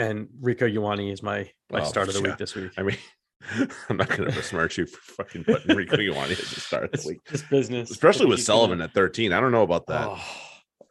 And 0.00 0.28
Rieko 0.42 0.72
Ioane 0.72 1.12
is 1.12 1.22
my 1.22 1.50
my 1.70 1.80
Oh, 1.80 1.84
start 1.84 2.08
of 2.08 2.14
the 2.14 2.20
yeah. 2.20 2.28
week 2.28 2.38
this 2.38 2.54
week. 2.54 2.72
I 2.78 2.82
mean, 2.82 2.96
I'm 3.88 3.96
not 3.96 4.08
going 4.08 4.28
to 4.28 4.34
besmirch 4.36 4.78
you 4.78 4.86
for 4.86 5.00
fucking 5.24 5.44
putting 5.44 5.76
Rieko 5.76 5.90
Ioane 6.12 6.30
as 6.30 6.38
the 6.38 6.60
start 6.60 6.84
of 6.94 7.02
the 7.02 7.08
week, 7.08 7.20
just 7.30 7.48
business, 7.50 7.90
especially 7.90 8.26
with 8.26 8.42
Sullivan 8.42 8.80
at 8.80 8.92
13. 8.94 9.32
I 9.32 9.40
don't 9.40 9.52
know 9.52 9.62
about 9.62 9.86
that. 9.88 10.08
Oh, 10.08 10.24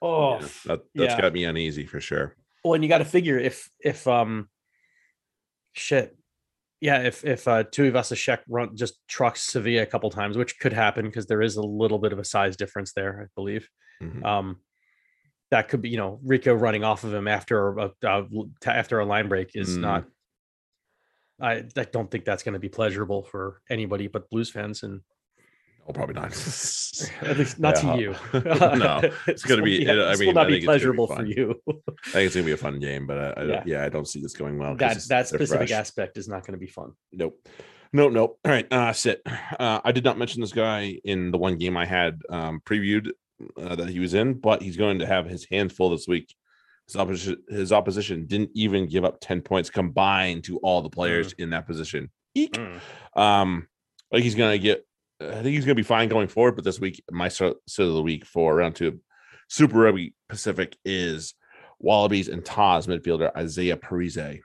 oh 0.02 0.34
Yeah, 0.40 0.48
that 0.66 0.80
that's 0.96 1.14
yeah. 1.14 1.22
got 1.22 1.34
me 1.34 1.44
uneasy 1.46 1.86
for 1.86 2.00
sure. 2.00 2.36
well 2.64 2.74
and 2.74 2.84
you 2.84 2.90
got 2.90 3.00
to 3.00 3.06
figure 3.06 3.38
if 3.40 3.70
if 3.84 4.08
um 4.08 4.48
shit 5.74 6.16
yeah 6.82 7.00
if 7.02 7.24
if 7.26 7.48
uh 7.48 7.64
Tuivasa-Sheck 7.64 8.40
run 8.48 8.76
just 8.76 8.96
trucks 9.08 9.42
Sevilla 9.42 9.82
a 9.84 9.86
couple 9.86 10.10
times 10.10 10.38
which 10.38 10.60
could 10.60 10.74
happen 10.74 11.06
because 11.06 11.26
there 11.28 11.42
is 11.42 11.56
a 11.58 11.62
little 11.62 12.00
bit 12.00 12.14
of 12.14 12.20
a 12.20 12.24
size 12.24 12.56
difference 12.58 12.94
there 12.94 13.24
I 13.24 13.28
believe 13.36 13.68
Mhm. 14.02 14.24
um 14.26 14.58
that 15.52 15.68
could 15.70 15.82
be 15.82 15.90
you 15.90 15.98
know 15.98 16.20
Rieko 16.26 16.60
running 16.60 16.84
off 16.84 17.04
of 17.04 17.14
him 17.14 17.28
after 17.28 17.78
a, 17.80 17.92
after 18.66 19.00
a 19.00 19.06
line 19.06 19.28
break 19.30 19.52
is 19.56 19.78
Mm. 19.78 19.82
not 19.82 20.06
I, 21.42 21.64
I 21.78 21.84
don't 21.86 22.12
think 22.12 22.26
that's 22.26 22.44
going 22.44 22.54
to 22.54 22.60
be 22.60 22.68
pleasurable 22.70 23.24
for 23.24 23.62
anybody 23.70 24.08
but 24.08 24.30
Blues 24.30 24.50
fans 24.50 24.84
and 24.84 25.02
Oh, 25.88 25.92
probably 25.94 26.14
not. 26.14 26.26
at 27.24 27.38
least 27.40 27.60
not 27.60 27.82
Yeah. 27.84 27.94
to 27.96 28.00
you. 28.00 28.16
no, 28.78 29.02
it's 29.28 29.44
gonna 29.44 29.64
be- 29.64 29.84
This 29.86 29.96
will 29.96 30.08
I 30.08 30.16
mean, 30.18 30.28
will 30.28 30.34
not 30.36 30.48
be 30.48 30.58
it's 30.58 30.62
be 30.62 30.66
pleasurable 30.68 31.08
for 31.08 31.26
you. 31.26 31.56
I 31.68 31.72
think 32.12 32.26
it's 32.28 32.36
gonna 32.36 32.46
be 32.46 32.52
a 32.52 32.58
fun 32.58 32.80
game, 32.80 33.08
but 33.08 33.18
I, 33.18 33.42
I 33.42 33.44
Yeah. 33.46 33.54
yeah. 33.54 33.64
yeah, 33.66 33.86
I 33.86 33.90
don't 33.90 34.08
see 34.08 34.22
this 34.22 34.34
going 34.34 34.60
well. 34.60 34.76
that 34.76 35.00
that 35.08 35.28
specific 35.30 35.58
fresh. 35.70 35.72
aspect 35.72 36.18
is 36.20 36.28
not 36.28 36.46
going 36.46 36.52
to 36.54 36.60
be 36.60 36.68
fun. 36.68 36.92
Nope. 37.12 37.40
Nope. 37.92 38.12
Nope. 38.14 38.40
All 38.46 38.52
right. 38.52 38.72
Uh, 38.72 38.94
sit. 38.94 39.24
Uh, 39.26 39.80
I 39.84 39.92
did 39.92 40.04
not 40.04 40.16
mention 40.20 40.42
this 40.42 40.54
guy 40.54 41.00
in 41.04 41.32
the 41.32 41.40
one 41.40 41.58
game 41.58 41.76
I 41.76 41.86
had 41.88 42.20
um, 42.30 42.62
previewed 42.64 43.10
uh, 43.58 43.76
that 43.76 43.90
he 43.90 44.00
was 44.00 44.14
in, 44.14 44.34
but 44.34 44.62
he's 44.62 44.78
going 44.78 45.00
to 45.00 45.06
have 45.06 45.26
his 45.26 45.46
hands 45.50 45.74
full 45.74 45.90
this 45.90 46.08
week. 46.08 46.34
His 46.88 46.96
opposition, 46.96 47.44
his 47.50 47.72
opposition 47.72 48.26
didn't 48.26 48.52
even 48.56 48.88
give 48.88 49.06
up 49.06 49.20
10 49.22 49.42
points 49.42 49.70
combined 49.70 50.44
to 50.46 50.58
all 50.58 50.82
the 50.82 50.90
players 50.90 51.34
in 51.34 51.52
that 51.52 51.68
position. 51.68 52.10
Eek. 52.34 52.54
Mm. 52.54 52.80
Um, 53.20 53.68
like 54.12 54.24
he's 54.24 54.36
going 54.36 54.52
to 54.52 54.60
get, 54.60 54.86
I 55.22 55.34
think 55.36 55.48
he's 55.48 55.66
going 55.66 55.76
to 55.76 55.82
be 55.82 55.84
fine 55.84 56.10
going 56.10 56.28
forward. 56.28 56.56
But 56.56 56.66
this 56.66 56.80
week, 56.80 57.04
my 57.12 57.28
start 57.28 57.58
sit 57.68 57.86
of 57.86 57.94
the 57.94 58.02
week 58.02 58.26
for 58.26 58.56
round 58.56 58.76
two, 58.76 59.00
Super 59.50 59.80
Rugby 59.80 60.14
Pacific 60.30 60.78
is 60.84 61.36
Wallabies 61.80 62.28
and 62.28 62.44
Tahs 62.44 62.88
midfielder 62.88 63.32
Izaia 63.34 63.76
Perese. 63.76 64.40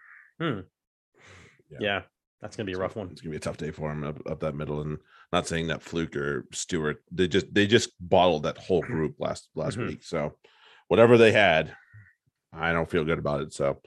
Yeah. 1.70 1.78
Yeah, 1.80 2.02
that's 2.40 2.56
going 2.56 2.66
to 2.66 2.70
be 2.70 2.76
a 2.76 2.80
rough 2.80 2.96
one. 2.96 3.08
It's 3.10 3.20
gonna 3.20 3.30
be 3.30 3.36
a 3.36 3.40
tough 3.40 3.56
day 3.56 3.70
for 3.70 3.90
him 3.90 4.04
up, 4.04 4.20
up 4.26 4.40
that 4.40 4.54
middle, 4.54 4.80
and 4.82 4.98
not 5.34 5.48
saying 5.48 5.66
that 5.66 5.82
Flook 5.82 6.14
or 6.16 6.46
Stewart, 6.52 7.02
they 7.10 7.26
just 7.26 7.52
they 7.52 7.66
just 7.66 7.90
bottled 8.00 8.44
that 8.44 8.56
whole 8.56 8.82
group 8.82 9.16
last 9.18 9.48
last 9.54 9.76
Mhm. 9.76 9.88
week. 9.88 10.04
So 10.04 10.38
whatever 10.88 11.18
they 11.18 11.32
had, 11.32 11.76
I 12.52 12.72
don't 12.72 12.88
feel 12.88 13.04
good 13.04 13.18
about 13.18 13.40
it. 13.42 13.52
So 13.52 13.82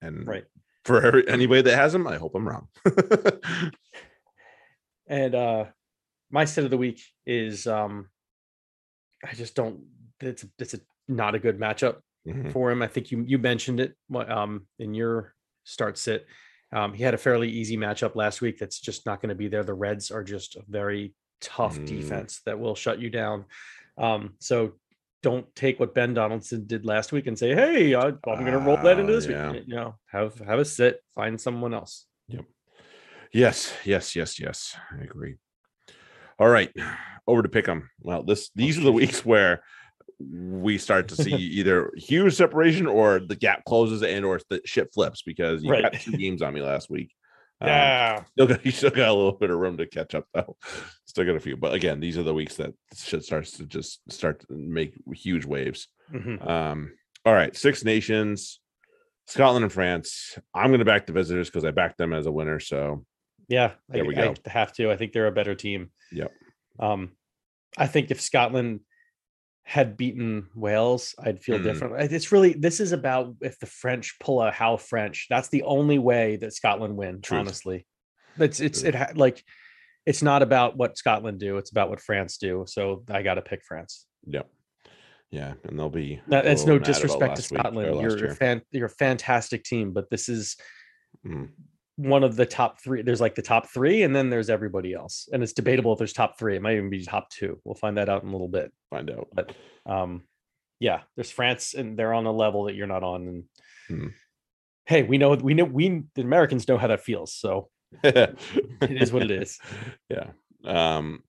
and 0.00 0.26
Right. 0.26 0.44
for 0.84 1.04
every, 1.04 1.28
anybody 1.28 1.62
that 1.62 1.76
has 1.76 1.92
them, 1.92 2.06
I 2.06 2.16
hope 2.16 2.34
I'm 2.34 2.48
wrong. 2.48 2.68
And 5.06 5.34
uh 5.34 5.64
my 6.30 6.44
set 6.44 6.64
of 6.64 6.70
the 6.70 6.76
week 6.78 7.00
is 7.26 7.66
um 7.66 8.08
I 9.24 9.34
just 9.34 9.54
don't 9.56 9.84
it's 10.20 10.44
it's 10.58 10.74
a 10.74 10.80
not 11.08 11.34
a 11.34 11.38
good 11.40 11.58
matchup 11.58 11.96
Mhm. 12.26 12.52
for 12.52 12.70
him. 12.70 12.80
I 12.80 12.86
think 12.86 13.10
you 13.10 13.24
you 13.26 13.38
mentioned 13.38 13.80
it 13.80 13.96
um 14.14 14.66
in 14.78 14.94
your 14.94 15.34
start 15.64 15.98
sit. 15.98 16.26
Um 16.72 16.92
he 16.94 17.02
had 17.02 17.14
a 17.14 17.18
fairly 17.18 17.48
easy 17.50 17.76
matchup 17.76 18.14
last 18.16 18.40
week 18.40 18.58
that's 18.58 18.78
just 18.80 19.06
not 19.06 19.20
going 19.20 19.30
to 19.30 19.34
be 19.34 19.48
there. 19.48 19.64
The 19.64 19.74
Reds 19.74 20.10
are 20.10 20.22
just 20.24 20.56
a 20.56 20.62
very 20.68 21.14
tough 21.40 21.78
Mm. 21.78 21.86
defense 21.86 22.40
that 22.46 22.58
will 22.60 22.74
shut 22.74 22.98
you 23.00 23.10
down. 23.10 23.44
Um 23.98 24.34
so 24.38 24.72
don't 25.22 25.54
take 25.54 25.78
what 25.78 25.94
Ben 25.94 26.14
Donaldson 26.14 26.66
did 26.66 26.86
last 26.86 27.12
week 27.12 27.26
and 27.26 27.38
say, 27.38 27.54
"Hey, 27.54 27.94
I, 27.94 28.06
I'm 28.06 28.16
going 28.24 28.52
to 28.52 28.58
roll 28.58 28.78
that 28.78 28.98
into 28.98 29.12
Ah, 29.12 29.16
this 29.16 29.26
yeah. 29.26 29.52
week." 29.52 29.64
You 29.66 29.74
know, 29.76 29.94
have 30.06 30.38
have 30.38 30.58
a 30.58 30.64
sit, 30.64 31.02
find 31.14 31.38
someone 31.38 31.74
else. 31.74 32.06
Yep. 32.28 32.46
Yes, 33.30 33.70
yes, 33.84 34.16
yes, 34.16 34.40
yes. 34.40 34.74
I 34.90 35.02
agree. 35.02 35.36
All 36.38 36.48
right, 36.48 36.72
over 37.26 37.42
to 37.42 37.50
pick 37.50 37.68
'em. 37.68 37.90
Well, 38.00 38.22
this 38.22 38.48
these 38.54 38.78
are 38.78 38.82
the 38.82 38.92
weeks 38.92 39.22
where 39.32 39.62
we 40.20 40.76
start 40.78 41.08
to 41.08 41.16
see 41.16 41.32
either 41.34 41.90
huge 41.96 42.34
separation 42.34 42.86
or 42.86 43.20
the 43.20 43.36
gap 43.36 43.64
closes 43.64 44.02
and 44.02 44.24
or 44.24 44.40
the 44.50 44.60
shit 44.64 44.92
flips 44.92 45.22
because 45.22 45.62
you 45.62 45.70
got 45.70 45.92
two 45.94 46.12
games 46.12 46.42
on 46.42 46.52
me 46.54 46.62
last 46.62 46.90
week. 46.90 47.12
Um, 47.62 47.68
Yeah. 47.68 48.24
still 48.32 48.46
got 48.46 48.64
you 48.64 48.70
still 48.72 48.88
got 48.90 49.08
a 49.10 49.12
little 49.12 49.32
bit 49.32 49.50
of 49.50 49.58
room 49.58 49.76
to 49.76 49.86
catch 49.86 50.14
up 50.14 50.24
though. 50.32 50.56
Still 51.04 51.26
got 51.26 51.36
a 51.36 51.40
few, 51.40 51.58
but 51.58 51.74
again, 51.74 52.00
these 52.00 52.16
are 52.16 52.22
the 52.22 52.32
weeks 52.32 52.56
that 52.56 52.72
shit 52.96 53.22
starts 53.22 53.50
to 53.58 53.66
just 53.66 54.00
start 54.10 54.40
to 54.40 54.46
make 54.54 54.94
huge 55.12 55.44
waves. 55.44 55.88
Mhm. 56.10 56.48
Um, 56.48 56.92
all 57.26 57.34
right, 57.34 57.54
Six 57.54 57.84
Nations, 57.84 58.60
Scotland 59.26 59.62
and 59.64 59.70
France. 59.72 60.38
I'm 60.54 60.70
gonna 60.70 60.86
back 60.86 61.04
the 61.04 61.12
visitors 61.12 61.48
because 61.50 61.66
I 61.66 61.70
backed 61.70 61.98
them 61.98 62.14
as 62.14 62.24
a 62.24 62.32
winner. 62.32 62.60
So 62.60 63.04
Yeah, 63.46 63.72
There 63.90 64.04
I, 64.04 64.06
we 64.06 64.16
I 64.16 64.28
go. 64.28 64.34
have 64.46 64.72
to. 64.76 64.90
I 64.90 64.96
think 64.96 65.12
they're 65.12 65.26
a 65.26 65.32
better 65.32 65.54
team. 65.54 65.90
Yep. 66.12 66.32
Um, 66.78 67.10
I 67.76 67.86
think 67.88 68.10
if 68.10 68.22
Scotland 68.22 68.80
had 69.62 69.96
beaten 69.96 70.48
Wales, 70.54 71.14
I'd 71.18 71.42
feel 71.42 71.58
Mm. 71.58 71.62
different. 71.62 72.12
It's 72.12 72.32
really 72.32 72.52
this 72.54 72.80
is 72.80 72.92
about 72.92 73.36
if 73.40 73.58
the 73.58 73.66
French 73.66 74.18
pull 74.18 74.42
a 74.42 74.50
how 74.50 74.76
French. 74.76 75.26
That's 75.30 75.48
the 75.48 75.62
only 75.62 75.98
way 75.98 76.36
that 76.36 76.52
Scotland 76.54 76.96
win. 76.96 77.20
Truth. 77.20 77.40
Honestly, 77.40 77.86
it's 78.38 78.60
it's 78.60 78.82
Truth. 78.82 78.94
it 78.94 79.16
like 79.16 79.44
it's 80.06 80.22
not 80.22 80.42
about 80.42 80.76
what 80.76 80.96
Scotland 80.98 81.38
do. 81.38 81.58
It's 81.58 81.70
about 81.70 81.90
what 81.90 82.00
France 82.00 82.38
do. 82.38 82.64
So 82.66 83.04
I 83.08 83.22
got 83.22 83.34
to 83.34 83.42
pick 83.42 83.62
France. 83.64 84.06
Yep. 84.26 84.48
Yeah, 85.30 85.54
and 85.62 85.78
they'll 85.78 85.88
be. 85.90 86.20
That, 86.26 86.44
it's 86.46 86.66
no 86.66 86.78
disrespect 86.78 87.36
to 87.36 87.42
last 87.42 87.50
week 87.52 87.60
or 87.60 87.62
Scotland. 87.62 88.00
You're 88.00 88.30
a 88.30 88.34
fan. 88.34 88.62
You're 88.72 88.86
a 88.86 88.90
fantastic 88.90 89.62
team, 89.62 89.92
but 89.92 90.10
this 90.10 90.28
is 90.28 90.56
Mm, 91.26 91.50
one 92.00 92.24
of 92.24 92.36
the 92.36 92.46
top 92.46 92.80
three. 92.80 93.02
There's 93.02 93.20
like 93.20 93.34
the 93.34 93.42
top 93.42 93.68
three, 93.68 94.02
and 94.02 94.14
then 94.14 94.30
there's 94.30 94.50
everybody 94.50 94.94
else, 94.94 95.28
and 95.32 95.42
it's 95.42 95.52
debatable 95.52 95.92
if 95.92 95.98
there's 95.98 96.12
top 96.12 96.38
three. 96.38 96.56
It 96.56 96.62
might 96.62 96.76
even 96.76 96.90
be 96.90 97.04
top 97.04 97.30
two. 97.30 97.60
We'll 97.64 97.74
find 97.74 97.96
that 97.98 98.08
out 98.08 98.22
in 98.22 98.28
a 98.28 98.32
little 98.32 98.48
bit. 98.48 98.72
find 98.90 99.10
out. 99.10 99.28
But 99.32 99.52
um, 99.86 100.22
yeah, 100.78 101.00
there's 101.16 101.30
France, 101.30 101.74
and 101.74 101.98
they're 101.98 102.14
on 102.14 102.26
a 102.26 102.32
level 102.32 102.64
that 102.64 102.74
you're 102.74 102.86
not 102.86 103.02
on. 103.04 103.28
And 103.28 103.44
Hmm. 103.88 104.08
hey, 104.86 105.02
we 105.02 105.18
know 105.18 105.34
we 105.34 105.54
know 105.54 105.64
we 105.64 106.02
the 106.14 106.22
Americans 106.22 106.68
know 106.68 106.78
how 106.78 106.86
that 106.88 107.00
feels. 107.00 107.34
So 107.34 107.68
it 108.04 108.38
is 108.82 109.12
what 109.12 109.22
it 109.22 109.30
is. 109.30 109.58
Yeah. 110.08 110.30
Um, 110.64 111.22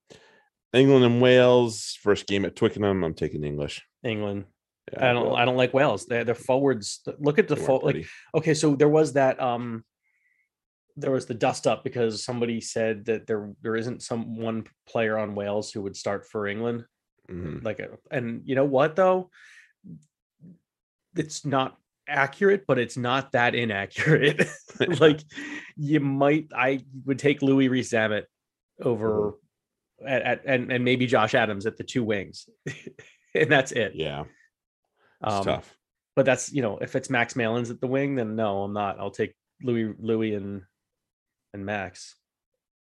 England 0.74 1.03
and 1.05 1.22
Wales 1.22 1.97
first 2.01 2.28
game 2.28 2.45
at 2.45 2.55
Twickenham. 2.55 3.03
I'm 3.03 3.13
taking 3.13 3.43
English. 3.43 3.82
England. 4.03 4.45
Yeah, 4.93 5.09
I 5.09 5.13
don't. 5.13 5.26
well, 5.28 5.36
I 5.36 5.45
don't 5.45 5.57
like 5.57 5.74
Wales. 5.74 6.05
They're 6.05 6.24
the 6.24 6.34
forwards. 6.36 7.01
Look 7.19 7.39
at 7.39 7.47
the 7.47 7.55
fo- 7.55 7.78
like. 7.84 8.05
Okay, 8.36 8.53
so 8.53 8.76
there 8.76 8.89
was 8.89 9.13
that. 9.13 9.41
Um, 9.41 9.84
there 10.97 11.11
was 11.11 11.25
the 11.25 11.33
dust 11.33 11.67
up 11.67 11.83
because 11.83 12.23
somebody 12.23 12.61
said 12.61 13.05
that 13.05 13.27
there 13.27 13.51
there 13.61 13.75
isn't 13.75 14.01
some 14.03 14.35
one 14.37 14.65
player 14.87 15.17
on 15.17 15.35
Wales 15.35 15.71
who 15.71 15.81
would 15.81 15.95
start 15.95 16.27
for 16.27 16.47
England. 16.47 16.85
Mhm. 17.29 17.63
like 17.63 17.79
a, 17.79 17.89
and 18.09 18.41
you 18.45 18.55
know 18.55 18.65
what 18.65 18.95
though 18.97 19.29
it's 21.15 21.45
not 21.45 21.77
accurate 22.07 22.65
but 22.67 22.77
it's 22.79 22.97
not 22.97 23.31
that 23.31 23.55
inaccurate 23.55 24.49
like 24.99 25.21
you 25.77 25.99
might 25.99 26.47
i 26.55 26.83
would 27.05 27.19
take 27.19 27.41
louis 27.41 27.69
Rees-Zammit 27.69 28.23
over 28.81 29.33
at, 30.05 30.21
at 30.23 30.41
and, 30.45 30.71
and 30.71 30.83
maybe 30.83 31.05
josh 31.05 31.33
adams 31.35 31.65
at 31.65 31.77
the 31.77 31.83
two 31.83 32.03
wings 32.03 32.49
and 33.35 33.49
that's 33.51 33.71
it 33.71 33.93
Yeah, 33.95 34.23
it's 35.23 35.33
um, 35.33 35.43
tough. 35.45 35.73
but 36.15 36.25
that's 36.25 36.51
you 36.51 36.61
know 36.61 36.79
if 36.79 36.95
it's 36.95 37.09
max 37.09 37.35
malins 37.35 37.69
at 37.69 37.79
the 37.79 37.87
wing 37.87 38.15
then 38.15 38.35
no 38.35 38.63
i'm 38.63 38.73
not 38.73 38.99
i'll 38.99 39.11
take 39.11 39.35
louis 39.63 39.93
louis 39.99 40.33
and 40.33 40.63
and 41.54 41.66
max 41.66 42.16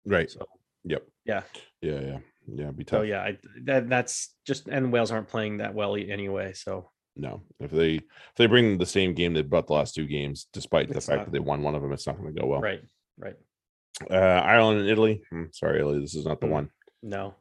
Right. 0.06 0.30
so 0.30 0.46
Yep. 0.84 1.02
yeah 1.24 1.42
Yeah. 1.80 2.00
Yeah. 2.00 2.18
Yeah. 2.46 2.70
Be 2.72 2.84
tough. 2.84 3.00
so 3.00 3.02
yeah 3.02 3.20
I, 3.22 3.38
that 3.64 3.88
that's 3.88 4.34
just 4.46 4.68
and 4.68 4.92
wales 4.92 5.12
aren't 5.12 5.28
playing 5.28 5.58
that 5.58 5.74
well 5.74 5.94
anyway 5.96 6.52
so 6.54 6.90
No, 7.16 7.42
if 7.60 7.70
they 7.70 7.94
if 7.96 8.36
they 8.36 8.46
bring 8.46 8.78
the 8.78 8.86
same 8.86 9.14
game 9.14 9.32
they 9.34 9.42
brought 9.42 9.66
the 9.66 9.74
last 9.74 9.94
two 9.94 10.06
games, 10.06 10.46
despite 10.52 10.88
the 10.88 11.00
fact 11.00 11.08
not- 11.18 11.24
that 11.26 11.32
they 11.32 11.38
won 11.38 11.62
one 11.62 11.74
of 11.74 11.82
them, 11.82 11.92
it's 11.92 12.06
not 12.06 12.16
going 12.18 12.34
to 12.34 12.40
go 12.40 12.46
well. 12.46 12.60
right 12.60 12.82
right 13.18 13.36
Uh, 14.10 14.14
Ireland 14.54 14.80
and 14.80 14.88
Italy. 14.88 15.22
Hmm, 15.30 15.44
sorry, 15.52 15.78
Italy. 15.80 16.00
This 16.00 16.14
is 16.14 16.24
not 16.26 16.40
the 16.40 16.46
Hmm. 16.46 16.52
one. 16.58 16.70
no 17.02 17.34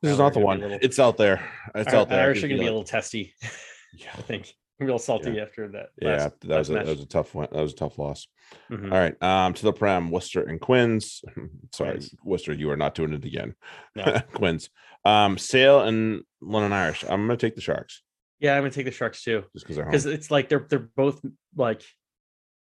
This 0.00 0.12
is 0.12 0.18
not 0.18 0.32
the 0.32 0.40
one. 0.40 0.60
little- 0.60 0.78
It's 0.80 0.98
out 0.98 1.16
there. 1.16 1.38
It's 1.74 1.92
Ir- 1.92 1.98
out 1.98 2.08
there. 2.08 2.22
Irish 2.24 2.42
are 2.42 2.48
going 2.48 2.58
to 2.60 2.64
be 2.64 2.68
a 2.68 2.72
little 2.72 2.84
testy, 2.96 3.34
Yeah. 4.02 4.12
I 4.16 4.22
think. 4.22 4.54
Real 4.86 4.98
salty 4.98 5.40
after 5.40 5.68
that. 5.68 5.90
Yeah, 6.00 6.08
last- 6.08 6.40
that 6.42 6.58
was 6.58 6.70
a, 6.70 6.72
that 6.74 6.86
was 6.86 7.00
a 7.00 7.06
tough 7.06 7.34
one. 7.34 7.48
That 7.52 7.62
was 7.62 7.72
a 7.72 7.76
tough 7.76 7.98
loss. 7.98 8.26
Mhm. 8.70 8.92
All 8.92 8.98
right. 8.98 9.22
Um, 9.22 9.54
to 9.54 9.62
the 9.62 9.72
Prem, 9.72 10.10
Worcester 10.10 10.42
and 10.42 10.60
Quins. 10.60 11.22
Sorry. 11.72 12.00
Worcester, 12.24 12.52
you 12.52 12.70
are 12.70 12.76
not 12.76 12.94
doing 12.94 13.12
it 13.12 13.24
again. 13.24 13.54
No. 13.96 14.20
Quins. 14.32 14.70
Um, 15.04 15.38
Sale 15.38 15.80
and 15.82 16.22
London 16.40 16.72
Irish. 16.72 17.04
I'm 17.08 17.26
gonna 17.26 17.36
take 17.36 17.54
the 17.54 17.60
Sharks 17.60 18.02
Yeah, 18.38 18.54
I'm 18.54 18.62
going 18.62 18.70
to 18.70 18.76
take 18.76 18.86
the 18.86 18.92
Sharks 18.92 19.22
too 19.22 19.44
just 19.52 19.64
because 19.64 19.76
they're 19.76 19.84
because 19.86 20.06
it's 20.06 20.30
like 20.30 20.48
they're 20.48 20.66
they're 20.68 20.88
both 20.96 21.20
like 21.56 21.82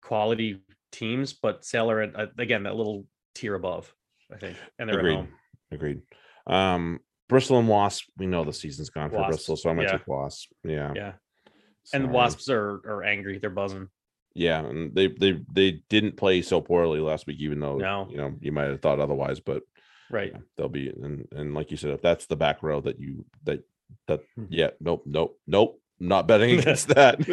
quality 0.02 0.62
teams, 0.92 1.32
but 1.32 1.64
Sailor 1.64 2.02
at 2.02 2.18
uh, 2.18 2.26
again 2.38 2.64
that 2.64 2.74
little 2.76 3.06
tier 3.34 3.54
above, 3.54 3.92
I 4.32 4.38
think, 4.38 4.56
and 4.78 4.88
they're 4.88 4.98
Agreed. 4.98 5.12
at 5.12 5.16
home. 5.16 5.28
Agreed. 5.70 6.00
Um, 6.46 7.00
Bristol 7.28 7.58
and 7.58 7.68
Wasp. 7.68 8.04
We 8.16 8.26
know 8.26 8.44
the 8.44 8.52
season's 8.52 8.90
gone 8.90 9.10
for 9.10 9.24
Bristol, 9.26 9.56
so 9.56 9.70
I'm 9.70 9.76
gonna 9.76 9.88
yeah. 9.88 9.98
take 9.98 10.08
Wasp. 10.08 10.50
Yeah. 10.64 10.92
Yeah, 10.94 11.12
and 11.92 12.04
the 12.04 12.08
Wasps 12.08 12.48
are 12.50 12.80
are 12.86 13.02
angry. 13.04 13.38
They're 13.38 13.50
buzzing. 13.50 13.88
Yeah, 14.34 14.60
and 14.64 14.94
they 14.94 15.08
they 15.08 15.40
they 15.52 15.82
didn't 15.88 16.16
play 16.16 16.42
so 16.42 16.60
poorly 16.60 17.00
last 17.00 17.26
week, 17.26 17.40
even 17.40 17.60
though 17.60 17.76
No. 17.78 18.06
you 18.10 18.16
know 18.18 18.34
you 18.40 18.52
might 18.52 18.68
have 18.68 18.80
thought 18.80 19.00
otherwise, 19.00 19.40
but 19.40 19.62
Right. 20.10 20.30
yeah, 20.32 20.40
they'll 20.56 20.68
be 20.68 20.88
and 20.88 21.26
and 21.32 21.54
like 21.54 21.70
you 21.70 21.76
said, 21.76 21.90
if 21.90 22.02
that's 22.02 22.26
the 22.26 22.36
back 22.36 22.62
row 22.62 22.80
that 22.82 23.00
you 23.00 23.24
that 23.44 23.62
that 24.06 24.20
Mhm. 24.38 24.46
yeah, 24.50 24.70
nope, 24.80 25.02
nope, 25.06 25.38
nope, 25.46 25.80
not 25.98 26.28
betting 26.28 26.50
against 26.58 26.88
that. 26.88 27.26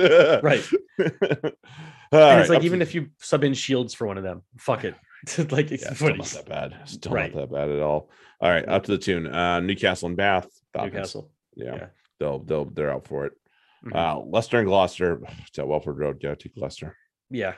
Right. 0.44 0.66
And 2.12 2.40
it's 2.40 2.50
like 2.50 2.60
up 2.60 2.64
even 2.64 2.82
if 2.82 2.96
you 2.96 3.08
sub 3.20 3.44
in 3.44 3.54
Shields 3.54 3.94
for 3.94 4.08
one 4.08 4.18
of 4.18 4.24
them, 4.24 4.44
fuck 4.58 4.84
it. 4.86 4.96
like 5.52 5.72
it's 5.72 5.84
yeah, 5.84 5.94
still 5.94 6.16
not 6.16 6.26
that 6.28 6.46
bad. 6.48 6.76
Still 6.86 7.12
Right. 7.12 7.34
not 7.34 7.50
that 7.50 7.54
bad 7.54 7.70
at 7.70 7.80
all. 7.82 8.10
All 8.40 8.50
right, 8.50 8.66
up 8.68 8.84
to 8.84 8.92
the 8.92 8.98
tune. 8.98 9.28
Uh 9.28 9.60
Newcastle 9.60 10.08
and 10.08 10.16
Bath. 10.18 10.48
Newcastle. 10.76 11.30
Yeah, 11.56 11.76
yeah. 11.76 11.86
they'll 12.20 12.40
they'll 12.40 12.66
they're 12.66 12.92
out 12.94 13.08
for 13.08 13.26
it. 13.26 13.34
Mhm. 13.86 13.96
Uh 13.96 14.20
Leicester 14.26 14.58
and 14.60 14.68
Gloucester. 14.68 15.22
It's 15.48 15.60
at 15.60 15.68
Welford 15.68 15.98
Road. 16.00 16.18
Yeah, 16.22 16.36
take 16.36 16.54
Leicester. 16.56 16.96
yeah. 17.30 17.56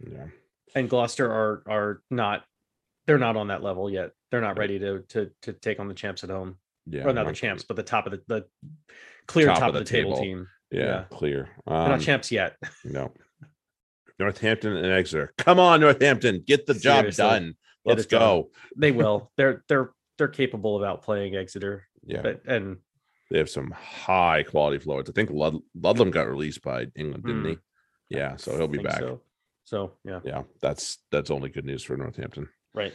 Yeah. 0.00 0.26
and 0.74 0.88
Gloucester 0.88 1.30
are 1.30 1.62
are 1.68 2.02
not 2.10 2.44
they're 3.06 3.18
not 3.18 3.36
on 3.36 3.48
that 3.48 3.62
level 3.62 3.90
yet. 3.90 4.12
They're 4.30 4.40
not 4.40 4.58
ready 4.58 4.78
to 4.78 5.00
to 5.10 5.30
to 5.42 5.52
take 5.52 5.78
on 5.80 5.88
the 5.88 5.94
champs 5.94 6.24
at 6.24 6.30
home. 6.30 6.56
Yeah. 6.86 7.04
or 7.04 7.12
not 7.12 7.26
the 7.26 7.32
champs, 7.34 7.62
but 7.62 7.76
the 7.76 7.82
top 7.82 8.06
of 8.06 8.12
the 8.12 8.22
the 8.26 8.46
clear 9.26 9.46
Top 9.46 9.58
top, 9.58 9.68
of 9.68 9.74
the, 9.74 9.80
the 9.80 9.84
table, 9.84 10.12
table. 10.12 10.22
team. 10.22 10.48
Yeah, 10.72 10.80
Yeah. 10.84 11.04
clear. 11.10 11.48
Um, 11.66 11.88
not 11.90 12.00
champs 12.00 12.32
yet. 12.32 12.56
No. 12.84 13.12
Northampton 14.18 14.76
and 14.76 14.86
Exeter. 14.92 15.32
Come 15.38 15.58
on, 15.58 15.80
Northampton, 15.80 16.42
get 16.46 16.66
the 16.66 16.74
job 16.74 17.00
Seriously. 17.00 17.22
done. 17.24 17.54
Let's 17.84 18.04
it 18.04 18.10
done. 18.10 18.20
go. 18.20 18.50
They 18.76 18.92
will. 18.92 19.30
They're 19.36 19.64
they're 19.68 19.92
they're 20.18 20.28
capable 20.28 20.82
of 20.82 21.00
outplaying 21.00 21.34
Exeter. 21.36 21.86
Yeah, 22.04 22.22
But 22.22 22.42
and 22.46 22.78
they 23.30 23.38
have 23.38 23.48
some 23.50 23.70
high 23.70 24.42
quality 24.42 24.78
forwards. 24.78 25.08
I 25.08 25.12
think 25.12 25.30
Lud- 25.30 25.62
Ludlam 25.74 26.10
got 26.10 26.28
released 26.28 26.62
by 26.62 26.86
England, 26.96 27.24
didn't 27.24 27.44
he? 27.44 27.52
Mm. 27.54 27.60
Yeah, 28.08 28.36
so 28.36 28.56
he'll 28.56 28.66
be 28.68 28.78
back. 28.78 28.98
So. 29.00 29.20
so 29.64 29.92
yeah, 30.04 30.20
Yeah, 30.24 30.42
that's 30.60 30.98
that's 31.12 31.30
only 31.30 31.48
good 31.48 31.64
news 31.64 31.82
for 31.84 31.96
Northampton. 31.96 32.48
right. 32.74 32.92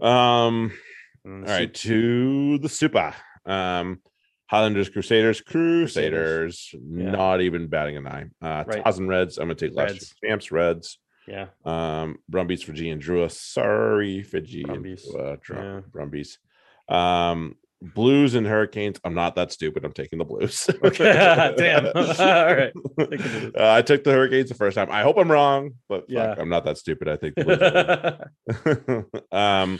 Um, 0.00 0.72
all 1.26 1.32
right, 1.42 1.72
to 1.74 2.58
the 2.58 2.68
Super. 2.68 3.14
Um, 3.46 4.00
Highlanders, 4.46 4.88
Crusaders, 4.88 5.40
Crusaders, 5.42 6.74
Yeah. 6.74 7.10
not 7.10 7.40
even 7.40 7.68
batting 7.68 7.96
an 7.98 8.06
eye. 8.06 8.24
Uh, 8.42 8.64
Right. 8.66 8.82
Tahs 8.84 8.98
and 8.98 9.08
Reds. 9.08 9.38
I'm 9.38 9.44
gonna 9.44 9.54
take 9.54 9.74
last 9.74 9.90
Reds. 9.92 10.00
year's 10.00 10.14
champs, 10.32 10.50
Reds. 10.52 10.98
Yeah. 11.28 11.46
Um, 11.64 12.18
Brumbies, 12.28 12.62
Fiji, 12.64 12.90
and 12.90 13.00
Drua. 13.00 13.30
Sorry, 13.30 14.22
Fiji 14.22 14.64
Brumbies. 14.64 15.06
and 15.06 15.20
uh, 15.20 15.36
Drum, 15.40 15.62
Yeah. 15.64 15.80
Brumbies. 15.92 16.38
Um, 16.88 17.56
Blues 17.82 18.34
and 18.34 18.46
Hurricanes. 18.46 19.00
I'm 19.04 19.14
not 19.14 19.34
that 19.36 19.52
stupid. 19.52 19.84
I'm 19.84 19.92
taking 19.92 20.18
the 20.18 20.24
Blues. 20.24 20.68
Okay. 20.84 21.04
Damn. 21.56 21.86
All 21.96 22.54
right. 22.54 22.72
Uh, 23.58 23.72
I 23.72 23.82
took 23.82 24.04
the 24.04 24.12
Hurricanes 24.12 24.48
the 24.50 24.54
first 24.54 24.74
time. 24.74 24.88
I 24.90 25.02
hope 25.02 25.16
I'm 25.18 25.30
wrong, 25.30 25.72
but 25.88 26.02
fuck, 26.02 26.10
Yeah. 26.10 26.34
I'm 26.38 26.48
not 26.50 26.64
that 26.64 26.76
stupid. 26.78 27.08
I 27.08 27.16
think 27.16 27.34
the 27.36 28.28
Blues 29.04 29.22
um, 29.32 29.78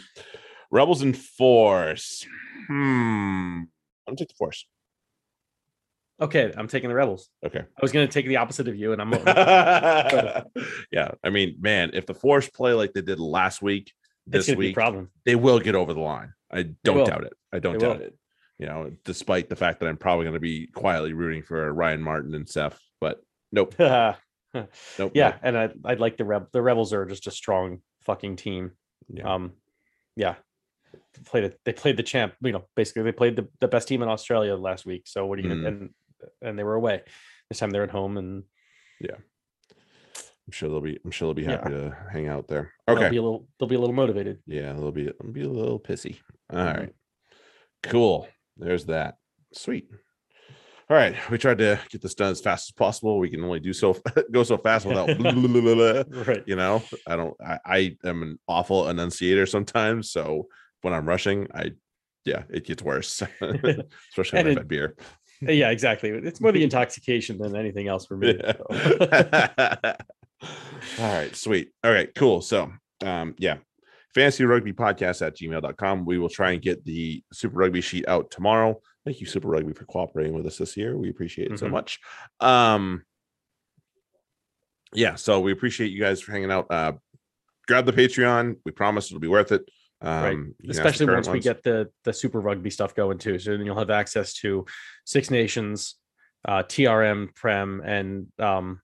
Rebels 0.70 1.02
and 1.02 1.16
Force. 1.16 2.26
Hmm. 2.68 3.62
I'm 4.08 4.16
take 4.16 4.28
the 4.28 4.34
Force. 4.38 4.66
okay, 6.20 6.52
I'm 6.56 6.68
taking 6.68 6.88
the 6.88 6.94
Rebels. 6.94 7.28
Okay. 7.44 7.60
I 7.60 7.80
was 7.82 7.92
going 7.92 8.06
to 8.06 8.12
take 8.12 8.26
the 8.26 8.36
opposite 8.36 8.68
of 8.68 8.76
you, 8.76 8.92
and 8.92 9.00
I'm 9.02 9.12
yeah. 10.90 11.10
I 11.24 11.30
mean, 11.30 11.56
man, 11.60 11.90
if 11.94 12.06
the 12.06 12.14
Force 12.14 12.48
play 12.48 12.72
like 12.72 12.92
they 12.92 13.02
did 13.02 13.18
last 13.20 13.62
week, 13.62 13.92
this 14.38 14.46
going 14.46 14.56
to 14.56 14.60
be 14.60 14.66
a 14.66 14.68
week, 14.70 14.74
problem. 14.74 15.10
they 15.24 15.34
will 15.36 15.58
get 15.60 15.74
over 15.74 15.92
the 15.94 16.00
line. 16.00 16.32
I 16.52 16.64
don't 16.84 17.06
doubt 17.06 17.24
it. 17.24 17.32
I 17.52 17.58
don't 17.58 17.74
They 17.74 17.78
doubt 17.86 17.98
will. 17.98 18.06
it. 18.06 18.16
You 18.58 18.66
know, 18.66 18.92
despite 19.04 19.48
the 19.48 19.56
fact 19.56 19.80
that 19.80 19.88
I'm 19.88 19.96
probably 19.96 20.24
going 20.24 20.34
to 20.34 20.40
be 20.40 20.66
quietly 20.66 21.12
rooting 21.14 21.42
for 21.42 21.72
Ryan 21.72 22.02
Martin 22.02 22.34
and 22.34 22.48
Seth, 22.48 22.78
but 23.00 23.20
nope. 23.52 23.74
Nope. 24.52 25.12
Yeah, 25.14 25.28
Nope. 25.28 25.34
and 25.44 25.56
I 25.56 25.68
I 25.84 25.94
like 25.94 26.16
the 26.16 26.24
Reb. 26.24 26.48
The 26.52 26.60
Rebels 26.60 26.92
are 26.92 27.06
just 27.06 27.28
a 27.28 27.30
strong 27.30 27.82
fucking 28.02 28.34
team. 28.34 28.72
Yeah. 29.08 29.32
Um, 29.34 29.52
yeah, 30.16 30.34
They 31.14 31.22
played 31.24 31.44
it. 31.44 31.60
They 31.64 31.72
played 31.72 31.96
the 31.96 32.02
champ. 32.02 32.34
You 32.42 32.50
know, 32.52 32.64
basically 32.74 33.02
they 33.04 33.12
played 33.12 33.36
the, 33.36 33.46
the 33.60 33.68
best 33.68 33.86
team 33.86 34.02
in 34.02 34.08
Australia 34.08 34.56
last 34.56 34.84
week. 34.84 35.02
So 35.06 35.24
what 35.26 35.38
are 35.38 35.42
you 35.42 35.50
gonna 35.50 35.68
and 35.68 35.90
and 36.42 36.58
they 36.58 36.64
were 36.64 36.74
away. 36.74 37.02
This 37.48 37.60
time 37.60 37.70
they're 37.70 37.84
at 37.84 37.92
home 37.92 38.16
and 38.16 38.42
I'm 40.50 40.52
sure 40.52 40.68
they'll 40.68 40.80
be. 40.80 40.98
I'm 41.04 41.12
sure 41.12 41.28
they'll 41.28 41.34
be 41.34 41.44
happy 41.44 41.70
to 41.70 41.96
hang 42.12 42.26
out 42.26 42.48
there. 42.48 42.72
Okay. 42.88 43.02
they'll 43.02 43.10
be 43.10 43.16
a 43.18 43.22
little 43.22 43.46
they'll 43.60 43.68
be 43.68 43.76
a 43.76 43.78
little 43.78 43.94
motivated. 43.94 44.38
Yeah, 44.46 44.72
they'll 44.72 44.90
be. 44.90 45.04
They'll 45.04 45.32
be 45.32 45.42
a 45.44 45.48
little 45.48 45.78
pissy. 45.78 46.16
All 46.52 46.58
Mhm. 46.58 46.76
right. 46.76 46.94
Cool. 47.84 48.26
There's 48.56 48.86
that. 48.86 49.18
Sweet. 49.54 49.88
All 50.90 50.96
right. 50.96 51.14
We 51.30 51.38
tried 51.38 51.58
to 51.58 51.78
get 51.88 52.02
this 52.02 52.14
done 52.14 52.32
as 52.32 52.40
fast 52.40 52.68
as 52.68 52.72
possible. 52.72 53.20
We 53.20 53.30
can 53.30 53.44
only 53.44 53.60
do 53.60 53.72
so 53.72 53.96
go 54.32 54.42
so 54.42 54.58
fast 54.58 54.86
without. 54.86 55.08
Right. 56.26 56.42
you 56.46 56.56
know, 56.56 56.82
I 57.06 57.14
don't. 57.14 57.36
I, 57.40 57.58
I 57.64 57.96
am 58.04 58.22
an 58.24 58.38
awful 58.48 58.88
enunciator 58.88 59.46
sometimes. 59.46 60.10
So 60.10 60.48
when 60.82 60.92
I'm 60.92 61.08
rushing, 61.08 61.46
I 61.54 61.70
yeah, 62.24 62.42
it 62.50 62.64
gets 62.66 62.82
worse. 62.82 63.22
Especially 63.40 64.38
when 64.38 64.46
I've 64.48 64.56
had 64.56 64.68
beer. 64.68 64.96
Yeah, 65.42 65.70
exactly. 65.70 66.10
It's 66.10 66.38
more 66.40 66.52
the 66.52 66.62
intoxication 66.64 67.38
than 67.38 67.54
anything 67.56 67.86
else 67.88 68.04
for 68.04 68.16
me. 68.16 68.36
Yeah. 68.36 68.56
so. 68.58 69.94
All 70.42 71.12
right, 71.14 71.34
sweet. 71.36 71.70
All 71.84 71.92
right, 71.92 72.12
cool. 72.14 72.40
So, 72.40 72.72
um, 73.04 73.34
yeah, 73.38 73.58
fantasy 74.14 74.44
rugby 74.44 74.72
podcast 74.72 75.24
at 75.26 75.36
gmail.com. 75.36 76.04
We 76.04 76.18
will 76.18 76.28
try 76.28 76.52
and 76.52 76.62
get 76.62 76.84
the 76.84 77.22
Super 77.32 77.58
Rugby 77.58 77.80
sheet 77.80 78.08
out 78.08 78.30
tomorrow. 78.30 78.80
Thank 79.04 79.20
you, 79.20 79.26
Super 79.26 79.48
Rugby, 79.48 79.72
for 79.72 79.84
cooperating 79.86 80.32
with 80.34 80.46
us 80.46 80.58
this 80.58 80.76
year. 80.76 80.96
We 80.96 81.10
appreciate 81.10 81.50
it 81.52 81.58
so 81.58 81.66
Mhm. 81.66 81.70
much. 81.70 81.98
Um, 82.40 83.04
yeah, 84.92 85.14
so 85.14 85.40
we 85.40 85.52
appreciate 85.52 85.88
you 85.92 86.00
guys 86.00 86.20
for 86.20 86.32
hanging 86.32 86.50
out. 86.50 86.66
Uh, 86.70 86.92
grab 87.68 87.86
the 87.86 87.92
Patreon. 87.92 88.56
We 88.64 88.72
promise 88.72 89.06
it'll 89.06 89.20
be 89.20 89.28
worth 89.28 89.52
it. 89.52 89.68
Um, 90.02 90.22
Right. 90.22 90.32
you 90.32 90.38
can 90.38 90.70
ask 90.70 90.76
the 90.82 90.88
especially 90.88 91.14
once 91.14 91.28
we 91.28 91.40
get 91.40 91.62
the 91.62 91.90
the 92.04 92.12
super 92.14 92.40
rugby 92.40 92.70
stuff 92.70 92.94
going 92.94 93.18
too 93.18 93.38
so 93.38 93.50
then 93.54 93.66
you'll 93.66 93.78
have 93.78 93.90
access 93.90 94.32
to 94.32 94.64
six 95.04 95.30
nations 95.30 95.96
uh 96.48 96.62
trm 96.62 97.34
prem 97.34 97.82
and 97.84 98.28
um 98.38 98.80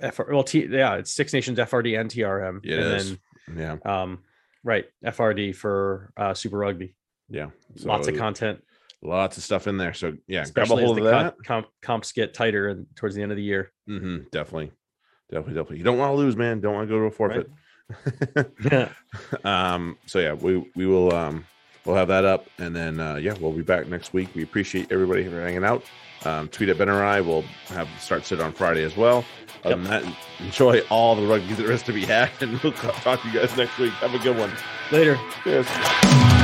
FR, 0.00 0.32
well 0.32 0.44
T, 0.44 0.66
yeah 0.66 0.94
it's 0.96 1.12
six 1.12 1.32
nations 1.32 1.58
frd 1.58 1.98
and 1.98 2.10
trm 2.10 2.60
It 2.64 2.78
and 2.78 2.88
is. 3.00 3.18
yeah, 3.56 3.76
um 3.84 4.18
right 4.64 4.84
frd 5.04 5.54
for 5.56 6.12
uh 6.16 6.34
super 6.34 6.58
rugby 6.58 6.94
yeah. 7.28 7.48
So 7.76 7.88
lots 7.88 8.06
of 8.08 8.16
content 8.16 8.62
lots 9.02 9.36
of 9.36 9.42
stuff 9.42 9.66
in 9.66 9.78
there. 9.78 9.94
So 9.94 10.16
yeah, 10.28 10.44
grab 10.44 10.70
a 10.70 10.74
especially 10.74 10.82
as 10.82 10.86
hold 10.86 10.98
the 10.98 11.02
of 11.02 11.10
that. 11.24 11.34
comp, 11.44 11.66
comps 11.82 12.12
get 12.12 12.34
tighter 12.34 12.68
and 12.68 12.86
towards 12.96 13.14
the 13.14 13.22
end 13.22 13.32
of 13.32 13.36
the 13.36 13.42
year 13.42 13.72
hmm 13.86 14.18
definitely, 14.32 14.72
definitely, 15.30 15.54
definitely. 15.54 15.78
You 15.78 15.84
don't 15.84 15.98
want 15.98 16.10
to 16.12 16.16
lose, 16.16 16.36
man. 16.36 16.60
Don't 16.60 16.74
want 16.74 16.88
to 16.88 16.94
go 16.94 17.00
to 17.00 17.06
a 17.06 17.10
forfeit. 17.10 17.50
Yeah. 18.70 18.88
um. 19.44 19.96
So 20.06 20.18
yeah, 20.18 20.32
we 20.34 20.70
we 20.74 20.86
will 20.86 21.14
um 21.14 21.44
we'll 21.86 21.96
have 21.96 22.08
that 22.08 22.24
up, 22.24 22.46
and 22.58 22.74
then 22.74 23.00
uh, 23.00 23.16
yeah, 23.16 23.34
we'll 23.40 23.52
be 23.52 23.62
back 23.62 23.88
next 23.88 24.12
week. 24.12 24.28
We 24.34 24.42
appreciate 24.42 24.92
everybody 24.92 25.24
for 25.28 25.40
hanging 25.40 25.64
out. 25.64 25.84
Um, 26.24 26.48
tweet 26.48 26.68
at 26.68 26.78
Ben 26.78 26.88
or 26.88 27.04
I. 27.04 27.20
We'll 27.20 27.44
have 27.68 27.88
start 28.00 28.24
sit 28.24 28.40
on 28.40 28.52
Friday 28.52 28.82
as 28.82 28.96
well. 28.96 29.24
Other 29.64 29.76
than 29.76 29.84
that, 29.84 30.16
enjoy 30.40 30.80
all 30.90 31.14
the 31.14 31.26
rugby 31.26 31.54
that 31.54 31.62
there 31.62 31.72
is 31.72 31.82
to 31.84 31.92
be 31.92 32.04
had, 32.04 32.30
and 32.40 32.58
we'll 32.60 32.72
talk 32.72 33.22
to 33.22 33.28
you 33.28 33.38
guys 33.38 33.56
next 33.56 33.78
week. 33.78 33.92
Have 33.94 34.14
a 34.14 34.18
good 34.18 34.36
one. 34.36 34.50
later 34.90 35.18
Cheers. 35.44 36.35